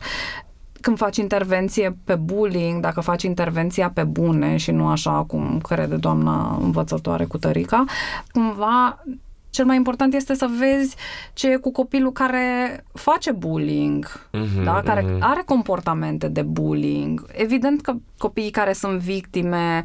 când 0.83 0.97
faci 0.97 1.17
intervenție 1.17 1.97
pe 2.03 2.15
bullying, 2.15 2.81
dacă 2.81 3.01
faci 3.01 3.23
intervenția 3.23 3.89
pe 3.89 4.03
bune 4.03 4.57
și 4.57 4.71
nu 4.71 4.87
așa 4.87 5.23
cum 5.27 5.59
crede 5.59 5.95
doamna 5.95 6.57
învățătoare 6.61 7.25
cu 7.25 7.37
tărica, 7.37 7.83
cumva 8.31 9.03
cel 9.49 9.65
mai 9.65 9.75
important 9.75 10.13
este 10.13 10.33
să 10.33 10.49
vezi 10.59 10.95
ce 11.33 11.51
e 11.51 11.55
cu 11.55 11.71
copilul 11.71 12.11
care 12.11 12.83
face 12.93 13.31
bullying, 13.31 14.27
Mhm, 14.31 14.63
da? 14.63 14.81
care 14.85 15.01
mhm. 15.01 15.17
are 15.23 15.41
comportamente 15.45 16.27
de 16.27 16.41
bullying. 16.41 17.25
Evident 17.31 17.81
că 17.81 17.93
copiii 18.17 18.51
care 18.51 18.73
sunt 18.73 18.99
victime 18.99 19.83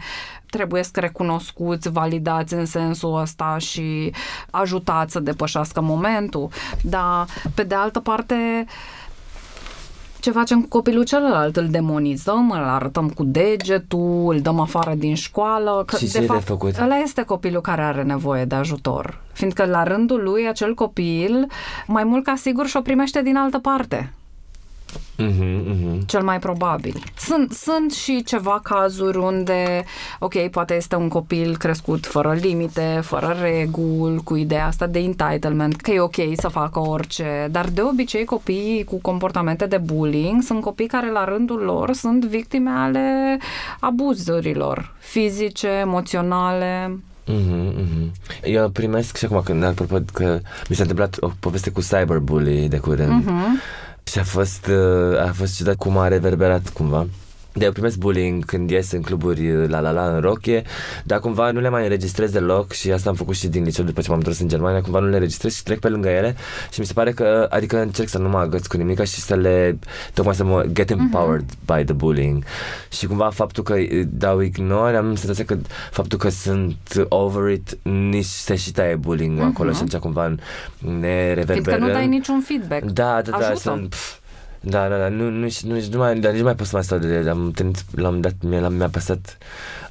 trebuie 0.51 0.83
să 0.83 0.91
recunoscuți, 1.01 1.91
validați 1.91 2.55
în 2.55 2.67
sensul 2.67 3.21
ăsta 3.21 3.59
și 3.59 4.13
ajutați 4.51 5.13
să 5.13 5.21
depășească 5.21 5.81
momentul. 5.81 6.49
Dar, 6.83 7.27
pe 7.55 7.63
de 7.63 7.75
altă 7.75 8.01
parte, 8.01 8.65
Ce 10.21 10.31
facem 10.31 10.61
cu 10.61 10.69
copilul 10.69 11.05
celălalt? 11.05 11.57
Îl 11.57 11.69
demonizăm, 11.69 12.51
îl 12.51 12.63
arătăm 12.65 13.09
cu 13.09 13.25
degetul, 13.25 14.33
îl 14.33 14.41
dăm 14.41 14.61
afară 14.61 14.95
din 14.95 15.15
școală. 15.15 15.83
Că, 15.87 15.97
Și 15.97 16.07
ce 16.07 16.13
de 16.13 16.19
e 16.19 16.21
de 16.21 16.27
fapt, 16.27 16.45
făcut? 16.45 16.79
ăla 16.79 16.97
este 16.97 17.23
copilul 17.23 17.61
care 17.61 17.83
are 17.83 18.03
nevoie 18.03 18.45
de 18.45 18.55
ajutor. 18.55 19.21
Fiindcă 19.33 19.65
la 19.65 19.83
rândul 19.83 20.23
lui, 20.23 20.49
acel 20.49 20.75
copil, 20.75 21.47
mai 21.87 22.05
mult 22.05 22.25
ca 22.25 22.35
sigur 22.35 22.67
și-o 22.67 22.81
primește 22.81 23.23
din 23.23 23.37
altă 23.37 23.59
parte. 23.59 24.13
Mhm, 25.17 25.45
mhm. 25.45 26.01
Cel 26.07 26.23
mai 26.23 26.39
probabil. 26.39 27.03
Sunt, 27.19 27.53
sunt 27.53 27.93
și 27.93 28.23
ceva 28.23 28.61
cazuri 28.63 29.19
unde, 29.19 29.85
ok, 30.19 30.49
poate 30.49 30.75
este 30.75 30.97
un 30.97 31.09
copil 31.09 31.57
crescut 31.57 32.07
fără 32.07 32.33
limite, 32.41 33.01
fără 33.03 33.37
reguli, 33.41 34.23
cu 34.25 34.37
ideea 34.37 34.67
asta 34.67 34.87
de 34.87 34.99
entitlement, 34.99 35.81
că 35.81 35.91
e 35.91 36.01
ok 36.01 36.17
să 36.37 36.49
facă 36.49 36.79
orice, 36.81 37.49
dar 37.51 37.65
de 37.69 37.81
obicei 37.83 38.25
copiii 38.25 38.85
cu 38.85 38.99
comportamente 39.01 39.67
de 39.67 39.77
bullying 39.79 40.43
sunt 40.43 40.61
copii 40.61 40.87
care 40.87 41.11
la 41.11 41.25
rândul 41.25 41.61
lor 41.61 41.93
sunt 41.93 42.25
victime 42.25 42.71
ale 42.71 43.39
abuzurilor 43.81 44.95
fizice, 44.99 45.69
emoționale. 45.69 46.99
Mhm, 47.27 47.67
mhm. 47.77 48.13
Eu 48.45 48.69
primesc 48.71 49.17
și 49.17 49.25
acum 49.25 49.41
când 49.45 49.65
apropo 49.65 49.99
că 50.13 50.39
mi 50.69 50.77
s-a 50.77 50.83
întâmplat 50.83 51.17
o 51.21 51.31
poveste 51.41 51.71
cu 51.71 51.81
cyberbully 51.81 52.69
de 52.69 52.79
curând 52.79 53.25
Mhm. 53.25 53.61
Și 54.09 54.19
a 54.19 54.25
fost, 54.25 54.67
uh, 54.67 55.21
a 55.21 55.33
fost 55.35 55.57
ciudat 55.57 55.77
cum 55.77 55.99
a 55.99 56.09
reverberat 56.09 56.69
cumva. 56.69 57.07
De 57.59 57.65
eu 57.65 57.73
primesc 57.73 57.99
bullying 57.99 58.45
când 58.45 58.71
ies 58.71 58.93
în 58.93 59.03
cluburi 59.03 59.51
uh, 59.51 59.69
la 59.69 59.81
la 59.81 59.91
la 59.91 60.15
în 60.15 60.21
rochie, 60.21 60.63
dar 61.05 61.19
cumva 61.19 61.51
nu 61.51 61.61
le 61.61 61.69
mai 61.69 61.83
înregistrez 61.83 62.31
deloc 62.31 62.73
și 62.73 62.93
asta 62.93 63.09
am 63.09 63.15
făcut 63.15 63.35
și 63.35 63.49
din 63.49 63.63
liceu 63.63 63.85
după 63.85 64.01
ce 64.01 64.09
m-am 64.09 64.19
întors 64.19 64.41
în 64.41 64.49
Germania, 64.49 64.81
cumva 64.81 64.99
nu 64.99 65.09
le 65.09 65.15
înregistrez 65.15 65.55
și 65.55 65.63
trec 65.63 65.79
pe 65.79 65.89
lângă 65.89 66.09
ele 66.09 66.37
și 66.73 66.81
mi 66.81 66.87
se 66.87 66.93
pare 66.93 67.13
că, 67.13 67.47
adică 67.51 67.81
încerc 67.81 68.09
să 68.09 68.19
nu 68.19 68.29
mă 68.29 68.39
agăț 68.39 68.67
cu 68.67 68.77
nimic 68.77 69.05
și 69.05 69.21
să 69.21 69.35
le, 69.35 69.79
tocmai 70.15 70.35
să 70.35 70.45
mă 70.45 70.67
get 70.73 70.91
empowered 70.91 71.45
by 71.65 71.85
the 71.85 71.93
bullying 71.93 72.45
și 72.89 73.07
cumva 73.07 73.31
faptul 73.31 73.63
că 73.63 73.75
uh, 73.75 74.03
dau 74.09 74.41
ignore, 74.41 74.97
am 74.97 75.15
senzația 75.15 75.45
că 75.45 75.57
faptul 75.91 76.19
că 76.19 76.29
sunt 76.29 77.07
over 77.09 77.53
it, 77.53 77.79
nici 77.83 78.25
se 78.25 78.55
și 78.55 78.73
taie 78.73 78.95
bullying 78.95 79.41
acolo 79.41 79.71
și 79.71 79.77
atunci 79.83 80.01
cumva 80.01 80.35
ne 80.79 81.35
reverberăm. 81.35 81.63
Fiindcă 81.63 81.79
nu 81.79 81.93
dai 81.93 82.07
niciun 82.07 82.41
feedback. 82.41 82.85
Da, 82.85 83.21
da, 83.25 83.31
da, 83.31 83.37
Ajută. 83.37 83.59
sunt... 83.61 83.89
Pf, 83.89 84.19
da, 84.61 84.89
da, 84.89 84.97
da, 84.99 85.09
nu, 85.09 85.31
nu, 85.31 85.39
nu, 85.63 85.75
nu, 85.75 85.81
nu, 85.91 85.99
mai, 85.99 86.19
dar 86.19 86.31
nici 86.31 86.41
nu 86.41 86.47
mai 86.47 86.55
pot 86.55 86.67
să 86.67 86.75
mai 86.75 86.85
stau 86.85 86.99
de 86.99 87.15
el. 87.15 87.29
Am 87.29 87.45
întâlnit, 87.45 87.85
l-am 87.95 88.21
dat, 88.21 88.35
mi-a, 88.41 88.61
l-am- 88.61 88.75
mi-a 88.75 88.89
păsat 88.89 89.39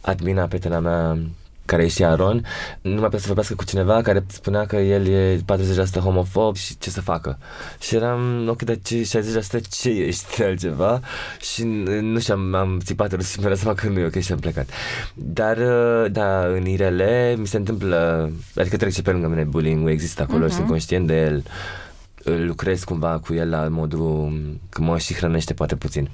admina, 0.02 0.46
prietena 0.46 0.80
mea, 0.80 1.18
care 1.66 1.84
e 1.84 1.88
și 1.88 2.04
Aron, 2.04 2.46
nu 2.82 3.00
mai 3.00 3.10
pot 3.10 3.20
să 3.20 3.26
vorbească 3.26 3.56
cu 3.56 3.64
cineva 3.64 4.02
care 4.02 4.26
spunea 4.28 4.66
că 4.66 4.76
el 4.76 5.08
e 5.08 5.36
40% 5.38 6.00
homofob 6.00 6.56
și 6.56 6.78
ce 6.78 6.90
să 6.90 7.02
facă. 7.02 7.38
Și 7.80 7.96
eram, 7.96 8.48
ok, 8.50 8.62
dar 8.62 8.78
ce, 8.84 9.02
60% 9.02 9.62
ce 9.70 9.90
ești 9.90 10.44
altceva? 10.44 11.00
Și 11.54 11.64
nu 12.02 12.20
știu, 12.20 12.34
am, 12.34 12.54
am 12.56 12.80
țipat 12.84 13.12
râs 13.12 13.32
și 13.32 13.40
mi-a 13.40 13.50
dat 13.50 13.58
seama 13.58 13.76
că 13.76 13.88
nu 13.88 14.00
e 14.00 14.06
ok 14.06 14.20
și 14.20 14.32
am 14.32 14.40
plecat. 14.40 14.70
Dar, 15.14 15.58
uh, 15.58 16.12
da, 16.12 16.46
în 16.46 16.66
IRL 16.66 17.02
mi 17.38 17.48
se 17.48 17.58
întâmplă, 17.58 18.32
adică 18.56 18.78
trec 18.78 18.94
și 18.94 19.02
pe 19.02 19.12
lângă 19.12 19.28
mine 19.28 19.44
bullying 19.44 19.90
există 19.90 20.22
acolo 20.22 20.48
și 20.48 20.54
sunt 20.54 20.68
conștient 20.68 21.08
de 21.08 21.22
el 21.22 21.44
lucrez 22.36 22.84
cumva 22.84 23.20
cu 23.20 23.34
el 23.34 23.50
la 23.50 23.68
modul 23.68 24.32
că 24.70 24.82
mă 24.82 24.98
și 24.98 25.14
hrănește 25.14 25.54
poate 25.54 25.76
puțin. 25.76 26.10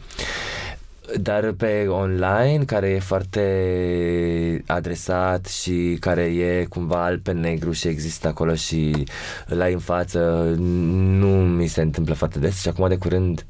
Dar 1.21 1.51
pe 1.51 1.85
online, 1.87 2.63
care 2.65 2.89
e 2.89 2.99
foarte 2.99 4.63
adresat 4.67 5.45
și 5.45 5.97
care 5.99 6.21
e 6.21 6.65
cumva 6.65 7.03
alb 7.03 7.21
pe 7.21 7.31
negru 7.31 7.71
și 7.71 7.87
există 7.87 8.27
acolo 8.27 8.55
și 8.55 9.03
îl 9.47 9.61
ai 9.61 9.73
în 9.73 9.79
față, 9.79 10.53
nu 10.57 11.27
mi 11.27 11.67
se 11.67 11.81
întâmplă 11.81 12.13
foarte 12.13 12.39
des 12.39 12.61
și 12.61 12.67
acum 12.67 12.87
de 12.87 12.97
curând 12.97 13.45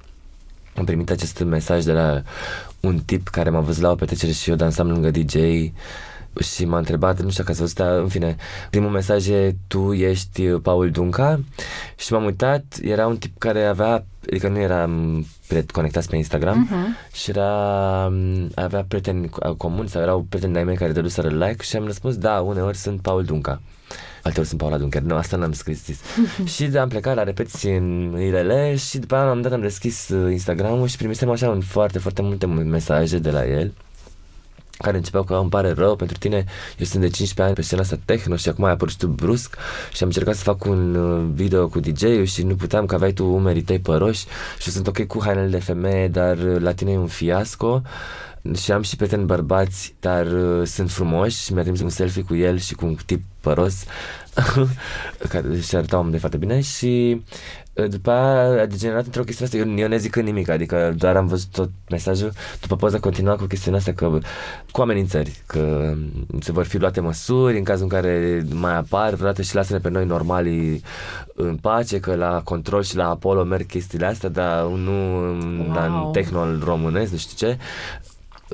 am 0.76 0.86
primit 0.86 1.10
acest 1.10 1.44
mesaj 1.44 1.84
de 1.84 1.92
la 1.92 2.22
un 2.80 3.00
tip 3.06 3.28
care 3.28 3.50
m-a 3.50 3.60
văzut 3.60 3.82
la 3.84 3.92
o 3.92 3.96
petrecere 3.96 4.32
și 4.32 4.50
eu 4.50 4.56
dansam 4.56 4.88
lângă 4.88 5.12
DJ 5.12 5.36
și 6.42 6.66
m-a 6.66 6.78
întrebat, 6.78 7.22
nu 7.22 7.30
știu 7.30 7.44
dacă 7.44 7.52
ați 7.52 7.60
văzut, 7.60 7.76
dar 7.78 7.98
în 8.00 8.08
fine, 8.08 8.36
primul 8.70 8.90
mesaj 8.90 9.28
e 9.28 9.56
tu 9.68 9.94
ești 9.94 10.48
uh, 10.48 10.60
Paul 10.64 10.90
Dunca 10.92 11.40
și 11.96 12.14
m-am 12.14 12.26
uitat, 12.26 12.64
era 12.82 13.08
un 13.08 13.18
tip 13.18 13.38
care 13.38 13.64
avea, 13.66 14.06
adică 14.30 14.48
nu 14.48 14.60
eram 14.60 15.26
pre- 15.48 15.66
conectați 15.72 16.10
pe 16.10 16.16
Instagram 16.16 16.58
Mhm. 16.72 16.96
și 17.14 17.30
era, 17.30 17.50
um, 18.08 18.50
avea 18.56 18.86
prieteni 18.88 19.28
co- 19.30 19.58
comuni 19.58 19.90
sau 19.90 20.02
erau 20.02 20.26
prieteni 20.30 20.54
de-ai 20.54 20.66
mei 20.66 20.76
care 20.76 20.92
dăduseră 20.92 21.28
like 21.30 21.64
și 21.64 21.76
am 21.76 21.86
răspuns, 21.86 22.16
da, 22.18 22.40
uneori 22.40 22.78
sunt 22.78 23.02
Paul 23.02 23.24
Dunca. 23.24 23.62
Alteori 24.24 24.48
sunt 24.48 24.60
Paula 24.60 24.78
Duncher. 24.78 25.02
Nu, 25.02 25.16
asta 25.16 25.38
n-am 25.38 25.52
scris. 25.52 25.84
zis. 25.84 26.00
și 26.56 26.66
de 26.66 26.80
am 26.80 26.88
plecat 26.90 27.16
la 27.16 27.24
repetiții 27.24 27.76
în 27.76 28.16
IRL 28.20 28.76
și 28.76 28.98
după 28.98 29.16
aia 29.16 29.30
am 29.30 29.42
dat, 29.42 29.52
am 29.52 29.62
deschis 29.62 30.10
uh, 30.10 30.32
Instagram-ul 30.32 30.88
și 30.88 30.98
primisem 30.98 31.30
așa 31.30 31.50
un 31.50 31.62
foarte, 31.62 32.00
foarte 32.00 32.22
multe 32.22 32.46
mesaje 32.46 33.18
de 33.18 33.32
la 33.32 33.46
el 33.48 33.74
care 34.84 34.98
începeau 34.98 35.24
că 35.24 35.34
îmi 35.34 35.50
pare 35.50 35.72
rău 35.72 35.96
pentru 35.96 36.18
tine, 36.18 36.46
eu 36.78 36.86
sunt 36.86 37.02
de 37.02 37.10
15 37.10 37.42
ani 37.42 37.54
pe 37.54 37.62
scena 37.62 37.82
asta 37.82 38.00
techno 38.06 38.36
și 38.36 38.50
acum 38.50 38.64
ai 38.64 38.72
apărut 38.72 38.94
și 38.94 39.00
tu 39.00 39.08
brusc. 39.08 39.56
Și 39.94 40.04
am 40.04 40.08
încercat 40.08 40.36
să 40.36 40.44
fac 40.44 40.66
un 40.66 40.96
uh, 40.96 41.32
video 41.34 41.68
cu 41.68 41.80
DJ-ul 41.80 42.24
și 42.24 42.44
nu 42.44 42.56
puteam 42.56 42.86
că 42.86 42.96
aveai 42.96 43.12
tu 43.12 43.26
umerii 43.26 43.62
tăi 43.62 43.80
păroși 43.80 44.26
și 44.60 44.68
eu 44.68 44.74
sunt 44.74 44.88
ok 44.88 45.06
cu 45.06 45.24
hainele 45.24 45.48
de 45.48 45.60
femeie, 45.60 46.08
dar 46.08 46.38
uh, 46.38 46.62
la 46.62 46.74
tine 46.74 46.92
e 46.92 46.98
un 46.98 47.08
fiasco. 47.08 47.82
Și 48.56 48.72
am 48.72 48.82
și 48.82 48.96
prieteni 48.96 49.26
bărbați, 49.26 49.96
dar 50.00 50.26
uh, 50.26 50.68
sunt 50.68 50.92
frumoși 50.92 51.44
și 51.44 51.54
mi-a 51.54 51.62
trimis 51.62 51.82
un 51.82 51.90
selfie 51.90 52.22
cu 52.22 52.36
el 52.36 52.58
și 52.58 52.74
cu 52.74 52.86
un 52.86 52.98
tip 53.06 53.24
păros 53.42 53.84
care 55.30 55.60
și 55.60 55.76
arăta 55.76 55.98
om 55.98 56.12
de 56.12 56.18
foarte 56.18 56.38
bine 56.38 56.62
și 56.62 57.16
uh, 57.18 57.63
după 57.90 58.12
aia 58.12 58.62
a 58.62 58.66
degenerat 58.66 59.06
într-o 59.06 59.24
chestie 59.24 59.46
asta, 59.46 59.58
eu, 59.58 59.74
eu 59.78 59.88
ne 59.88 59.98
zic 59.98 60.16
nimic, 60.16 60.50
adică 60.50 60.94
doar 60.98 61.16
am 61.16 61.28
văzut 61.28 61.50
tot 61.52 61.70
mesajul, 61.90 62.32
după 62.62 62.76
poza 62.76 63.00
continua 63.00 63.36
cu 63.36 63.46
chestiunea 63.46 63.80
asta 63.80 63.92
că, 63.92 64.18
cu 64.72 64.82
amenințări, 64.82 65.42
că 65.46 65.94
se 66.40 66.52
vor 66.52 66.64
fi 66.66 66.78
luate 66.78 67.00
măsuri 67.00 67.58
în 67.58 67.64
cazul 67.64 67.84
în 67.84 67.90
care 67.90 68.46
mai 68.54 68.76
apar, 68.76 69.14
vreodată 69.14 69.42
și 69.42 69.56
lasă-ne 69.56 69.80
pe 69.80 69.90
noi 69.90 70.06
normali 70.06 70.82
în 71.36 71.56
pace, 71.56 72.00
că 72.00 72.16
la 72.16 72.42
control 72.44 72.84
și 72.84 72.96
la 72.96 73.10
Apollo 73.10 73.44
merg 73.44 73.66
chestiile 73.66 74.06
astea, 74.06 74.30
dar 74.30 74.64
nu 74.64 75.18
în- 75.18 75.72
la 75.74 75.86
Wow. 75.86 76.06
în 76.06 76.12
techno 76.12 76.58
românesc, 76.64 77.12
nu 77.12 77.18
știu 77.18 77.48
ce 77.48 77.58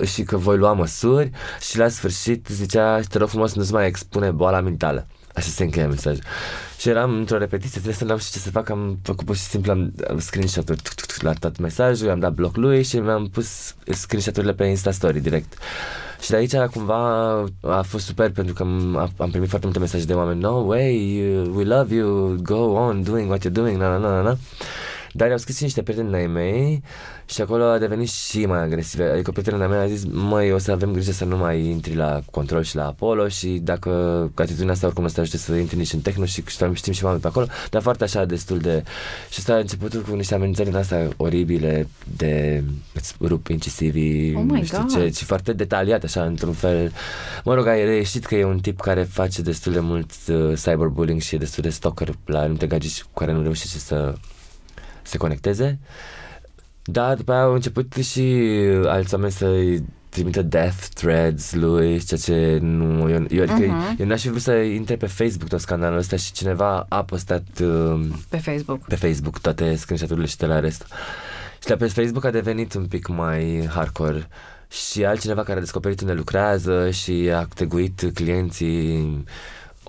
și 0.05 0.23
că 0.23 0.37
voi 0.37 0.57
lua 0.57 0.73
măsuri 0.73 1.31
și 1.61 1.77
la 1.77 1.87
sfârșit 1.87 2.47
zicea, 2.51 2.99
te 3.09 3.17
rog 3.17 3.27
frumos, 3.29 3.53
nu-ți 3.53 3.73
mai 3.73 3.87
expune 3.87 4.31
boala 4.31 4.61
mentală. 4.61 5.07
Așa 5.35 5.49
se 5.49 5.63
încheie 5.63 5.85
mesajul. 5.85 6.23
Și 6.79 6.89
eram 6.89 7.13
într-o 7.15 7.37
repetiție, 7.37 7.71
trebuie 7.73 7.93
să 7.93 8.03
n-am 8.05 8.17
știu 8.17 8.31
ce 8.39 8.45
să 8.45 8.51
fac, 8.51 8.69
am 8.69 8.99
făcut 9.03 9.25
pur 9.25 9.35
și 9.35 9.41
simplu, 9.41 9.71
am 9.71 9.93
am 10.09 10.19
screenshot-uri 10.19 10.81
tuc, 10.81 10.93
tuc, 10.93 11.05
tuc, 11.05 11.21
la 11.21 11.33
tot 11.33 11.57
mesajul, 11.59 12.09
am 12.09 12.19
dat 12.19 12.33
bloc 12.33 12.55
lui 12.55 12.83
și 12.83 12.99
mi-am 12.99 13.27
pus 13.27 13.75
screenshot-urile 13.91 14.53
pe 14.53 14.63
Insta 14.63 14.91
Story 14.91 15.19
direct. 15.19 15.53
Și 16.21 16.29
de 16.29 16.35
aici 16.35 16.55
cumva 16.55 17.33
a 17.61 17.81
fost 17.81 18.05
super 18.05 18.31
pentru 18.31 18.53
că 18.53 18.61
am, 18.63 18.95
am 19.17 19.29
primit 19.29 19.49
foarte 19.49 19.65
multe 19.65 19.79
mesaje 19.81 20.05
de 20.05 20.13
oameni 20.13 20.39
No 20.39 20.51
way, 20.51 21.15
you- 21.17 21.51
we 21.55 21.63
love 21.63 21.95
you, 21.95 22.35
go 22.41 22.55
on 22.57 23.03
doing 23.03 23.29
what 23.29 23.45
you're 23.47 23.51
doing, 23.51 23.77
na 23.77 23.89
na 23.89 23.97
na 23.97 24.09
na, 24.09 24.21
na. 24.21 24.37
Dar 25.19 25.27
i-au 25.27 25.37
scris 25.37 25.57
și 25.57 25.63
niște 25.63 25.81
prieteni 25.81 26.15
ai 26.15 26.27
mei 26.27 26.83
și 27.25 27.41
acolo 27.41 27.63
a 27.63 27.77
devenit 27.77 28.09
și 28.09 28.45
mai 28.45 28.59
agresiv. 28.59 28.99
Adică 29.13 29.31
prietenul 29.31 29.67
mea 29.67 29.81
a 29.81 29.87
zis, 29.87 30.03
măi, 30.05 30.51
o 30.51 30.57
să 30.57 30.71
avem 30.71 30.91
grijă 30.91 31.11
să 31.11 31.25
nu 31.25 31.37
mai 31.37 31.65
intri 31.65 31.95
la 31.95 32.21
control 32.31 32.63
și 32.63 32.75
la 32.75 32.85
Apollo 32.85 33.27
și 33.27 33.47
dacă 33.47 33.89
atitudinea 34.35 34.73
asta 34.73 34.85
oricum 34.85 35.03
nu 35.03 35.09
te 35.09 35.19
ajute 35.19 35.37
să 35.37 35.53
intri 35.53 35.77
nici 35.77 35.93
în 35.93 35.99
techno 35.99 36.25
și 36.25 36.43
știm, 36.47 36.73
știm 36.73 36.93
și 36.93 37.03
oameni 37.03 37.21
pe 37.21 37.27
acolo, 37.27 37.45
dar 37.69 37.81
foarte 37.81 38.03
așa 38.03 38.25
destul 38.25 38.57
de... 38.57 38.83
Și 39.29 39.35
asta 39.39 39.53
a 39.53 39.57
început 39.57 39.95
cu 39.95 40.15
niște 40.15 40.33
amenințări 40.33 40.69
din 40.69 40.77
astea 40.77 41.07
oribile 41.17 41.87
de 42.17 42.63
îți 42.93 43.15
rup 43.21 43.47
incisivii, 43.47 44.35
Oh 44.35 44.43
my 44.47 44.59
nu 44.59 44.63
știu 44.63 44.77
God. 44.77 44.89
ce, 44.89 45.09
și 45.17 45.23
foarte 45.25 45.53
detaliat 45.53 46.03
așa 46.03 46.23
într-un 46.23 46.53
fel. 46.53 46.91
Mă 47.43 47.53
rog, 47.53 47.67
ai 47.67 47.85
reieșit 47.85 48.25
că 48.25 48.35
e 48.35 48.43
un 48.43 48.59
tip 48.59 48.79
care 48.79 49.03
face 49.03 49.41
destul 49.41 49.71
de 49.71 49.79
mult 49.79 50.11
uh, 50.27 50.53
cyberbullying 50.63 51.21
și 51.21 51.35
e 51.35 51.37
destul 51.37 51.63
de 51.63 51.69
stalker 51.69 52.13
la 52.25 52.39
anumite 52.39 52.67
gagici 52.67 53.03
cu 53.03 53.09
care 53.13 53.31
nu 53.31 53.41
reușește 53.41 53.77
să 53.77 54.15
se 55.09 55.17
conecteze. 55.17 55.79
Dar 56.83 57.15
după 57.15 57.31
aia 57.31 57.41
au 57.41 57.53
început 57.53 57.93
și 57.93 58.21
alți 58.85 59.13
oameni 59.13 59.31
să-i 59.31 59.83
trimită 60.09 60.41
death 60.41 60.85
threads 60.93 61.53
lui, 61.53 61.99
ceea 61.99 62.19
ce 62.19 62.57
nu... 62.61 63.09
Eu, 63.09 63.25
eu, 63.29 63.41
adică 63.41 63.71
Mhm. 63.71 63.95
eu 63.97 64.05
n-aș 64.07 64.21
fi 64.21 64.29
vrut 64.29 64.41
să 64.41 64.51
intre 64.53 64.95
pe 64.95 65.05
Facebook 65.07 65.49
tot 65.49 65.59
scandalul 65.59 65.97
ăsta 65.97 66.15
și 66.15 66.31
cineva 66.31 66.85
a 66.89 67.03
postat 67.03 67.43
uh, 67.61 67.99
Pe 68.29 68.37
Facebook. 68.37 68.85
pe 68.87 68.95
Facebook 68.95 69.39
toate 69.39 69.75
screenshot-urile 69.75 70.25
și 70.27 70.37
de 70.37 70.45
la 70.45 70.59
rest. 70.59 70.85
Și 71.63 71.69
la 71.69 71.75
pe 71.75 71.85
Facebook 71.87 72.25
a 72.25 72.31
devenit 72.31 72.73
un 72.73 72.85
pic 72.85 73.07
mai 73.07 73.67
hardcore 73.73 74.27
și 74.69 75.05
altcineva 75.05 75.43
care 75.43 75.57
a 75.57 75.61
descoperit 75.61 76.01
unde 76.01 76.13
lucrează 76.13 76.89
și 76.91 77.29
a 77.33 77.47
teguit 77.55 78.11
clienții 78.13 79.23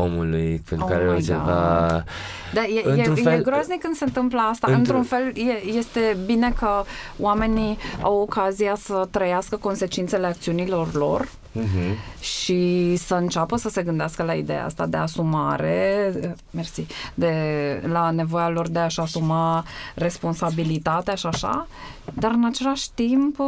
omului 0.01 0.63
pentru 0.69 0.87
Oh 0.87 0.93
care 0.93 1.05
my 1.11 1.17
e 1.19 1.21
ceva... 1.21 2.05
Da, 2.53 2.61
e, 2.65 2.83
e, 2.87 2.93
Într-un 2.93 3.17
e 3.17 3.21
fel- 3.21 3.43
groaznic 3.43 3.81
când 3.83 3.95
se 3.97 4.05
întâmplă 4.05 4.39
asta. 4.41 4.67
într-un- 4.73 4.97
Într-un 4.97 5.03
fel, 5.19 5.47
e, 5.49 5.77
este 5.79 6.17
bine 6.27 6.53
că 6.59 6.83
oamenii 7.19 7.79
au 8.03 8.21
ocazia 8.21 8.75
să 8.81 9.07
trăiască 9.11 9.57
consecințele 9.57 10.27
acțiunilor 10.27 10.95
lor 10.95 11.29
Mhm. 11.53 11.97
și 12.21 12.97
să 12.97 13.15
înceapă 13.15 13.57
să 13.57 13.69
se 13.69 13.83
gândească 13.83 14.23
la 14.23 14.33
ideea 14.33 14.65
asta 14.65 14.87
de 14.87 14.97
asumare, 14.97 16.13
mersi, 16.51 16.87
de, 17.15 17.33
la 17.93 18.11
nevoia 18.11 18.49
lor 18.49 18.69
de 18.69 18.79
a-și 18.79 19.01
asuma 19.01 19.65
responsabilitatea 19.95 21.15
și 21.15 21.27
așa, 21.27 21.67
dar 22.15 22.31
în 22.31 22.45
același 22.45 22.91
timp 22.95 23.39
uh, 23.39 23.47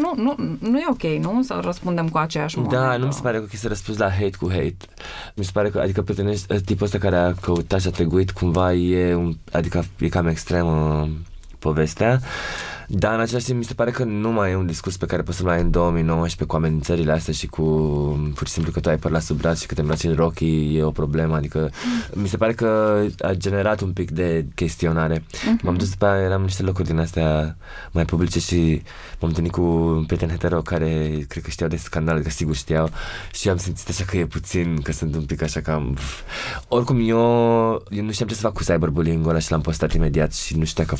nu, 0.00 0.12
nu, 0.16 0.34
nu 0.58 0.78
e 0.78 0.84
ok, 0.90 1.02
nu? 1.02 1.42
Să 1.42 1.60
răspundem 1.62 2.08
cu 2.08 2.18
aceeași 2.18 2.56
Da, 2.56 2.60
monedă. 2.62 2.96
nu 2.98 3.06
mi 3.06 3.12
se 3.12 3.20
pare 3.22 3.38
că 3.38 3.46
să 3.56 3.68
răspunzi 3.68 4.00
la 4.00 4.10
hate 4.10 4.30
cu 4.40 4.48
hate. 4.50 4.76
Mi 5.34 5.44
se 5.44 5.50
pare 5.52 5.68
că, 5.70 5.81
adică 5.82 6.02
prietenești, 6.02 6.60
tipul 6.60 6.86
ăsta 6.86 6.98
care 6.98 7.16
a 7.16 7.32
căutat 7.32 7.80
și 7.80 7.86
a 7.86 7.90
teguit, 7.90 8.30
cumva 8.30 8.72
e, 8.72 9.14
un, 9.14 9.36
adică 9.52 9.84
e 9.98 10.08
cam 10.08 10.26
extremă 10.26 11.08
povestea. 11.58 12.20
Dar 12.94 13.14
în 13.14 13.20
același 13.20 13.44
timp 13.44 13.58
mi 13.58 13.64
se 13.64 13.74
pare 13.74 13.90
că 13.90 14.04
nu 14.04 14.32
mai 14.32 14.50
e 14.50 14.56
un 14.56 14.66
discurs 14.66 14.96
pe 14.96 15.06
care 15.06 15.22
poți 15.22 15.36
să-l 15.36 15.48
ai 15.48 15.60
în 15.60 15.70
2019 15.70 16.44
cu 16.44 16.56
amenințările 16.56 17.12
astea 17.12 17.32
și 17.32 17.46
cu 17.46 17.62
pur 18.34 18.46
și 18.46 18.52
simplu 18.52 18.72
că 18.72 18.80
tu 18.80 18.88
ai 18.88 18.96
păr 18.96 19.10
la 19.10 19.18
sub 19.18 19.36
braț 19.36 19.60
și 19.60 19.66
că 19.66 19.74
te 19.74 19.80
îmbraci 19.80 20.04
în 20.04 20.14
Rocky 20.14 20.76
e 20.76 20.82
o 20.82 20.90
problemă. 20.90 21.36
Adică 21.36 21.70
mi 22.12 22.28
se 22.28 22.36
pare 22.36 22.52
că 22.52 23.00
a 23.18 23.32
generat 23.32 23.80
un 23.80 23.92
pic 23.92 24.10
de 24.10 24.46
chestionare. 24.54 25.24
M-am 25.62 25.76
dus 25.76 25.94
pe 25.94 26.06
aia, 26.06 26.22
eram 26.22 26.38
în 26.38 26.44
niște 26.44 26.62
locuri 26.62 26.86
din 26.86 26.98
astea 26.98 27.56
mai 27.90 28.04
publice 28.04 28.40
și 28.40 28.82
m-am 29.20 29.28
întâlnit 29.28 29.52
cu 29.52 29.62
un 29.62 30.04
prieten 30.04 30.28
hetero 30.28 30.62
care 30.62 31.24
cred 31.28 31.42
că 31.42 31.50
știau 31.50 31.68
de 31.68 31.76
scandal, 31.76 32.20
că 32.20 32.30
sigur 32.30 32.54
știau 32.54 32.90
și 33.32 33.48
am 33.48 33.56
simțit 33.56 33.88
așa 33.88 34.04
că 34.04 34.16
e 34.16 34.26
puțin, 34.26 34.80
că 34.82 34.92
sunt 34.92 35.14
un 35.14 35.24
pic 35.24 35.42
așa 35.42 35.60
cam... 35.60 35.96
Oricum 36.68 37.08
eu, 37.08 37.18
eu 37.90 38.04
nu 38.04 38.12
știam 38.12 38.28
ce 38.28 38.34
să 38.34 38.40
fac 38.40 38.52
cu 38.52 38.62
cyberbullying-ul 38.62 39.30
ăla 39.30 39.38
și 39.38 39.50
l-am 39.50 39.60
postat 39.60 39.92
imediat 39.92 40.32
și 40.32 40.56
nu 40.56 40.64
știa 40.64 40.84
că 40.84 40.96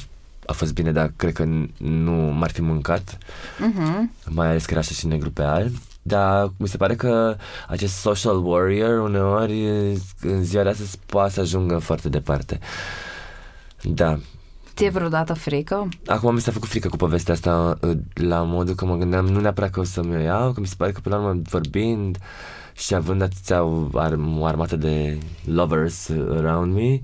a 0.46 0.52
fost 0.52 0.74
bine, 0.74 0.92
dar 0.92 1.12
cred 1.16 1.32
că 1.32 1.44
nu 1.78 2.12
m-ar 2.12 2.50
fi 2.50 2.62
mâncat, 2.62 3.18
Mhm. 3.58 4.12
mai 4.28 4.46
ales 4.48 4.64
că 4.64 4.70
era 4.70 4.80
așa 4.80 4.92
și 4.94 5.06
negru 5.06 5.30
pe 5.30 5.42
alb. 5.42 5.72
Dar 6.02 6.50
mi 6.56 6.68
se 6.68 6.76
pare 6.76 6.94
că 6.94 7.36
acest 7.68 7.94
social 7.94 8.46
warrior 8.46 8.98
uneori 8.98 9.66
în 10.20 10.44
ziua 10.44 10.62
de 10.62 10.68
astăzi 10.68 10.98
poate 11.06 11.32
să 11.32 11.40
ajungă 11.40 11.78
foarte 11.78 12.08
departe. 12.08 12.58
Da. 13.82 14.18
Ție 14.74 14.90
vreodată 14.90 15.32
frică? 15.32 15.88
Acum 16.06 16.34
mi 16.34 16.40
s-a 16.40 16.52
făcut 16.52 16.68
frică 16.68 16.88
cu 16.88 16.96
povestea 16.96 17.34
asta 17.34 17.78
uh, 17.82 17.96
la 18.14 18.42
modul 18.42 18.74
că 18.74 18.84
mă 18.84 18.96
gândeam 18.96 19.26
nu 19.26 19.40
neapărat 19.40 19.70
că 19.70 19.80
o 19.80 19.84
să-mi 19.84 20.16
o 20.16 20.18
iau, 20.18 20.52
că 20.52 20.60
mi 20.60 20.66
se 20.66 20.74
pare 20.78 20.92
că 20.92 21.00
până 21.00 21.16
la 21.16 21.22
urmă 21.22 21.40
vorbind 21.50 22.18
și 22.76 22.94
având 22.94 23.22
atâția 23.22 23.62
o, 23.62 23.86
ar- 23.94 24.18
o 24.38 24.44
armată 24.44 24.76
de 24.76 25.18
lovers 25.44 26.08
uh, 26.08 26.36
around 26.38 26.74
me, 26.74 27.00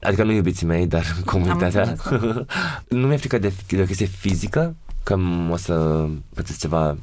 adică 0.00 0.24
nu 0.24 0.32
iubiții 0.32 0.66
mei, 0.66 0.86
dar 0.86 1.04
comunitatea, 1.24 1.82
înțeles, 1.82 2.20
da. 2.22 2.44
nu 2.98 3.06
mi-e 3.06 3.16
frică 3.16 3.38
de, 3.38 3.52
de 3.68 3.80
o 3.82 3.84
chestie 3.84 4.06
fizică, 4.06 4.74
că 5.02 5.14
m- 5.16 5.50
o 5.52 5.56
să 5.56 6.06
pățesc 6.34 6.58
ceva, 6.58 6.96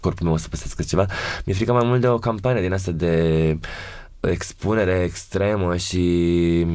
corpul 0.00 0.24
meu 0.26 0.34
o 0.34 0.38
să 0.38 0.48
pățesc 0.48 0.86
ceva, 0.86 1.06
mi-e 1.44 1.54
frică 1.54 1.72
mai 1.72 1.84
mult 1.86 2.00
de 2.00 2.08
o 2.08 2.18
campanie 2.18 2.62
din 2.62 2.72
asta 2.72 2.90
de 2.90 3.58
expunere 4.20 5.02
extremă 5.02 5.76
și 5.76 6.66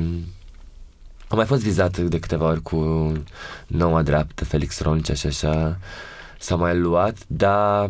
am 1.27 1.37
mai 1.37 1.45
fost 1.45 1.61
vizat 1.61 1.97
de 1.97 2.19
câteva 2.19 2.45
ori 2.47 2.61
cu 2.61 3.11
noua 3.67 4.01
dreaptă, 4.01 4.45
Felix 4.45 4.79
Roncea 4.79 5.13
și 5.13 5.27
așa. 5.27 5.77
S-a 6.39 6.55
mai 6.55 6.77
luat, 6.77 7.17
dar 7.27 7.89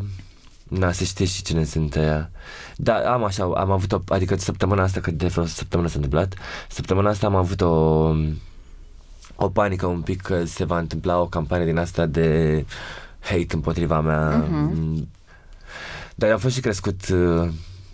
Na, 0.67 0.91
se 0.91 1.03
știe 1.03 1.25
și 1.25 1.41
cine 1.41 1.63
sunt 1.63 1.95
ea. 1.95 2.31
Da, 2.75 3.13
am 3.13 3.23
așa, 3.23 3.43
am 3.43 3.71
avut 3.71 3.91
o, 3.91 3.99
adică 4.07 4.35
săptămâna 4.35 4.83
asta, 4.83 4.99
că 4.99 5.11
de 5.11 5.27
vreo 5.27 5.45
săptămână 5.45 5.87
s-a 5.87 5.95
întâmplat, 5.95 6.33
săptămâna 6.69 7.09
asta 7.09 7.27
am 7.27 7.35
avut 7.35 7.61
o, 7.61 8.13
o 9.35 9.49
panică 9.53 9.85
un 9.85 10.01
pic 10.01 10.21
că 10.21 10.45
se 10.45 10.63
va 10.63 10.77
întâmpla 10.77 11.19
o 11.19 11.27
campanie 11.27 11.65
din 11.65 11.77
asta 11.77 12.05
de 12.05 12.65
hate 13.19 13.47
împotriva 13.49 14.01
mea. 14.01 14.45
Mhm. 14.49 15.07
Dar 16.15 16.29
eu 16.29 16.35
am 16.35 16.41
fost 16.41 16.55
și 16.55 16.61
crescut 16.61 17.07
uh, 17.09 17.49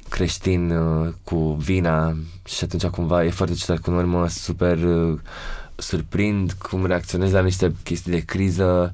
creștin 0.09 0.71
uh, 0.71 1.13
cu 1.23 1.53
vina 1.53 2.17
și 2.45 2.63
atunci 2.63 2.85
cumva 2.85 3.23
e 3.23 3.29
foarte 3.29 3.55
ciudat 3.55 3.79
cum 3.79 3.95
ori 3.95 4.07
mă 4.07 4.27
super 4.27 4.77
uh, 4.77 5.19
surprind 5.75 6.51
cum 6.51 6.85
reacționez 6.85 7.31
la 7.31 7.41
niște 7.41 7.75
chestii 7.83 8.11
de 8.11 8.19
criză 8.19 8.93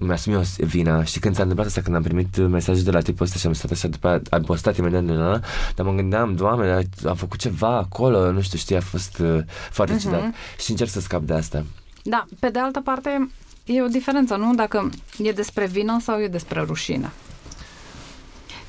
mi-asum 0.00 0.32
eu 0.32 0.42
vina 0.58 1.04
și 1.04 1.18
când 1.18 1.34
s-a 1.34 1.40
întâmplat 1.42 1.66
asta, 1.68 1.80
când 1.80 1.96
am 1.96 2.02
primit 2.02 2.36
mesajul 2.36 2.82
de 2.84 2.90
la 2.90 3.00
tipul 3.00 3.26
ăsta 3.26 3.38
și 3.38 3.46
am 3.46 3.52
stat 3.52 3.70
așa 3.70 3.88
după 3.88 4.08
aia, 4.08 4.20
am 4.30 4.42
postat 4.42 4.76
imediat 4.76 5.04
de 5.04 5.12
la 5.12 5.40
dar 5.74 5.86
mă 5.86 5.92
gândeam, 5.94 6.34
doamne, 6.34 6.82
am 7.06 7.14
făcut 7.16 7.38
ceva 7.38 7.76
acolo, 7.76 8.30
nu 8.32 8.40
știu, 8.40 8.58
știi, 8.58 8.76
a 8.76 8.80
fost 8.80 9.18
uh, 9.18 9.38
foarte 9.70 9.92
Mhm. 9.94 10.02
ciudat 10.02 10.24
și 10.58 10.70
încerc 10.70 10.90
să 10.90 11.00
scap 11.00 11.22
de 11.22 11.32
asta. 11.34 11.64
Da, 12.02 12.24
pe 12.40 12.48
de 12.48 12.58
altă 12.58 12.80
parte, 12.80 13.30
e 13.64 13.82
o 13.82 13.86
diferență, 13.86 14.34
nu? 14.36 14.54
Dacă 14.54 14.90
e 15.18 15.32
despre 15.32 15.66
vină 15.66 15.98
sau 16.02 16.18
e 16.20 16.28
despre 16.28 16.60
rușine. 16.60 17.10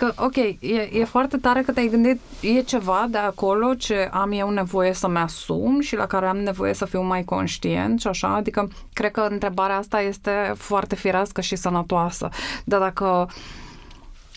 Că, 0.01 0.13
ok, 0.17 0.35
e, 0.35 0.89
e 0.91 1.03
foarte 1.03 1.37
tare 1.37 1.61
că 1.61 1.71
te-ai 1.71 1.87
gândit, 1.87 2.19
e 2.39 2.61
ceva 2.61 3.07
de 3.09 3.17
acolo 3.17 3.73
ce 3.73 4.09
am 4.11 4.31
eu 4.31 4.49
nevoie 4.49 4.93
să-mi 4.93 5.17
asum 5.17 5.79
și 5.79 5.95
la 5.95 6.05
care 6.05 6.25
am 6.25 6.37
nevoie 6.37 6.73
să 6.73 6.85
fiu 6.85 7.01
mai 7.01 7.23
conștient 7.23 7.99
și 7.99 8.07
așa, 8.07 8.35
adică 8.35 8.69
cred 8.93 9.11
că 9.11 9.27
întrebarea 9.29 9.77
asta 9.77 10.01
este 10.01 10.53
foarte 10.55 10.95
firească 10.95 11.41
și 11.41 11.55
sănătoasă. 11.55 12.29
Dar 12.63 12.79
dacă 12.79 13.29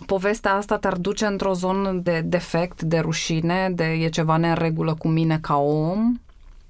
povestea 0.07 0.55
asta 0.55 0.77
te-ar 0.77 0.97
duce 0.97 1.27
într-o 1.27 1.53
zonă 1.53 1.93
de 1.93 2.23
defect, 2.25 2.83
de 2.83 2.99
rușine, 2.99 3.71
de 3.75 3.85
e 3.85 4.09
ceva 4.09 4.37
neregulă 4.37 4.95
cu 4.95 5.09
mine 5.09 5.39
ca 5.41 5.57
om, 5.57 6.15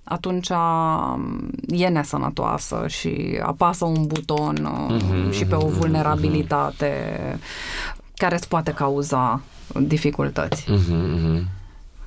atunci 0.05 0.49
um, 0.49 1.51
e 1.67 1.89
nesănătoasă 1.89 2.85
și 2.89 3.41
apasă 3.43 3.85
un 3.85 4.07
buton 4.07 4.69
uh, 4.89 4.97
Mhm, 5.03 5.31
și 5.31 5.45
pe 5.45 5.55
o 5.55 5.67
mhm, 5.67 5.79
vulnerabilitate 5.79 6.93
care 8.17 8.35
îți 8.35 8.49
poate 8.49 8.73
cauza 8.73 9.41
dificultăți. 9.81 10.71
Mhm, 10.71 10.95
mhm. 10.95 11.49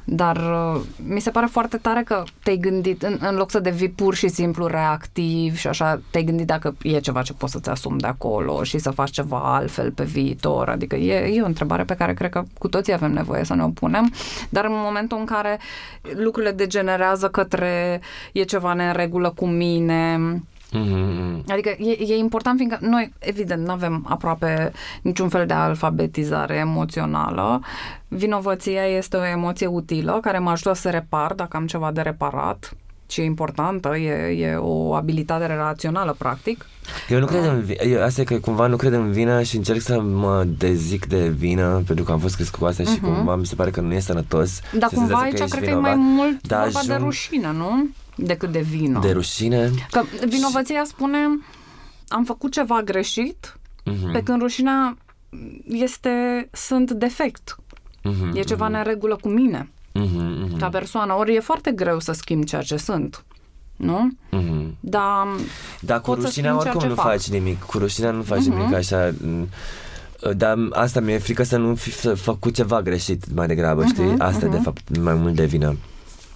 Dar 0.10 0.38
uh, 0.38 0.82
mi 1.06 1.20
se 1.20 1.30
pare 1.30 1.46
foarte 1.46 1.78
tare 1.78 2.04
că 2.04 2.24
te-ai 2.44 2.58
gândit, 2.58 3.04
în, 3.04 3.18
în 3.22 3.36
loc 3.36 3.52
să 3.52 3.60
devii 3.60 3.90
pur 3.90 4.16
și 4.16 4.28
simplu 4.28 4.66
reactiv 4.66 5.58
și 5.58 5.68
așa, 5.68 6.02
te-ai 6.12 6.24
gândit 6.24 6.48
dacă 6.48 6.76
e 6.82 7.00
ceva 7.00 7.22
ce 7.22 7.34
poți 7.34 7.52
să-ți 7.52 7.70
asumi 7.70 8.00
de 8.00 8.08
acolo 8.08 8.64
și 8.64 8.78
să 8.78 8.90
faci 8.90 9.10
ceva 9.10 9.56
altfel 9.56 9.92
pe 9.92 10.04
viitor. 10.04 10.70
Adică 10.70 10.96
e, 10.96 11.36
e 11.36 11.42
o 11.42 11.46
întrebare 11.46 11.84
pe 11.84 11.96
care 11.96 12.14
cred 12.14 12.30
că 12.30 12.44
cu 12.58 12.68
toții 12.68 12.94
avem 12.94 13.12
nevoie 13.12 13.44
să 13.44 13.54
ne 13.56 13.64
o 13.64 13.70
punem, 13.70 14.14
dar 14.50 14.66
în 14.66 14.74
momentul 14.74 15.18
în 15.18 15.26
care 15.26 15.60
lucrurile 16.16 16.52
degenerează 16.52 17.28
către 17.28 18.02
e 18.32 18.44
ceva 18.44 18.74
neregulă 18.74 19.30
cu 19.30 19.48
mine, 19.48 20.18
Mhm, 20.72 20.98
mhm. 20.98 21.44
Adică 21.52 21.70
e, 21.70 21.98
e 22.14 22.18
important 22.18 22.58
fiindcă 22.58 22.78
noi, 22.82 23.14
evident, 23.20 23.66
nu 23.66 23.72
avem 23.72 24.06
aproape 24.10 24.72
niciun 25.02 25.30
fel 25.30 25.46
de 25.46 25.54
alfabetizare 25.54 26.56
emoțională. 26.56 27.62
Vinovăția 28.08 28.84
este 28.86 29.18
o 29.18 29.26
emoție 29.26 29.68
utilă 29.68 30.18
care 30.22 30.40
mă 30.40 30.50
ajută 30.50 30.74
să 30.74 30.90
repar 30.90 31.34
dacă 31.34 31.58
am 31.58 31.66
ceva 31.68 31.92
de 31.92 32.02
reparat 32.02 32.74
și 33.10 33.22
e 33.22 33.24
importantă, 33.24 33.98
e, 33.98 34.12
e 34.46 34.56
o 34.56 34.94
abilitate 34.94 35.46
relațională, 35.46 36.16
practic. 36.18 36.66
Eu 37.10 37.20
nu 37.20 37.26
cred 37.26 37.44
în 37.44 37.62
vi- 37.62 37.74
eu, 37.74 38.04
asta 38.04 38.22
e 38.22 38.24
că 38.24 38.38
cumva 38.40 38.68
nu 38.68 38.76
cred 38.76 38.94
în 38.94 39.12
vină 39.12 39.42
și 39.42 39.56
încerc 39.56 39.82
să 39.82 40.02
mă 40.02 40.44
dezic 40.58 41.06
de 41.06 41.28
vină 41.30 41.82
pentru 41.86 42.06
că 42.06 42.12
am 42.12 42.20
fost 42.20 42.36
crescut 42.36 42.60
cu 42.60 42.66
asta 42.66 42.84
și 42.84 43.00
cumva 43.00 43.36
mi 43.36 43.46
se 43.46 43.56
pare 43.56 43.70
că 43.70 43.82
nu 43.82 43.94
e 43.94 44.00
sănătos. 44.00 44.60
Dar 44.80 44.90
să 44.90 44.96
cumva 44.96 45.18
se 45.18 45.24
aici 45.24 45.40
ești 45.40 45.52
cred 45.52 45.64
că 45.64 45.70
e 45.70 45.74
mai 45.74 45.92
vinovat. 45.92 46.14
mult 46.16 46.48
Dar 46.48 46.64
vorba 46.64 46.80
de 46.86 46.94
ajung- 46.94 47.04
rușine, 47.04 47.52
nu? 47.52 47.88
Decât 48.18 48.52
de 48.52 48.60
vină. 48.60 49.00
De 49.00 49.12
rușine. 49.12 49.72
Că 49.92 50.02
vinovăția 50.28 50.84
spune 50.86 51.18
am 52.08 52.24
făcut 52.24 52.52
ceva 52.52 52.82
greșit, 52.82 53.58
Mhm, 53.86 54.12
pe 54.12 54.24
când 54.24 54.42
rușinea 54.42 54.98
este 55.68 56.10
sunt 56.52 56.92
defect. 56.92 57.56
mhm, 58.04 58.36
E 58.36 58.42
ceva 58.42 58.68
neregulă 58.68 59.16
cu 59.16 59.28
mine. 59.30 59.70
mhm, 59.94 60.44
mhm, 60.44 60.58
ca 60.58 60.70
persoană. 60.70 61.14
Ori 61.14 61.36
e 61.36 61.40
foarte 61.40 61.72
greu 61.72 62.00
să 62.00 62.12
schimb 62.12 62.44
ceea 62.44 62.62
ce 62.62 62.78
sunt. 62.78 63.26
Nu? 63.76 64.10
mhm. 64.32 64.76
Dar 64.80 65.28
Dar 65.82 66.00
cu 66.02 66.10
pot 66.10 66.20
să 66.20 66.26
rușinea 66.26 66.50
schimb 66.50 66.62
ceea 66.62 66.74
oricum 66.74 66.80
ce 66.80 66.88
nu 66.88 66.94
fac. 66.96 67.06
faci 67.06 67.30
nimic. 67.30 67.64
Cu 67.64 67.78
rușinea 67.78 68.12
nu 68.12 68.22
faci 68.22 68.46
Mhm. 68.46 68.58
nimic 68.58 68.74
așa. 68.74 69.14
m, 69.26 69.48
Dar 70.38 70.58
asta 70.72 71.00
mi-e 71.00 71.18
frică 71.18 71.44
să 71.44 71.58
nu 71.58 71.76
fi 71.76 71.90
f- 71.92 72.16
făcut 72.16 72.54
ceva 72.56 72.82
greșit 72.82 73.34
mai 73.36 73.48
degrabă, 73.48 73.82
Mhm, 73.82 73.90
știi? 73.94 74.16
Asta 74.18 74.46
e 74.46 74.50
de 74.50 74.58
fapt 74.58 74.98
mai 75.00 75.14
mult 75.14 75.36
de 75.36 75.46
vină. 75.46 75.76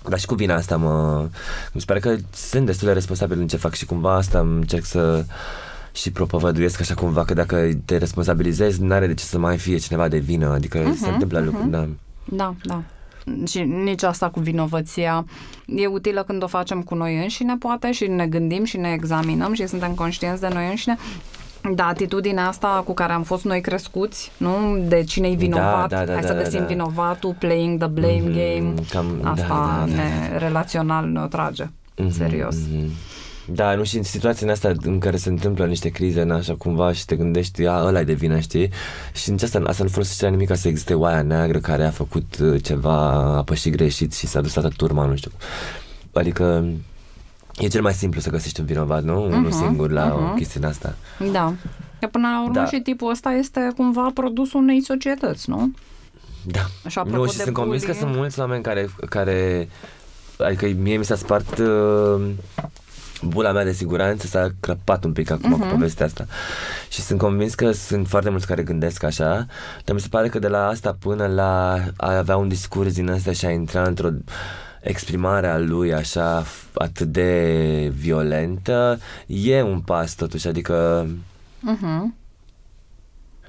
Dar 0.09 0.19
și 0.19 0.25
cu 0.25 0.35
vina 0.35 0.55
asta 0.55 0.77
mă... 0.77 1.27
Mi 1.71 1.79
se 1.79 1.85
pare 1.85 1.99
că 1.99 2.15
sunt 2.33 2.65
destul 2.65 2.87
de 2.87 2.93
responsabil 2.93 3.39
în 3.39 3.47
ce 3.47 3.57
fac 3.57 3.73
și 3.73 3.85
cumva 3.85 4.15
asta 4.15 4.39
îmi 4.39 4.55
încerc 4.55 4.85
să 4.85 5.25
și 5.93 6.11
propovăduiesc 6.11 6.79
așa 6.79 6.93
cumva 6.93 7.25
că 7.25 7.33
dacă 7.33 7.69
te 7.85 7.97
responsabilizezi, 7.97 8.83
n-are 8.83 9.07
de 9.07 9.13
ce 9.13 9.23
să 9.23 9.37
mai 9.37 9.57
fie 9.57 9.77
cineva 9.77 10.07
de 10.07 10.17
vină, 10.17 10.47
adică 10.47 10.93
se 11.01 11.09
întâmplă 11.09 11.39
lucruri, 11.39 11.69
da. 11.69 11.87
da, 12.25 12.55
da. 12.63 12.83
Și 13.47 13.61
nici 13.61 14.03
asta 14.03 14.29
cu 14.29 14.39
vinovăția 14.39 15.25
e 15.65 15.87
utilă 15.87 16.23
când 16.23 16.43
o 16.43 16.47
facem 16.47 16.81
cu 16.81 16.95
noi 16.95 17.21
înșine, 17.21 17.55
poate, 17.57 17.91
și 17.91 18.07
ne 18.07 18.27
gândim 18.27 18.63
și 18.63 18.77
ne 18.77 18.91
examinăm 18.91 19.53
și 19.53 19.67
suntem 19.67 19.93
conștienți 19.93 20.41
de 20.41 20.47
noi 20.53 20.69
înșine. 20.69 20.97
Da, 21.75 21.85
atitudinea 21.87 22.47
asta 22.47 22.81
cu 22.85 22.93
care 22.93 23.13
am 23.13 23.23
fost 23.23 23.43
noi 23.43 23.61
crescuți, 23.61 24.31
nu? 24.37 24.77
De 24.87 25.03
cine-i 25.03 25.35
vinovat, 25.35 25.89
Da, 25.89 25.97
da, 25.97 26.05
da, 26.05 26.11
hai 26.11 26.21
da, 26.21 26.27
să 26.27 26.33
da, 26.33 26.41
găsim 26.41 26.59
da. 26.59 26.65
vinovatul, 26.65 27.35
playing 27.39 27.77
the 27.79 27.87
blame 27.87 28.21
Mhm, 28.23 28.31
game. 28.31 28.73
cam- 28.89 29.21
da, 29.23 29.29
asta 29.31 29.47
da, 29.47 29.85
da. 29.87 29.93
ne 29.95 30.37
relațional 30.37 31.05
ne 31.09 31.27
trage. 31.29 31.69
Mhm, 31.97 32.09
Serios. 32.11 32.55
mhm. 32.55 32.91
Da, 33.45 33.75
nu 33.75 33.83
și 33.83 33.97
în 33.97 34.03
situația 34.03 34.51
asta 34.51 34.71
în 34.83 34.99
care 34.99 35.17
se 35.17 35.29
întâmplă 35.29 35.65
niște 35.65 35.89
crize, 35.89 36.21
în 36.21 36.31
așa 36.31 36.55
cumva, 36.55 36.91
și 36.93 37.05
te 37.05 37.15
gândești, 37.15 37.65
a, 37.65 37.83
ăla 37.85 37.99
e 37.99 38.03
de 38.03 38.13
vină, 38.13 38.39
știi? 38.39 38.69
Și 39.13 39.29
în 39.29 39.37
asta, 39.43 39.61
asta 39.65 39.83
nu 39.83 39.89
folosește 39.89 40.25
la 40.25 40.31
nimic 40.31 40.47
ca 40.47 40.55
să 40.55 40.67
existe 40.67 40.93
oaia 40.93 41.21
neagră 41.21 41.57
care 41.59 41.85
a 41.85 41.89
făcut 41.91 42.37
uh, 42.41 42.63
ceva, 42.63 42.97
a 43.37 43.43
pășit 43.43 43.75
greșit 43.75 44.13
și 44.13 44.27
s-a 44.27 44.41
dus 44.41 44.53
toată 44.53 44.69
turma, 44.77 45.05
nu 45.05 45.15
știu. 45.15 45.31
Adică 46.13 46.65
e 47.57 47.67
cel 47.67 47.81
mai 47.81 47.93
simplu 47.93 48.19
să 48.21 48.29
găsești 48.29 48.59
un 48.59 48.65
vinovat, 48.65 49.03
nu? 49.03 49.23
Unul 49.23 49.39
Mhm, 49.39 49.51
singur 49.51 49.91
la 49.91 50.13
o 50.15 50.21
mhm. 50.21 50.35
chestie 50.35 50.59
din 50.59 50.69
asta. 50.69 50.95
Da. 51.31 51.53
Că 51.99 52.07
până 52.07 52.27
la 52.27 52.41
urmă 52.43 52.53
Da. 52.53 52.65
și 52.65 52.79
tipul 52.79 53.09
ăsta 53.11 53.31
este 53.31 53.71
cumva 53.75 54.11
produsul 54.13 54.59
unei 54.61 54.81
societăți, 54.83 55.49
nu? 55.49 55.71
Da. 56.45 56.59
Și 56.87 56.97
apropo 56.99 57.17
nu, 57.17 57.27
și 57.27 57.37
de 57.37 57.43
sunt 57.43 57.55
convins 57.55 57.83
că 57.83 57.91
bullying- 57.91 57.97
sunt 57.99 58.15
mulți 58.15 58.39
oameni 58.39 58.63
care, 58.63 58.89
care 59.09 59.69
adică 60.39 60.65
mie 60.77 60.97
mi 60.97 61.05
s-a 61.05 61.15
spart 61.15 61.57
uh, 61.57 62.21
bula 63.23 63.51
mea 63.51 63.63
de 63.63 63.71
siguranță 63.71 64.27
s-a 64.27 64.49
crăpat 64.59 65.03
un 65.03 65.11
pic 65.11 65.29
acum 65.31 65.49
Mhm. 65.49 65.59
uh-huh. 65.59 65.65
cu 65.69 65.71
povestea 65.73 66.05
asta 66.05 66.25
și 66.89 67.01
sunt 67.01 67.19
convins 67.19 67.53
că 67.55 67.71
sunt 67.71 68.07
foarte 68.07 68.29
mulți 68.29 68.47
care 68.47 68.63
gândesc 68.63 69.03
așa 69.03 69.45
dar 69.85 69.95
mi 69.95 69.99
se 70.01 70.07
pare 70.09 70.27
că 70.29 70.39
de 70.39 70.47
la 70.47 70.67
asta 70.67 70.95
până 70.99 71.25
la 71.27 71.73
a 71.97 72.17
avea 72.17 72.37
un 72.37 72.47
discurs 72.47 72.93
din 72.93 73.09
asta 73.09 73.31
și 73.31 73.45
a 73.45 73.51
intra 73.51 73.83
într-o 73.83 74.09
exprimare 74.81 75.47
a 75.47 75.57
lui 75.57 75.93
așa 75.93 76.43
f- 76.43 76.73
atât 76.73 77.07
de 77.07 77.91
violentă 77.95 78.99
e 79.27 79.61
un 79.61 79.79
pas 79.79 80.15
totuși 80.15 80.47
adică 80.47 81.07
Mhm. 81.59 82.15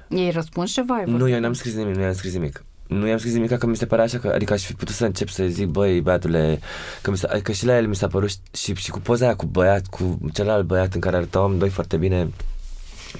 Ei 0.09 0.31
răspuns 0.31 0.71
ceva? 0.71 0.95
Ai 0.95 1.03
Nu, 1.05 1.11
vorbit? 1.17 1.33
eu 1.33 1.39
n-am 1.39 1.53
scris 1.53 1.73
nimic, 1.75 1.95
nu 1.95 2.01
i-am 2.01 2.13
scris 2.13 2.33
nimic. 2.33 2.63
Nu 2.87 3.07
i-am 3.07 3.17
scris 3.17 3.33
nimic, 3.33 3.57
că 3.57 3.65
mi 3.65 3.75
se 3.75 3.85
părea 3.85 4.03
așa 4.03 4.17
că, 4.17 4.27
adică 4.27 4.53
aș 4.53 4.63
fi 4.65 4.73
putut 4.73 4.95
să 4.95 5.05
încep 5.05 5.27
să 5.29 5.45
zic, 5.45 5.67
băi, 5.67 6.01
băiatule, 6.01 6.59
că, 7.01 7.11
mi 7.11 7.17
s-a, 7.17 7.27
adică 7.31 7.51
și 7.51 7.65
la 7.65 7.77
el 7.77 7.87
mi 7.87 7.95
s-a 7.95 8.07
părut 8.07 8.29
și, 8.53 8.73
și 8.75 8.89
cu 8.91 8.99
poza 8.99 9.25
aia 9.25 9.35
cu 9.35 9.45
băiat, 9.45 9.85
cu 9.87 10.19
celălalt 10.33 10.65
băiat 10.65 10.93
în 10.93 10.99
care 10.99 11.15
arătau 11.15 11.43
amândoi 11.43 11.69
foarte 11.69 11.97
bine, 11.97 12.29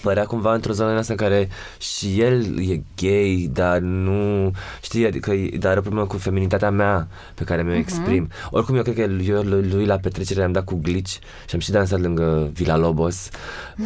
părea 0.02 0.26
cumva 0.26 0.54
într-o 0.54 0.74
zonă 0.74 0.92
în 0.92 0.98
asta 0.98 1.14
în 1.14 1.20
care 1.20 1.50
și 1.78 2.20
el 2.22 2.60
e 2.70 2.82
gay, 2.96 3.50
dar 3.54 3.80
nu, 3.80 4.52
știi, 4.82 5.06
adică, 5.06 5.32
dar 5.60 5.70
are 5.70 5.80
o 5.80 5.82
problemă 5.82 6.08
cu 6.08 6.18
feminitatea 6.18 6.70
mea 6.70 7.08
pe 7.34 7.44
care 7.44 7.64
mi-o 7.64 7.76
exprim. 7.76 8.30
Oricum, 8.50 8.76
eu 8.76 8.82
cred 8.82 8.96
că 8.96 9.02
eu 9.02 9.42
lui, 9.42 9.70
lui 9.70 9.86
la 9.86 9.98
petrecere 9.98 10.44
am 10.44 10.52
dat 10.52 10.64
cu 10.64 10.76
glitch 10.76 11.12
și 11.48 11.54
am 11.54 11.60
și 11.60 11.72
dansat 11.72 12.00
lângă 12.00 12.50
Villa 12.54 12.78
Lobos 12.78 13.30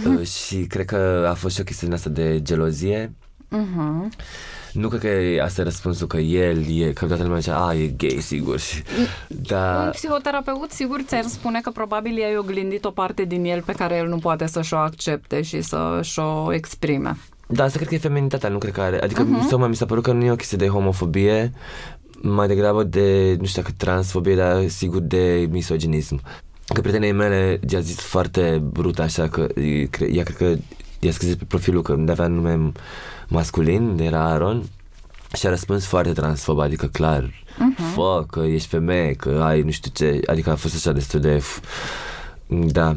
uh, 0.06 0.28
și 0.28 0.56
cred 0.56 0.86
că 0.86 1.28
a 1.30 1.34
fost 1.34 1.56
și 1.56 1.62
o 1.62 1.64
chestie 1.64 1.88
din 1.88 1.96
asta 1.96 2.10
de 2.10 2.42
gelozie. 2.42 3.14
Mhm. 3.50 4.10
Nu 4.74 4.88
cred 4.88 5.02
că 5.02 5.08
e 5.08 5.42
asta 5.42 5.62
e 5.62 5.64
răspunsul 5.64 6.08
că 6.08 6.18
el 6.18 6.82
e, 6.82 6.92
că 6.94 7.06
toată 7.06 7.24
lumea 7.24 7.40
zicea, 7.40 7.66
a, 7.66 7.74
e 7.74 7.88
gay, 7.88 8.18
sigur. 8.22 8.60
Și, 8.60 8.84
Un 8.98 9.06
da, 9.48 9.90
psihoterapeut 9.92 10.72
sigur 10.72 11.02
ți-ar 11.02 11.24
spune 11.24 11.60
că 11.62 11.70
probabil 11.70 12.18
i-ai 12.18 12.38
oglindit 12.38 12.86
o 12.86 12.92
parte 12.92 13.24
din 13.24 13.46
el 13.46 13.62
pe 13.62 13.72
care 13.74 13.96
el 13.96 14.08
nu 14.08 14.18
poate 14.18 14.46
să-și 14.48 14.74
o 14.74 14.78
accepte 14.78 15.42
și 15.42 15.62
să-și 15.62 16.20
o 16.20 16.54
exprime. 16.54 17.18
da, 17.48 17.64
asta 17.64 17.78
cred 17.78 17.90
că 17.90 17.96
e 17.96 17.98
feminitatea, 17.98 18.50
nu 18.50 18.58
cred 18.58 18.74
că 18.74 18.82
are. 18.82 19.02
Adică 19.02 19.24
uh-huh. 19.24 19.68
mi 19.68 19.76
s-a 19.76 19.86
părut 19.86 20.04
că 20.04 20.12
nu 20.12 20.26
e 20.26 20.32
o 20.32 20.36
chestie 20.36 20.58
de 20.58 20.68
homofobie, 20.68 21.52
mai 22.22 22.48
degrabă 22.48 22.84
de, 22.84 23.36
nu 23.40 23.46
știu 23.46 23.62
dacă 23.62 23.74
transfobie, 23.78 24.36
dar 24.36 24.68
sigur 24.68 25.02
de 25.02 25.48
misoginism. 25.52 26.22
Că 26.74 26.82
prietenei 26.82 27.12
mele 27.12 27.60
i-a 27.70 27.80
zis 27.80 28.00
foarte 28.00 28.62
brut 28.64 29.00
așa 29.00 29.28
că 29.28 29.48
e, 29.60 29.86
cre- 29.86 30.12
ea 30.12 30.24
cred 30.24 30.38
că 30.38 30.56
i-a 31.00 31.12
scris 31.12 31.36
pe 31.36 31.44
profilul 31.48 31.82
că 31.82 31.94
unde 31.94 32.12
avea 32.12 32.28
nume 32.28 32.72
masculin, 33.28 33.98
era 34.00 34.20
Aaron, 34.30 34.64
și 35.38 35.46
a 35.48 35.50
răspuns 35.50 35.86
foarte 35.86 36.12
transfob, 36.12 36.60
adică 36.60 36.86
clar, 36.86 37.24
uh-huh. 37.24 37.94
fă, 37.94 38.26
că 38.30 38.40
ești 38.40 38.68
femeie, 38.68 39.14
că 39.14 39.42
ai 39.46 39.62
nu 39.62 39.72
știu 39.72 39.92
ce, 39.94 40.20
adică 40.26 40.50
a 40.52 40.56
fost 40.56 40.76
așa 40.76 40.92
destul 40.92 41.20
de... 41.20 41.38
f- 41.38 41.62
Da. 42.48 42.96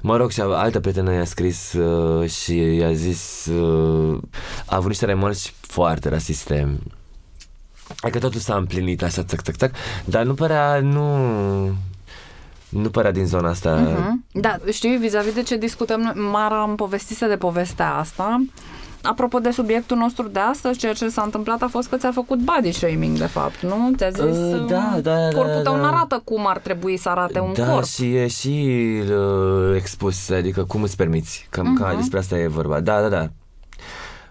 Mă 0.00 0.16
rog, 0.16 0.30
și 0.30 0.40
a- 0.40 0.44
altă 0.44 0.80
prietenă 0.80 1.12
i-a 1.12 1.24
scris 1.24 1.72
uh, 1.72 2.28
și 2.30 2.74
i-a 2.76 2.92
zis... 2.92 3.46
Uh, 3.46 4.18
a 4.66 4.76
avut 4.76 4.88
niște 4.88 5.04
remarci 5.04 5.52
foarte 5.60 6.08
rasiste. 6.08 6.78
Adică 8.00 8.18
totul 8.18 8.40
s-a 8.40 8.54
împlinit 8.56 9.02
așa, 9.02 9.22
țac, 9.22 9.42
țac, 9.42 9.54
țac, 9.56 9.72
dar 10.04 10.24
nu 10.24 10.34
părea, 10.34 10.80
nu... 10.80 11.26
Nu 12.68 12.90
părea 12.90 13.10
din 13.12 13.26
zona 13.26 13.48
asta. 13.48 13.74
Mhm. 13.74 14.24
Da, 14.32 14.56
știi, 14.72 14.96
vis-a-vis 14.96 15.34
de 15.34 15.42
ce 15.42 15.56
discutăm, 15.56 16.00
noi, 16.00 16.12
Mara 16.30 16.62
îmi 16.62 16.76
povestise 16.76 17.26
de 17.28 17.36
povestea 17.36 17.94
asta. 17.94 18.44
Apropo 19.04 19.38
de 19.38 19.50
subiectul 19.50 19.96
nostru 19.96 20.28
de 20.28 20.38
astăzi, 20.38 20.78
ceea 20.78 20.92
ce 20.92 21.08
s-a 21.08 21.22
întâmplat 21.22 21.62
a 21.62 21.68
fost 21.68 21.88
că 21.88 21.96
ți-a 21.96 22.12
făcut 22.12 22.38
body 22.38 22.72
shaming, 22.72 23.18
de 23.18 23.26
fapt, 23.26 23.60
nu? 23.62 23.92
Ți-a 23.96 24.10
zis, 24.10 24.22
Uh, 24.22 24.66
da, 24.68 24.92
um, 24.94 25.00
da, 25.00 25.00
da, 25.02 25.28
corpul 25.34 25.60
tău 25.62 25.74
da. 25.74 25.78
nu 25.80 25.84
arată 25.86 26.20
cum 26.24 26.46
ar 26.46 26.58
trebui 26.58 26.96
să 26.96 27.08
arate 27.08 27.40
un 27.40 27.52
da, 27.52 27.66
corp. 27.72 27.84
și 27.86 28.14
e 28.16 28.26
și 28.26 28.68
uh, 29.10 29.74
expus, 29.76 30.30
adică 30.30 30.64
cum 30.64 30.82
îți 30.82 30.96
permiți, 30.96 31.46
că, 31.50 31.60
uh-huh. 31.60 31.78
că 31.78 31.84
Mhm. 31.88 31.96
despre 31.96 32.18
asta 32.18 32.38
e 32.38 32.46
vorba. 32.46 32.80
Da, 32.80 33.00
da, 33.00 33.08
da. 33.08 33.28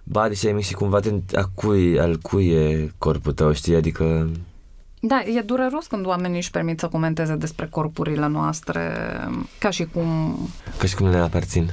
Body 0.03 0.36
shaming 0.36 0.61
și 0.63 0.74
cumva 0.74 0.99
te, 0.99 1.11
a 1.38 1.43
cui, 1.55 1.99
al 1.99 2.17
cui 2.21 2.47
e 2.47 2.91
corpul 2.97 3.32
tău, 3.32 3.53
știi, 3.53 3.76
adică... 3.76 4.30
Da, 4.99 5.21
e 5.38 5.41
dureros 5.41 5.88
când 5.88 6.05
oamenii 6.05 6.38
își 6.38 6.51
permit 6.51 6.80
să 6.80 6.88
comenteze 6.88 7.36
despre 7.36 7.67
corpurile 7.71 8.28
noastre, 8.28 8.91
ca 9.59 9.69
și 9.69 9.86
cum 9.93 10.38
Ca 10.78 10.88
și 10.88 10.95
cum 10.95 11.07
le 11.09 11.17
aparțin. 11.17 11.69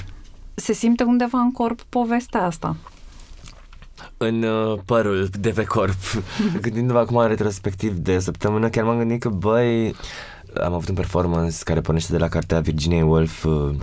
Se 0.61 0.73
simte 0.73 1.03
undeva 1.03 1.39
în 1.39 1.53
corp 1.53 1.81
povestea 1.89 2.43
asta. 2.43 2.77
În 4.17 4.43
uh, 4.43 4.79
părul 4.85 5.29
de 5.41 5.51
pe 5.51 5.65
corp. 5.65 5.99
Gândindu-mă 6.63 6.99
acum 6.99 7.17
în 7.17 7.29
retrospectiv 7.29 7.97
de 7.97 8.19
săptămână, 8.19 8.69
chiar 8.69 8.85
m-am 8.85 8.99
gândit 8.99 9.21
că, 9.21 9.29
băi, 9.29 9.95
am 10.63 10.73
avut 10.73 10.89
un 10.89 10.95
performance 10.95 11.57
care 11.65 11.81
pornește 11.81 12.13
de 12.13 12.19
la 12.19 12.29
cartea 12.29 12.61
Virginia 12.61 13.05
Woolf, 13.05 13.45
uh, 13.45 13.75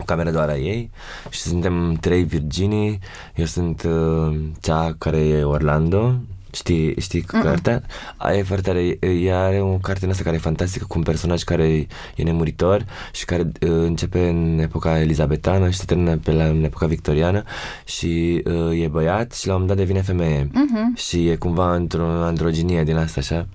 o 0.00 0.04
cameră 0.04 0.30
doar 0.30 0.48
a 0.48 0.56
ei 0.56 0.90
și 1.30 1.40
suntem 1.40 1.94
trei 2.00 2.22
Virginii, 2.22 2.98
eu 3.34 3.44
sunt 3.44 3.82
uh, 3.82 4.38
cea 4.60 4.94
care 4.98 5.18
e 5.18 5.44
Orlando, 5.44 6.14
Știi, 6.52 7.00
știi 7.00 7.20
Mm-mm. 7.22 7.42
cartea? 7.42 7.82
Aia 8.16 8.38
e 8.38 8.42
foarte 8.42 8.70
tare. 8.70 9.12
Ea 9.12 9.38
are 9.38 9.60
o 9.60 9.76
carte 9.76 10.04
în 10.04 10.10
asta 10.10 10.22
care 10.22 10.36
e 10.36 10.38
fantastică 10.38 10.84
cu 10.88 10.98
un 10.98 11.04
personaj 11.04 11.42
care 11.42 11.86
e 12.16 12.22
nemuritor 12.22 12.84
și 13.12 13.24
care 13.24 13.42
uh, 13.42 13.50
începe 13.60 14.28
în 14.28 14.58
epoca 14.58 15.00
elizabetană 15.00 15.70
și 15.70 15.78
se 15.78 15.84
termină 15.84 16.16
pe 16.16 16.32
la, 16.32 16.44
în 16.44 16.64
epoca 16.64 16.86
victoriană 16.86 17.42
și 17.84 18.42
uh, 18.46 18.82
e 18.82 18.88
băiat 18.88 19.32
și 19.32 19.46
la 19.46 19.54
un 19.54 19.60
moment 19.60 19.78
dat 19.78 19.86
devine 19.86 20.04
femeie. 20.04 20.50
Mhm. 20.52 20.96
Și 20.96 21.28
e 21.28 21.36
cumva 21.36 21.74
într-o 21.74 22.06
androginie 22.06 22.84
din 22.84 22.96
asta, 22.96 23.20
așa. 23.20 23.46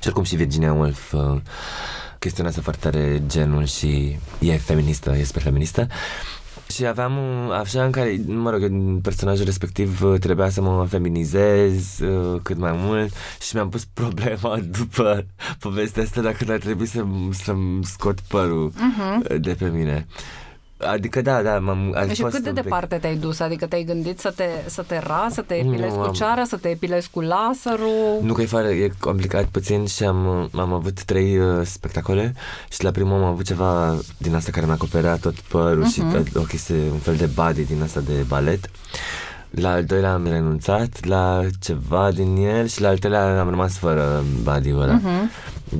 Și 0.00 0.06
oricum 0.06 0.24
și 0.24 0.36
Virginia 0.36 0.72
Woolf 0.72 1.12
uh, 1.12 1.40
chestionează 2.18 2.60
foarte 2.60 2.90
tare 2.90 3.22
genul 3.26 3.64
și 3.64 4.18
e 4.38 4.56
feministă, 4.56 5.16
e 5.18 5.24
super 5.24 5.42
feministă. 5.42 5.86
Și 6.70 6.86
aveam 6.86 7.16
un, 7.16 7.50
așa 7.50 7.84
în 7.84 7.90
care, 7.90 8.20
mă 8.26 8.50
rog, 8.50 8.62
în 8.62 8.98
personajul 9.02 9.44
respectiv 9.44 10.02
uh, 10.02 10.18
trebuia 10.20 10.48
să 10.50 10.62
mă 10.62 10.86
feminizez 10.88 11.98
uh, 12.00 12.40
cât 12.42 12.58
mai 12.58 12.72
mult 12.74 13.12
și 13.40 13.54
mi-am 13.54 13.68
pus 13.68 13.84
problema 14.00 14.58
după 14.78 15.26
povestea 15.58 16.02
asta 16.02 16.20
dacă 16.20 16.44
ar 16.52 16.58
trebui 16.58 16.86
să, 16.86 17.04
să-mi 17.30 17.84
scot 17.84 18.20
părul 18.20 18.72
Mhm. 18.76 19.24
uh, 19.30 19.40
de 19.40 19.54
pe 19.58 19.68
mine. 19.74 20.06
Adică 20.86 21.22
da, 21.22 21.42
da, 21.42 21.58
m-am 21.58 21.92
aș 21.96 22.12
Și 22.14 22.20
fost 22.20 22.34
cât 22.34 22.42
de 22.42 22.48
un 22.48 22.54
pic- 22.54 22.62
departe 22.64 22.96
te-ai 22.96 23.16
dus? 23.16 23.40
Adică 23.40 23.66
te-ai 23.66 23.82
gândit 23.84 24.18
să 24.20 24.32
te, 24.36 24.44
să 24.66 24.82
te 24.86 24.98
ras, 24.98 25.32
să 25.32 25.40
te 25.42 25.54
epilezi 25.54 25.94
Nu, 25.94 26.00
cu 26.00 26.06
am- 26.06 26.12
ceară, 26.12 26.42
să 26.46 26.56
te 26.56 26.68
epilezi 26.68 27.10
cu 27.10 27.20
laserul? 27.20 28.18
Nu 28.22 28.32
că 28.32 28.42
e, 28.42 28.46
foarte, 28.46 28.68
e 28.70 28.90
complicat 29.00 29.44
puțin 29.44 29.86
și 29.86 30.04
am, 30.04 30.50
am 30.54 30.72
avut 30.72 31.02
trei 31.04 31.38
uh, 31.38 31.60
spectacole 31.64 32.34
și 32.70 32.84
la 32.84 32.90
primul 32.90 33.12
am 33.22 33.24
avut 33.24 33.44
ceva 33.44 33.96
din 34.18 34.34
asta 34.34 34.50
care 34.50 34.64
mi-a 34.66 34.74
acoperea 34.74 35.16
tot 35.16 35.34
părul 35.40 35.84
uh-huh. 35.84 35.92
și 35.92 36.00
Mhm. 36.00 36.12
tot- 36.12 36.36
o 36.36 36.40
chestie, 36.42 36.74
un 36.92 36.98
fel 36.98 37.14
de 37.16 37.26
body 37.34 37.64
din 37.64 37.82
asta 37.82 38.00
de 38.00 38.24
balet. 38.28 38.70
La 39.50 39.70
al 39.70 39.84
doilea 39.84 40.12
am 40.12 40.24
renunțat 40.26 41.04
la 41.04 41.40
ceva 41.60 42.10
din 42.10 42.36
el 42.36 42.66
și 42.66 42.80
la 42.80 42.88
al 42.88 42.98
treilea 42.98 43.40
am 43.40 43.48
rămas 43.48 43.76
fără 43.78 44.24
body-ul 44.42 44.80
ăla. 44.80 44.92
Mhm. 44.92 45.30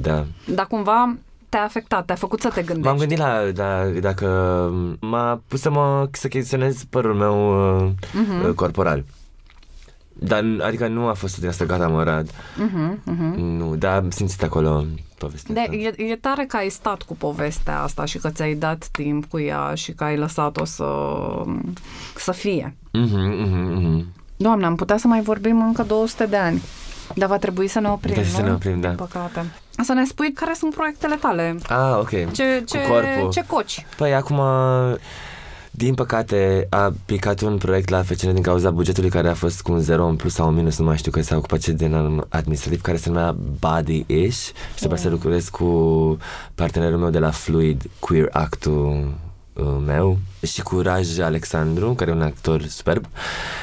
Da. 0.01 0.25
Dar 0.55 0.67
cumva 0.67 1.17
te-a 1.51 1.63
afectat, 1.65 2.05
te-a 2.05 2.15
făcut 2.15 2.41
să 2.41 2.49
te 2.49 2.63
gândești. 2.63 2.89
M-am 2.89 2.97
gândit 2.99 3.19
la 3.19 3.41
da, 3.55 3.85
dacă 3.85 4.27
m-a 5.01 5.41
pus 5.49 5.61
să 5.61 5.71
mă 5.71 6.09
să 6.13 6.29
chestionez 6.29 6.85
părul 6.85 7.15
meu 7.15 7.37
uh, 7.79 7.91
Mhm. 8.13 8.49
uh, 8.49 8.55
corporal. 8.55 9.05
Dar, 10.23 10.45
adică 10.67 10.89
nu 10.89 11.07
a 11.09 11.13
fost 11.13 11.39
din 11.39 11.49
asta, 11.49 11.65
gata, 11.65 11.89
mă 11.89 12.03
rad. 12.03 12.31
Mhm, 12.57 13.01
mhm. 13.05 13.41
Nu, 13.41 13.77
dar 13.77 13.97
am 13.97 14.11
simțit 14.11 14.43
acolo 14.43 14.85
povestea 15.19 15.55
De, 15.55 15.61
asta. 15.61 15.75
e, 15.75 15.95
e 15.97 16.17
tare 16.17 16.45
că 16.45 16.57
ai 16.57 16.69
stat 16.69 17.03
cu 17.03 17.17
povestea 17.17 17.81
asta 17.83 18.05
și 18.05 18.19
că 18.19 18.31
ți-ai 18.31 18.55
dat 18.55 18.89
timp 18.93 19.25
cu 19.25 19.39
ea 19.41 19.75
și 19.75 19.93
că 19.93 20.05
ai 20.05 20.17
lăsat-o 20.17 20.65
să, 20.65 20.85
să 22.17 22.33
fie. 22.33 22.77
Mhm, 22.93 23.19
mhm, 23.19 23.73
mhm. 23.73 24.07
Doamne, 24.37 24.67
am 24.67 24.75
putea 24.77 24.97
să 24.97 25.07
mai 25.07 25.21
vorbim 25.23 25.63
încă 25.63 25.83
200 25.83 26.27
de 26.27 26.37
ani. 26.37 26.63
Dar 27.15 27.29
va 27.29 27.37
trebui 27.39 27.69
să 27.69 27.81
ne 27.81 27.89
oprim, 27.89 28.13
Trebuie 28.13 28.33
să 28.35 28.41
nu? 28.41 28.47
ne 28.47 28.53
oprim, 28.53 28.81
da. 28.81 28.89
Din 28.89 28.97
păcate. 28.97 29.45
Să 29.83 29.93
ne 29.93 30.05
spui 30.05 30.33
care 30.33 30.53
sunt 30.55 30.75
proiectele 30.75 31.15
tale. 31.15 31.57
Ah, 31.69 31.97
ok. 31.99 32.11
Ce, 32.33 32.63
ce, 32.67 32.79
corpul. 32.89 33.31
ce 33.33 33.45
coci? 33.47 33.87
Păi 33.97 34.15
acum 34.15 34.41
Din 35.71 35.95
păcate, 35.95 36.67
a 36.71 36.93
picat 37.05 37.41
un 37.41 37.57
proiect 37.59 37.89
la 37.89 38.03
FCN 38.03 38.33
din 38.33 38.43
cauza 38.43 38.71
bugetului 38.71 39.11
care 39.11 39.29
a 39.29 39.35
fost 39.35 39.63
cu 39.63 39.73
un 39.73 39.81
0 39.81 40.07
în 40.07 40.17
plus 40.17 40.35
sau 40.35 40.49
un 40.49 40.55
minus, 40.55 40.79
nu 40.79 40.85
mai 40.85 40.97
știu 40.97 41.11
că 41.11 41.23
s-a 41.23 41.37
ocupat 41.37 41.59
ce 41.59 41.73
din 41.73 42.25
administrativ, 42.29 42.81
care 42.81 42.97
se 42.97 43.09
numea 43.09 43.37
Body-ish 43.59 44.53
și 44.75 44.77
trebuia 44.77 44.99
să 44.99 45.09
lucrez 45.09 45.49
cu 45.49 45.67
partenerul 46.55 46.99
meu 46.99 47.11
de 47.11 47.19
la 47.19 47.31
Fluid, 47.31 47.83
Queer 47.99 48.29
Actul 48.33 48.87
uh, 48.87 49.30
meu 49.63 50.19
și 50.43 50.63
cu 50.63 50.81
Raj 50.81 51.19
Alexandru, 51.19 51.95
care 51.95 52.11
e 52.11 52.15
un 52.15 52.23
actor 52.23 52.63
superb 52.63 53.05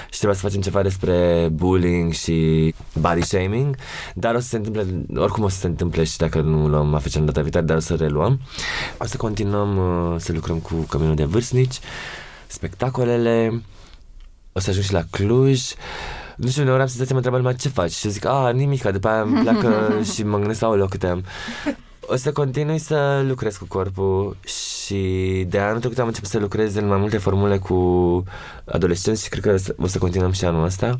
și 0.09 0.17
trebuia 0.17 0.37
să 0.39 0.45
facem 0.45 0.61
ceva 0.61 0.81
despre 0.81 1.47
bullying 1.51 2.13
și 2.13 2.73
body 2.93 3.21
shaming, 3.21 3.75
dar 4.13 4.35
o 4.35 4.39
să 4.39 4.47
se 4.47 4.55
întâmple, 4.55 4.85
oricum 5.15 5.43
o 5.43 5.49
să 5.49 5.57
se 5.59 5.67
întâmple 5.67 6.03
și 6.03 6.17
dacă 6.17 6.41
nu 6.41 6.67
luăm 6.67 6.93
afacem 6.93 7.25
data 7.25 7.41
viitoare, 7.41 7.65
dar 7.65 7.77
o 7.77 7.79
să 7.79 7.95
reluăm. 7.95 8.39
O 8.97 9.05
să 9.05 9.17
continuăm 9.17 9.77
uh, 9.77 10.19
să 10.19 10.31
lucrăm 10.33 10.57
cu 10.57 10.75
Căminul 10.75 11.15
de 11.15 11.23
Vârstnici, 11.23 11.79
spectacolele, 12.47 13.61
o 14.51 14.59
să 14.59 14.69
ajung 14.69 14.85
și 14.85 14.93
la 14.93 15.03
Cluj, 15.09 15.61
nu 16.35 16.47
știu, 16.49 16.61
uneori 16.61 16.81
am 16.81 16.87
senzația 16.87 17.15
mă 17.15 17.21
întreabă 17.21 17.37
lumea 17.37 17.57
ce 17.59 17.69
faci 17.69 17.91
și 17.91 18.09
zic, 18.09 18.25
a, 18.25 18.49
nimic, 18.49 18.83
după 18.83 19.07
aia 19.07 19.21
îmi 19.21 19.41
pleacă 19.41 19.89
și 20.13 20.23
mă 20.23 20.37
gândesc, 20.37 20.61
aoleu, 20.61 20.87
câte 20.87 21.07
am. 21.07 21.23
O 22.09 22.15
să 22.15 22.31
continui 22.31 22.77
să 22.77 23.23
lucrez 23.27 23.57
cu 23.57 23.65
corpul 23.65 24.37
și 24.45 25.45
de 25.49 25.59
anul 25.59 25.79
trecut 25.79 25.99
am 25.99 26.07
început 26.07 26.29
să 26.29 26.37
lucrez 26.39 26.75
în 26.75 26.87
mai 26.87 26.97
multe 26.97 27.17
formule 27.17 27.57
cu 27.57 28.23
adolescenți 28.65 29.23
și 29.23 29.29
cred 29.29 29.43
că 29.43 29.73
o 29.81 29.87
să 29.87 29.97
continuăm 29.97 30.31
și 30.31 30.45
anul 30.45 30.63
ăsta. 30.63 30.99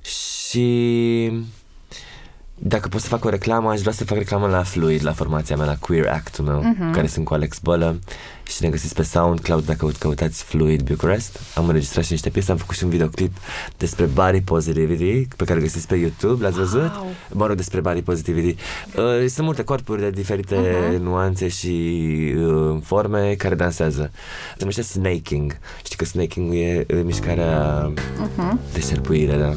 Și 0.00 1.32
dacă 2.54 2.88
pot 2.88 3.00
să 3.00 3.08
fac 3.08 3.24
o 3.24 3.28
reclamă, 3.28 3.70
aș 3.70 3.80
vrea 3.80 3.92
să 3.92 4.04
fac 4.04 4.18
reclamă 4.18 4.46
la 4.46 4.62
Fluid, 4.62 5.04
la 5.04 5.12
formația 5.12 5.56
mea, 5.56 5.66
la 5.66 5.76
Queer 5.80 6.06
Act-ul 6.06 6.44
meu, 6.44 6.60
uh-huh. 6.60 6.92
care 6.92 7.06
sunt 7.06 7.24
cu 7.24 7.34
Alex 7.34 7.58
Bălă 7.58 7.98
și 8.48 8.62
ne 8.62 8.68
găsiți 8.68 8.94
pe 8.94 9.02
SoundCloud 9.02 9.64
dacă 9.64 9.90
căutați 9.98 10.44
Fluid 10.44 10.82
Bucharest. 10.82 11.40
Am 11.54 11.66
înregistrat 11.66 12.04
și 12.04 12.12
niște 12.12 12.30
piese, 12.30 12.50
am 12.50 12.56
făcut 12.56 12.76
și 12.76 12.84
un 12.84 12.90
videoclip 12.90 13.36
despre 13.76 14.04
body 14.04 14.40
positivity 14.40 15.28
pe 15.36 15.44
care 15.44 15.60
găsiți 15.60 15.86
pe 15.86 15.94
YouTube, 15.94 16.44
l-ați 16.44 16.56
văzut? 16.56 16.94
Wow. 16.94 17.06
Mă 17.32 17.46
rog, 17.46 17.56
despre 17.56 17.80
body 17.80 18.02
positivity. 18.02 18.60
Uh, 18.96 19.26
sunt 19.26 19.46
multe 19.46 19.64
corpuri 19.64 20.00
de 20.00 20.10
diferite 20.10 20.56
uh-huh. 20.56 20.98
nuanțe 21.00 21.48
și 21.48 22.04
uh, 22.36 22.76
forme 22.82 23.34
care 23.34 23.54
dansează. 23.54 24.10
Se 24.50 24.56
numește 24.58 24.82
snaking. 24.82 25.58
Știi 25.84 25.96
că 25.96 26.04
snaking 26.04 26.54
e 26.54 26.86
uh, 26.94 27.00
mișcarea 27.04 27.92
uh-huh. 27.92 28.72
de 28.72 28.80
șerpuire, 28.80 29.36
da. 29.36 29.52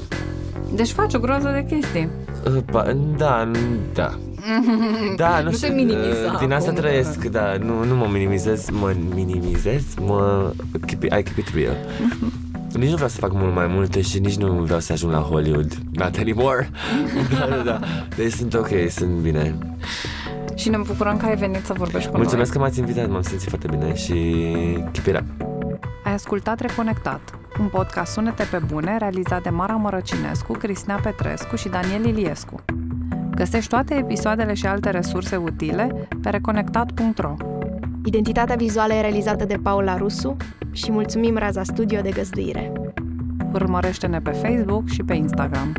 Deci 0.74 0.92
faci 0.92 1.14
o 1.14 1.20
groază 1.20 1.50
de 1.50 1.76
chestii. 1.76 2.10
Uh, 2.46 2.92
da, 3.18 3.52
da. 3.94 4.20
Da, 5.16 5.40
nu, 5.40 5.50
nu 5.50 5.56
știu, 5.56 5.68
te 5.68 5.74
minimiza 5.74 6.38
Din 6.40 6.52
asta 6.52 6.70
acum, 6.70 6.82
trăiesc, 6.82 7.26
da, 7.26 7.56
nu, 7.60 7.84
nu 7.84 7.96
mă 7.96 8.08
minimizez, 8.12 8.70
mă 8.82 8.96
minimizez, 9.16 9.84
mă 10.06 10.52
keep 10.86 11.04
it, 11.04 11.12
I 11.12 11.24
keep 11.24 11.38
it 11.38 11.50
real. 11.54 11.76
Nici 12.80 12.90
nu 12.90 12.94
vreau 12.96 13.10
să 13.10 13.18
fac 13.18 13.34
mult 13.34 13.54
mai 13.54 13.68
multe 13.68 14.02
și 14.02 14.20
nici 14.20 14.36
nu 14.36 14.52
vreau 14.52 14.80
să 14.80 14.92
ajung 14.92 15.12
la 15.12 15.20
Hollywood. 15.20 15.74
Not 15.92 16.18
anymore. 16.18 16.70
da, 17.40 17.46
da, 17.56 17.62
da. 17.64 17.80
Deci 18.16 18.32
sunt 18.32 18.54
ok, 18.54 18.68
sunt 18.90 19.12
bine. 19.12 19.56
Și 20.56 20.70
ne 20.70 20.78
bucurăm 20.78 21.18
că 21.18 21.26
ai 21.26 21.36
venit 21.36 21.66
să 21.66 21.74
vorbești 21.78 22.10
cu 22.10 22.18
Mulțumesc 22.18 22.54
noi. 22.54 22.58
că 22.58 22.64
m-ați 22.68 22.80
invitat, 22.80 23.10
m-am 23.10 23.22
simțit 23.22 23.50
foarte 23.50 23.68
bine 23.70 23.96
și 23.96 24.14
keep 24.92 25.08
it 25.08 25.16
up. 25.18 25.48
Ai 26.04 26.14
ascultat 26.14 26.60
Reconectat, 26.60 27.22
un 27.60 27.68
podcast 27.68 28.12
Sunete 28.12 28.44
pe 28.52 28.62
bune 28.68 28.98
realizat 28.98 29.44
de 29.44 29.50
Mara 29.50 29.74
Mărăcinescu, 29.76 30.54
Cristina 30.54 30.96
Petrescu 30.96 31.56
și 31.56 31.70
Daniel 31.70 32.06
Iliescu. 32.06 32.56
Găsești 33.36 33.70
toate 33.70 33.94
episoadele 33.96 34.54
și 34.54 34.66
alte 34.66 34.90
resurse 34.90 35.36
utile 35.36 36.08
pe 36.22 36.30
reconectat.ro. 36.30 37.34
Identitatea 38.06 38.56
vizuală 38.56 38.94
e 38.94 39.02
realizată 39.02 39.46
de 39.46 39.58
Paula 39.64 39.98
Rusu 39.98 40.38
și 40.72 40.92
mulțumim 40.92 41.38
Raza 41.38 41.64
Studio 41.64 42.02
de 42.02 42.10
găzduire. 42.10 42.72
Urmărește-ne 43.54 44.22
pe 44.22 44.32
Facebook 44.32 44.88
și 44.88 45.04
pe 45.04 45.14
Instagram. 45.14 45.74